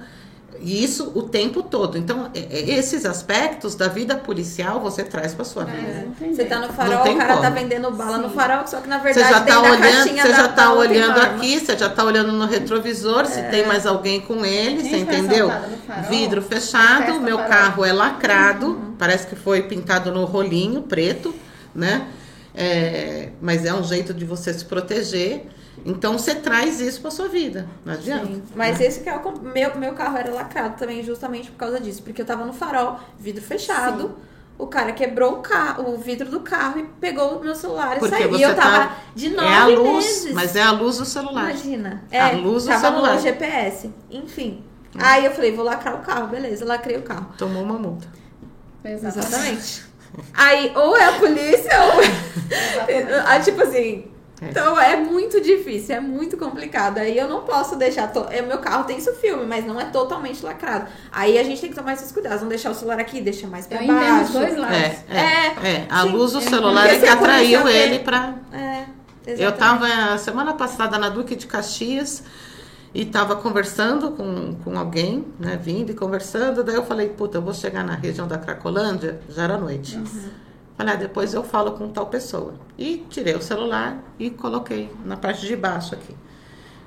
[0.60, 1.96] e isso o tempo todo.
[1.98, 5.78] Então, é- é- esses aspectos da vida policial você traz para sua vida.
[5.88, 7.54] É, tem Você tá no farol, o cara tá como.
[7.54, 8.34] vendendo bala no Sim.
[8.34, 10.72] farol, só que na Você verdade já tá dentro da olhando, caixinha você já tá
[10.72, 14.96] olhando aqui, você já tá olhando no retrovisor, se tem mais alguém com ele, você
[14.98, 15.46] entendeu?
[15.48, 15.52] no
[15.86, 16.04] farol?
[16.10, 17.50] Vidro fechado, meu farol.
[17.52, 21.34] carro é lacrado, parece que foi pintado no rolinho preto,
[21.74, 22.06] né?
[22.54, 25.46] É, mas é um jeito de você se proteger.
[25.84, 28.26] Então você traz isso para sua vida, não adianta.
[28.26, 28.86] Sim, mas né?
[28.86, 32.26] esse carro, comp- meu, meu carro era lacrado também justamente por causa disso, porque eu
[32.26, 34.16] tava no farol, vidro fechado.
[34.58, 38.00] O cara quebrou o, carro, o vidro do carro e pegou o meu celular e
[38.00, 38.30] Porque saiu.
[38.30, 40.32] você E eu tava tá- de nove é a luz, meses.
[40.32, 41.50] mas é a luz do celular.
[41.50, 42.02] Imagina.
[42.10, 43.14] A É, luz do tava celular.
[43.16, 43.90] no GPS.
[44.10, 44.64] Enfim.
[44.98, 47.34] Aí eu falei, vou lacrar o carro, beleza, lacrei o carro.
[47.36, 48.08] Tomou uma multa.
[48.82, 49.26] Exatamente.
[49.28, 49.84] Exatamente.
[50.32, 52.02] Aí, ou é a polícia, ou
[52.88, 53.20] é.
[53.28, 54.06] Ah, tipo assim.
[54.40, 54.50] É.
[54.50, 56.98] Então é muito difícil, é muito complicado.
[56.98, 58.08] Aí eu não posso deixar.
[58.12, 58.26] To...
[58.30, 60.86] é, Meu carro tem isso filme, mas não é totalmente lacrado.
[61.10, 62.42] Aí a gente tem que tomar esses cuidados.
[62.42, 64.24] Não deixar o celular aqui, deixa mais pra Eu baixo.
[64.24, 64.76] os dois lados.
[64.76, 65.86] É, é, É, é.
[65.88, 68.84] A luz do celular é que atraiu ele para É,
[69.26, 69.58] Eu exatamente.
[69.58, 72.22] tava semana passada na Duque de Caxias
[72.94, 77.42] e tava conversando com, com alguém, né, vindo e conversando, daí eu falei, puta, eu
[77.42, 79.98] vou chegar na região da Cracolândia, já era noite.
[80.76, 82.54] Falei, ah, depois eu falo com tal pessoa.
[82.76, 86.14] E tirei o celular e coloquei na parte de baixo aqui.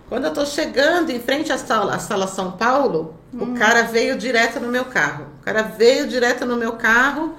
[0.07, 4.17] Quando eu tô chegando em frente à sala, à sala São Paulo, o cara veio
[4.17, 5.27] direto no meu carro.
[5.39, 7.35] O cara veio direto no meu carro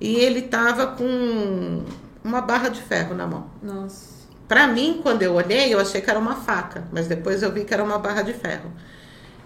[0.00, 1.84] e ele tava com
[2.24, 3.46] uma barra de ferro na mão.
[3.62, 4.16] Nossa.
[4.48, 7.64] Pra mim, quando eu olhei, eu achei que era uma faca, mas depois eu vi
[7.64, 8.70] que era uma barra de ferro.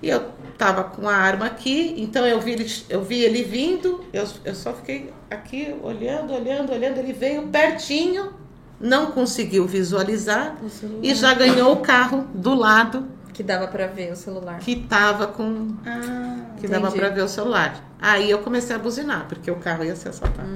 [0.02, 4.04] E eu tava com a arma aqui, então eu vi ele, eu vi ele vindo,
[4.12, 6.98] eu, eu só fiquei aqui olhando, olhando, olhando.
[6.98, 8.32] Ele veio pertinho,
[8.80, 10.56] não conseguiu visualizar
[11.02, 14.58] e já ganhou o carro do lado Que dava pra ver o celular.
[14.58, 15.74] que tava com.
[15.86, 17.00] Ah, que dava Entendi.
[17.00, 17.84] pra ver o celular.
[18.00, 20.48] Aí eu comecei a buzinar, porque o carro ia ser assaltado.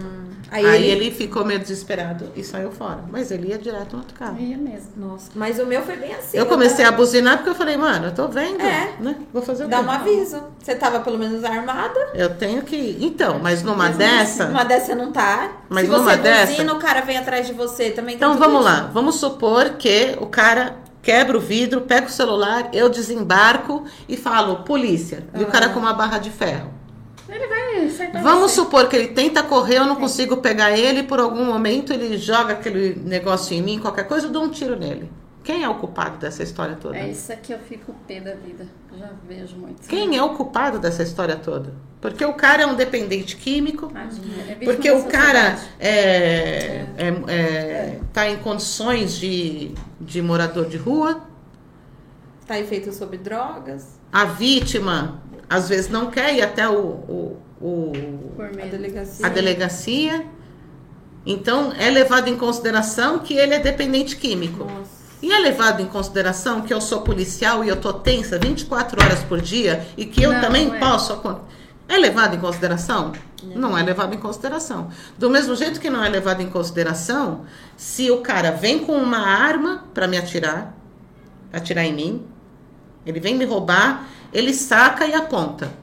[0.55, 1.07] Aí, Aí, ele...
[1.07, 1.11] ele...
[1.15, 3.01] ficou meio desesperado e saiu fora.
[3.11, 4.39] Mas ele ia direto no outro carro.
[4.39, 4.91] ia mesmo.
[4.97, 6.37] Nossa, mas o meu foi bem assim.
[6.39, 8.93] Eu comecei a buzinar porque eu falei, mano, eu tô vendo, É.
[9.01, 9.17] né?
[9.33, 9.85] Vou fazer o Dá quê?
[9.85, 10.43] um aviso.
[10.63, 11.99] Você tava pelo menos armada.
[12.15, 12.97] Eu tenho que.
[13.01, 14.47] Então, mas numa dessa.
[14.47, 15.51] Uma dessa você não tá.
[15.69, 18.17] Mas Se você numa buzina, dessa- o cara vem atrás de você também.
[18.17, 18.65] tem Então vamos isso.
[18.65, 18.91] lá.
[18.93, 24.57] Vamos supor que o cara quebro o vidro, pego o celular, eu desembarco e falo,
[24.65, 25.25] polícia.
[25.35, 26.71] E o cara com uma barra de ferro.
[27.29, 27.65] Ele vai
[28.23, 28.57] Vamos você.
[28.57, 32.53] supor que ele tenta correr, eu não consigo pegar ele, por algum momento ele joga
[32.53, 35.11] aquele negócio em mim, qualquer coisa, eu dou um tiro nele.
[35.43, 36.97] Quem é o culpado dessa história toda?
[36.97, 38.67] É isso aqui eu fico pé da vida.
[38.99, 39.87] Já vejo muito.
[39.87, 41.75] Quem é o culpado dessa história toda?
[42.01, 45.69] Porque o cara é um dependente químico, Tadinho, é vítima porque o cara sociedade.
[45.81, 51.23] é, é- é- tá em condições de, de morador de rua,
[52.47, 57.93] Tá feito sobre drogas, a vítima às vezes não quer ir até o, o- o-
[58.39, 59.27] a delegacia.
[59.27, 60.27] a delegacia.
[61.27, 64.65] Então é levado em consideração que ele é dependente químico.
[64.65, 65.05] Nossa.
[65.23, 69.21] E é levado em consideração que eu sou policial e eu tô tensa 24 horas
[69.23, 70.79] por dia e que eu Não, também não é.
[70.79, 71.19] posso.
[71.89, 73.13] É levado em consideração?
[73.55, 74.89] Não é levado em consideração.
[75.19, 77.45] Do mesmo jeito que não é levado em consideração
[77.77, 80.75] se o cara vem com uma arma para me atirar,
[81.53, 82.23] atirar em mim,
[83.07, 85.83] ele vem me roubar, ele saca e aponta.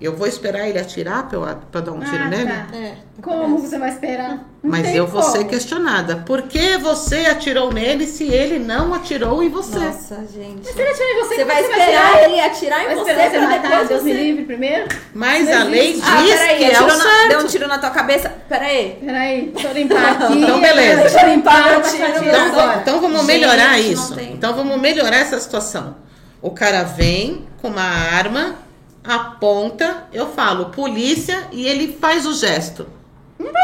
[0.00, 2.46] Eu vou esperar ele atirar eu, eu dar um tiro Ah, nele?
[2.50, 2.66] tá.
[2.76, 2.94] É.
[3.22, 4.30] Como você vai esperar?
[4.62, 5.50] Não Mas eu vou ser como.
[5.50, 6.16] questionada.
[6.26, 9.78] Por que você atirou nele se ele não atirou em você?
[9.78, 10.66] Nossa, gente.
[10.66, 13.62] Se ele atirar em você, Você vai você esperar ele atirar em Vai você matar,
[13.62, 14.22] depois Deus me você...
[14.22, 14.88] livre primeiro?
[15.14, 16.00] Mas Não a lei existe.
[16.00, 17.28] diz Ah, peraí, que é atirou o na- certo.
[17.28, 18.28] deu um tiro na tua cabeça.
[18.48, 18.98] Peraí.
[19.02, 20.38] Peraí, deixa eu limpar aqui.
[20.38, 21.00] Então, beleza.
[21.02, 24.20] Deixa eu limpar Então, tiro atirar Então, então vamos Gente, melhorar não isso.
[24.20, 25.96] Então vamos melhorar essa situação.
[26.44, 28.56] O cara vem com uma arma,
[29.02, 32.86] aponta, eu falo polícia e ele faz o gesto.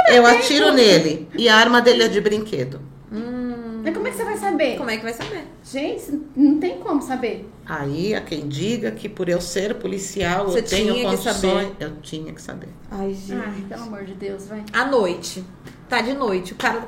[0.09, 2.81] Eu atiro nele e a arma dele é de brinquedo.
[3.85, 4.77] Mas como é que você vai saber?
[4.79, 5.45] Como é que vai saber?
[5.63, 7.47] Gente, não tem como saber.
[7.67, 11.35] Aí há quem diga que por eu ser policial Você eu tenho tinha que condições.
[11.69, 11.77] saber.
[11.81, 12.69] Eu tinha que saber.
[12.91, 13.43] Ai, gente.
[13.47, 14.65] Ai, pelo amor de Deus, vai.
[14.73, 15.45] À noite.
[15.87, 16.55] Tá de noite.
[16.55, 16.85] O cara.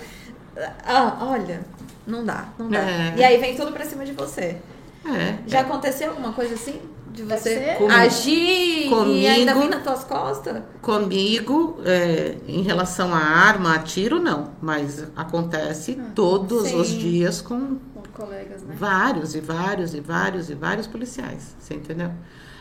[0.86, 1.60] Ah, olha.
[2.06, 2.78] Não dá, não dá.
[2.78, 3.14] É.
[3.19, 4.56] E aí vem tudo pra cima de você.
[5.04, 5.38] É.
[5.46, 6.80] Já aconteceu alguma coisa assim?
[7.12, 7.74] De você.
[7.76, 9.26] Com- agir e comigo.
[9.28, 10.62] ainda vir nas tuas costas?
[10.80, 14.50] Comigo, é, em relação à arma, a tiro, não.
[14.62, 16.80] Mas acontece todos sim.
[16.80, 18.74] os dias com Com colegas, né?
[18.78, 21.54] vários e vários e vários e vários policiais.
[21.58, 22.10] Você entendeu?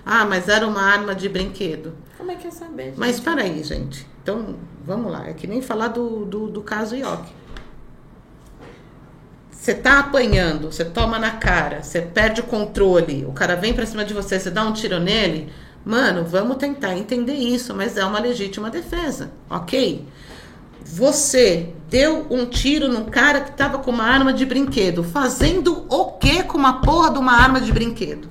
[0.06, 1.94] Ah, mas era uma arma de brinquedo.
[2.18, 2.86] Como é que é saber?
[2.88, 3.00] gente?
[3.00, 4.06] Mas peraí, gente.
[4.24, 4.56] Então,
[4.86, 5.28] vamos lá.
[5.30, 7.32] É que nem falar do, do, do caso Ioki.
[9.62, 13.86] Você tá apanhando, você toma na cara, você perde o controle, o cara vem pra
[13.86, 15.54] cima de você, você dá um tiro nele.
[15.86, 20.04] Mano, vamos tentar entender isso, mas é uma legítima defesa, ok?
[20.84, 26.06] Você deu um tiro num cara que tava com uma arma de brinquedo, fazendo o
[26.14, 28.28] que com uma porra de uma arma de brinquedo?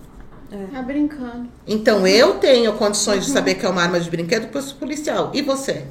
[0.73, 1.49] Tá brincando.
[1.65, 4.79] Então eu tenho condições de saber que é uma arma de brinquedo porque eu sou
[4.79, 5.31] policial.
[5.33, 5.87] E você?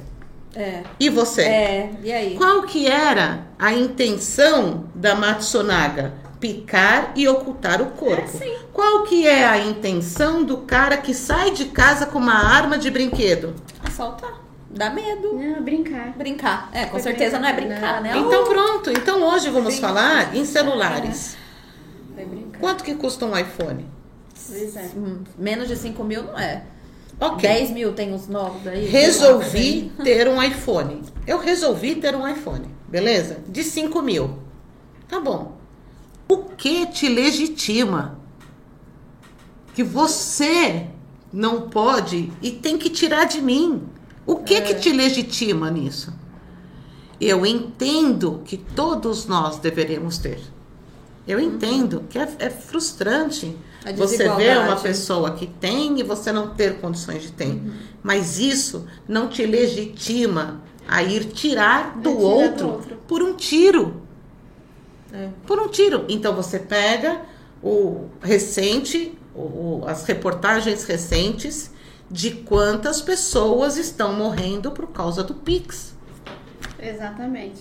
[0.54, 0.82] É.
[0.98, 1.42] E você?
[1.42, 2.34] É, e aí?
[2.36, 6.14] Qual que era a intenção da Matsunaga?
[6.40, 8.22] Picar e ocultar o corpo.
[8.22, 8.56] É, sim.
[8.72, 12.90] Qual que é a intenção do cara que sai de casa com uma arma de
[12.90, 13.54] brinquedo?
[13.84, 14.40] Assaltar.
[14.70, 15.34] Dá medo.
[15.34, 16.14] Não, brincar.
[16.16, 16.70] Brincar.
[16.72, 18.12] É, com Foi certeza não é brincar, brincar, né?
[18.16, 18.90] Então pronto.
[18.90, 19.80] Então hoje vamos Sim.
[19.80, 21.36] falar em celulares.
[22.14, 22.58] Vai brincar.
[22.60, 23.86] Quanto que custa um iPhone?
[24.48, 24.90] Pois é.
[24.96, 26.62] Hum, Menos de 5 mil não é.
[27.20, 27.46] Ok.
[27.46, 28.86] 10 mil tem os novos aí.
[28.86, 31.02] Resolvi ter um iPhone.
[31.26, 33.38] Eu resolvi ter um iPhone, beleza?
[33.46, 34.38] De 5 mil.
[35.06, 35.58] Tá bom.
[36.26, 38.18] O que te legitima
[39.74, 40.86] que você
[41.32, 43.82] não pode e tem que tirar de mim?
[44.26, 46.14] O que que te legitima nisso?
[47.20, 50.40] Eu entendo que todos nós deveríamos ter.
[51.28, 53.56] Eu entendo que é, é frustrante
[53.96, 57.60] você ver uma pessoa que tem e você não ter condições de ter.
[58.02, 62.96] Mas isso não te legitima a ir tirar do, É tirar do outro, outro.
[63.06, 64.02] por um tiro.
[65.12, 65.28] É.
[65.46, 66.04] Por um tiro.
[66.08, 67.20] Então você pega
[67.62, 71.70] o recente, o- as reportagens recentes
[72.10, 75.94] de quantas pessoas estão morrendo por causa do Pix.
[76.78, 77.60] Exatamente.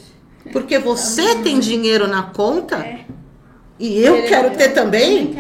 [0.52, 3.06] Porque você tem dinheiro na conta É.
[3.80, 5.36] e eu Ele quero ter também.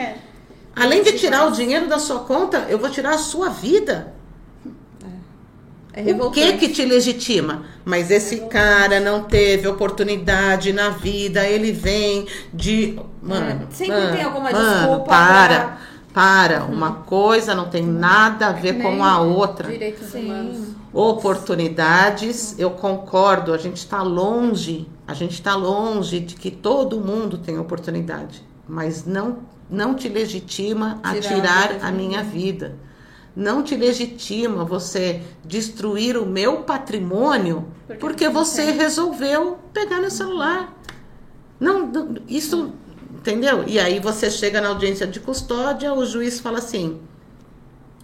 [0.75, 4.13] Além de tirar o dinheiro da sua conta, eu vou tirar a sua vida.
[5.91, 7.63] É O que que te legitima?
[7.83, 12.97] Mas esse cara não teve oportunidade na vida, ele vem de.
[13.21, 15.77] Mano, É, sempre mano, tem alguma mano, desculpa Para, pra-
[16.13, 16.63] para.
[16.65, 19.67] Uma coisa não tem nada a ver com a outra.
[19.69, 20.25] Direitos Sim.
[20.25, 20.57] humanos.
[20.93, 27.39] Oportunidades, eu concordo, a gente está longe, a gente está longe de que todo mundo
[27.39, 31.35] tem oportunidade, mas não, não te legitima a Tirar a
[31.67, 32.75] tirar a minha vida.
[33.35, 38.77] Não te legitima você destruir o meu patrimônio Porque porque você você tem.
[38.77, 40.77] resolveu pegar meu celular.
[41.59, 42.71] Não, não, isso
[43.11, 43.67] Entendeu?
[43.67, 47.01] E aí você chega na audiência de custódia, o juiz fala assim: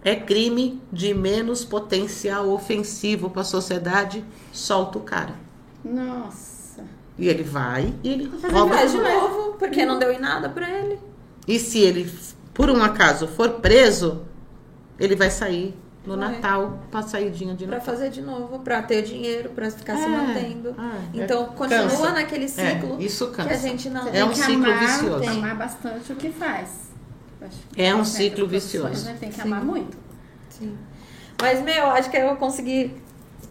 [0.04, 5.36] é crime de menos potencial ofensivo para a sociedade, solta o cara.
[5.84, 6.55] Nossa.
[7.18, 8.76] E ele vai e ele Mas rouba.
[8.76, 11.00] faz de novo, porque não deu em nada pra ele.
[11.48, 12.12] E se ele,
[12.54, 14.24] por um acaso, for preso,
[15.00, 15.74] ele vai sair
[16.06, 16.34] no Vai.
[16.34, 17.94] Natal pra saidinha de Pra Natal.
[17.96, 20.70] fazer de novo, pra ter dinheiro, pra ficar se É, mantendo.
[20.70, 22.12] é, então, é, continua cansa.
[22.12, 23.58] naquele ciclo É, isso que a cansa.
[23.60, 24.08] gente não...
[24.08, 25.20] É Tem um que ciclo amar, vicioso.
[25.20, 26.70] Tem que amar bastante o que faz.
[27.78, 29.06] É um ciclo vicioso.
[29.06, 29.18] Né?
[29.20, 29.42] Tem que Sim.
[29.44, 29.98] amar muito.
[30.50, 30.76] Sim.
[31.42, 32.96] Mas, meu, acho que eu consegui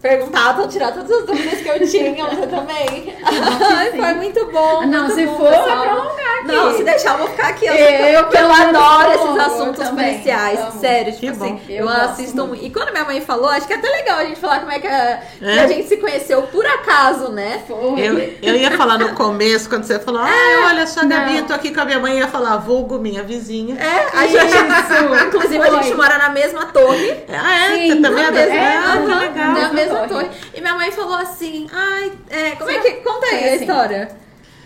[0.08, 3.16] perguntar, tô tirar todas as dúvidas que eu tinha, você também.
[3.24, 4.86] Ai, foi muito bom.
[4.86, 5.66] Não, muito se bom, for, pessoal.
[5.78, 6.46] vai prolongar aqui.
[6.46, 7.66] Não, se deixar, eu vou ficar aqui.
[7.66, 10.60] Eu, Eu, eu adoro amo, esses assuntos policiais.
[10.78, 11.60] Sério, tipo Que assim, bom.
[11.70, 12.62] eu, Eu assisto muito.
[12.62, 14.78] E quando minha mãe falou, acho que é até legal a gente falar como é
[14.78, 15.60] que a, que É?
[15.60, 17.62] a gente se conheceu por acaso, né?
[17.66, 17.98] Foi.
[17.98, 21.46] Eu, eu ia falar no começo, quando você falou, ah, olha só, Gabi, não.
[21.46, 23.74] tô aqui com a minha mãe, eu ia falar, vulgo minha vizinha.
[23.80, 24.44] É, a gente.
[24.44, 25.82] Isso, Inclusive, a foi.
[25.82, 27.24] gente mora na mesma torre.
[27.30, 27.74] Ah, é?
[27.74, 28.32] Sim, você também é da...
[28.32, 29.52] mesma, é, Ah, legal.
[29.52, 30.08] na mesma torre.
[30.08, 30.30] torre.
[30.54, 32.90] E minha mãe falou assim: ai, é, como é que.
[33.02, 33.48] Conta aí assim.
[33.48, 34.08] a história.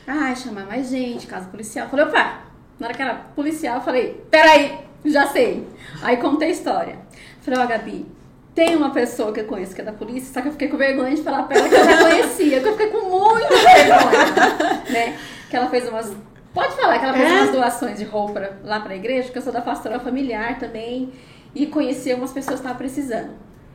[0.06, 1.86] Ai, chamar mais gente, caso policial.
[1.86, 2.38] Eu Falei, opa,
[2.80, 5.66] na hora que era policial, eu falei, peraí, já sei.
[6.02, 6.96] Aí contei a história.
[7.42, 8.06] Falei, ó, Gabi,
[8.54, 10.76] tem uma pessoa que eu conheço que é da polícia, só que eu fiquei com
[10.78, 14.82] vergonha de falar pra ela que eu já conhecia, que eu fiquei com muita vergonha,
[14.90, 15.18] né?
[15.50, 16.12] Que ela fez umas.
[16.54, 17.34] Pode falar que ela fez É?
[17.42, 21.12] umas doações de roupa lá pra igreja, porque eu sou da pastoral familiar também,
[21.54, 23.30] e conheci umas pessoas que estavam precisando.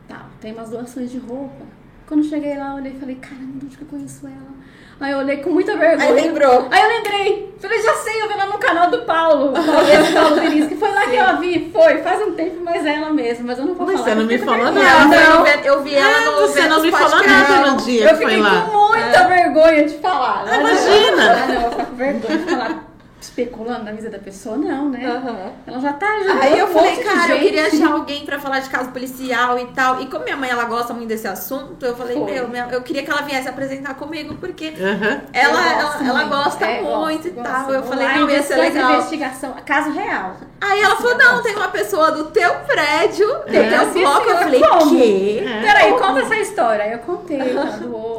[0.08, 1.66] Tá, tem umas doações de roupa.
[2.08, 4.54] Quando cheguei lá, eu olhei e falei, caramba, de onde que eu conheço ela?
[5.00, 6.08] Aí eu olhei com muita vergonha.
[6.10, 6.68] Aí lembrou.
[6.70, 7.56] Aí eu lembrei.
[7.60, 9.54] Falei, já sei, eu vi lá no canal do Paulo.
[9.92, 11.70] Esse Paulo Vinícius, que foi lá que eu a vi.
[11.74, 13.46] Foi, faz um tempo, mas é ela mesma.
[13.48, 14.10] Mas eu não vou Mas falar.
[14.10, 15.06] você não me eu falou fiquei nada.
[15.08, 18.16] Não, eu vi ela Ah, no você não me falou nada no dia Eu que
[18.16, 18.62] foi fiquei lá.
[18.70, 20.46] com muita vergonha de falar.
[20.60, 21.32] Imagina.
[21.34, 22.93] Ah, não, eu ficar com vergonha de falar
[23.24, 25.06] especulando na vida da pessoa, não, né?
[25.06, 25.52] Aham.
[25.66, 28.60] Ela já tá ajudando Aí eu um falei, cara, eu queria achar alguém pra falar
[28.60, 30.02] de caso policial e tal.
[30.02, 32.32] E como minha mãe, ela gosta muito desse assunto, eu falei, Foi.
[32.32, 35.22] meu, minha- eu queria que ela viesse apresentar comigo, porque Aham.
[35.32, 36.30] ela, ela, gosto ela muito.
[36.44, 37.60] gosta É, muito e gosto, tal.
[37.64, 37.74] gosto.
[37.74, 38.92] Eu falei, não, e ia ser legal.
[38.94, 40.36] investigação, caso real.
[40.60, 44.30] Aí ela falou, não, tem uma pessoa do teu prédio, do É, teu bloco.
[44.30, 44.90] Eu falei, como?
[44.98, 45.44] quê?
[45.46, 45.62] É.
[45.62, 46.84] Peraí, conta essa história.
[46.86, 48.13] Aí eu contei, ela doou,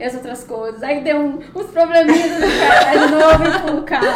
[0.00, 0.82] e as outras coisas.
[0.82, 4.06] Aí deu um- uns probleminhas no cara de novo e pro caso.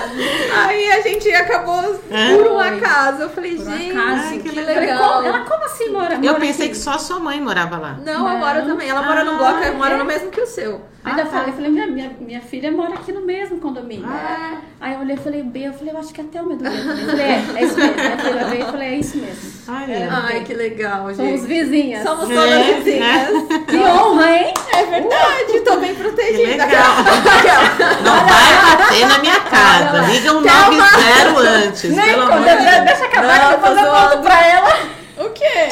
[0.66, 2.34] Aí a gente acabou É?
[2.36, 3.22] por um acaso.
[3.22, 4.28] Eu falei, Por gente, acaso.
[4.30, 5.12] que, que legal.
[5.14, 6.14] como- ela, como assim mora?
[6.14, 6.74] Eu mora pensei aqui?
[6.74, 7.98] que só sua mãe morava lá.
[8.04, 8.38] Não, eu Não.
[8.38, 8.88] moro também.
[8.88, 9.98] Ela mora no Ah, bloco, eu é?
[9.98, 10.80] no mesmo que o seu.
[11.04, 11.30] Ainda Ah, tá.
[11.38, 14.06] falei, falei, minha, minha, minha filha mora aqui no mesmo condomínio.
[14.08, 14.56] Ah.
[14.80, 16.78] Aí eu olhei e falei, B, eu falei, eu acho que até o meu também.
[16.78, 17.94] Eu falei, é, é isso mesmo.
[17.94, 19.52] Minha filha veio e falei, é isso mesmo.
[19.68, 19.96] Ai, É.
[19.98, 20.08] é.
[20.10, 21.46] Ai, que legal, Somos gente.
[21.46, 22.02] vizinhas.
[22.02, 22.72] Somos É, todas é.
[22.72, 23.28] vizinhas.
[23.68, 24.54] Que honra, hein?
[24.72, 26.64] É verdade, tô bem Que protegida.
[26.64, 26.94] legal.
[28.04, 29.98] Não vai bater na minha casa.
[30.10, 32.84] Liga um 90 antes, Nem pelo conta, amor de deixa, Deus.
[32.86, 34.10] deixa acabar Não, que depois eu zoando.
[34.10, 34.78] conto pra ela.
[35.18, 35.68] O quê?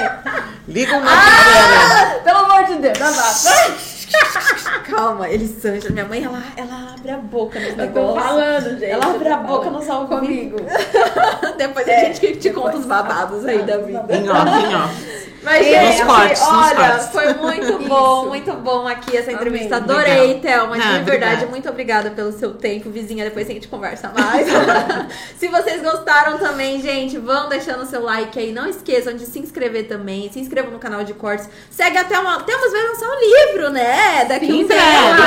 [0.68, 3.91] Liga um 90 Pelo amor de Deus, abafa.
[4.88, 8.22] Calma, Elisângela, minha mãe, ela, ela abre a boca nos negócios.
[8.24, 8.84] falando, gente.
[8.84, 10.56] Ela abre a boca nos ao Comigo.
[11.56, 14.04] Depois a É, gente te conta os babados aí da vida.
[14.10, 15.22] Em off, em off.
[15.42, 17.88] Mas, É, gente, nos cortes, olha, foi muito Isso.
[17.88, 19.34] bom, muito bom aqui essa Amém.
[19.34, 19.76] entrevista.
[19.76, 20.40] Adorei, Legal.
[20.40, 20.76] Thelma.
[20.76, 21.46] De Ah, verdade, obrigada.
[21.46, 23.24] muito obrigada pelo seu tempo, vizinha.
[23.24, 24.46] Depois a gente conversa mais.
[25.36, 28.52] se vocês gostaram também, gente, vão deixando o seu like aí.
[28.52, 30.30] Não esqueçam de se inscrever também.
[30.30, 31.48] Se inscrevam no canal de cortes.
[31.72, 32.40] Segue até uma.
[32.44, 33.98] Temos vai lançar um livro, né?
[34.28, 35.22] Daqui Sim, um É, tempo.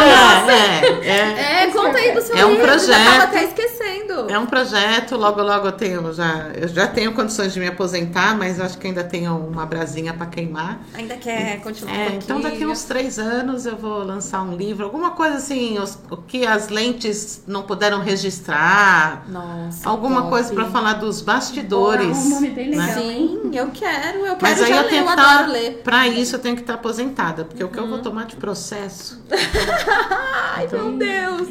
[1.05, 1.63] é, é.
[1.63, 2.65] É, conta aí do seu É um livro.
[2.67, 3.05] Já projeto.
[3.11, 4.29] tava até esquecendo.
[4.29, 8.37] É um projeto, logo logo eu tenho já, eu já tenho condições de me aposentar,
[8.37, 10.79] mas acho que ainda tenho uma brasinha para queimar.
[10.93, 12.21] Ainda quer continuar um É, pouquinho.
[12.23, 16.17] então daqui uns três anos eu vou lançar um livro, alguma coisa assim, os- o
[16.17, 19.87] que as lentes não puderam registrar, Nossa.
[19.89, 20.29] alguma top.
[20.29, 22.07] coisa para falar dos bastidores.
[22.07, 22.85] Boa, um nome bem legal.
[22.87, 22.93] né?
[22.93, 24.19] Sim, eu quero.
[24.19, 25.81] Eu quero Mas aí já eu ler, tenho eu que adoro estar, ler.
[25.83, 28.64] para isso eu tenho que estar aposentada, porque o que eu vou tomar de processo.
[30.55, 31.49] Ai, meu Deus.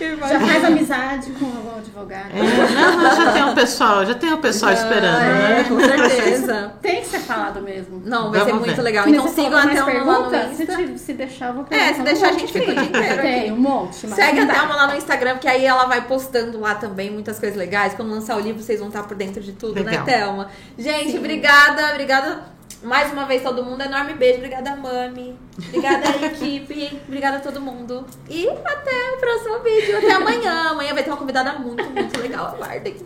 [0.00, 2.28] Eu Já faz amizade com o advogado.
[2.32, 5.64] É, não, não, já tem o pessoal, já tem o pessoal esperando, É, né?
[5.68, 6.72] com certeza.
[6.80, 8.02] Tem que ser falado mesmo.
[8.04, 8.82] Não, vai ser Vamos muito ver.
[8.82, 9.08] legal.
[9.08, 10.52] Então sigam até uma lá no?
[10.52, 10.76] Insta.
[10.76, 12.40] Se, se deixar, eu vou É, se um deixar a monte.
[12.40, 13.22] gente fica o dia inteiro aqui.
[13.22, 14.06] Tem, um monte.
[14.06, 14.62] mas Segue dá.
[14.64, 17.94] uma lá no Instagram, que aí ela vai postando lá também muitas coisas legais.
[17.94, 20.04] Quando lançar o livro, vocês vão estar por dentro de tudo, Legal.
[20.04, 20.48] né, Thelma?
[20.78, 21.18] Gente, Sim.
[21.18, 22.42] obrigada, obrigada
[22.82, 23.82] mais uma vez todo mundo.
[23.82, 24.38] Enorme beijo.
[24.38, 25.38] Obrigada, Mami.
[25.68, 27.00] Obrigada, equipe.
[27.06, 28.06] Obrigada a todo mundo.
[28.28, 29.98] E até o próximo vídeo.
[29.98, 30.70] Até amanhã.
[30.70, 32.46] Amanhã vai ter uma convidada muito, muito legal.
[32.46, 32.96] Aguardem.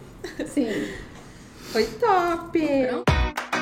[0.46, 0.88] Sim.
[1.72, 2.58] Foi top.
[2.88, 3.53] Pronto.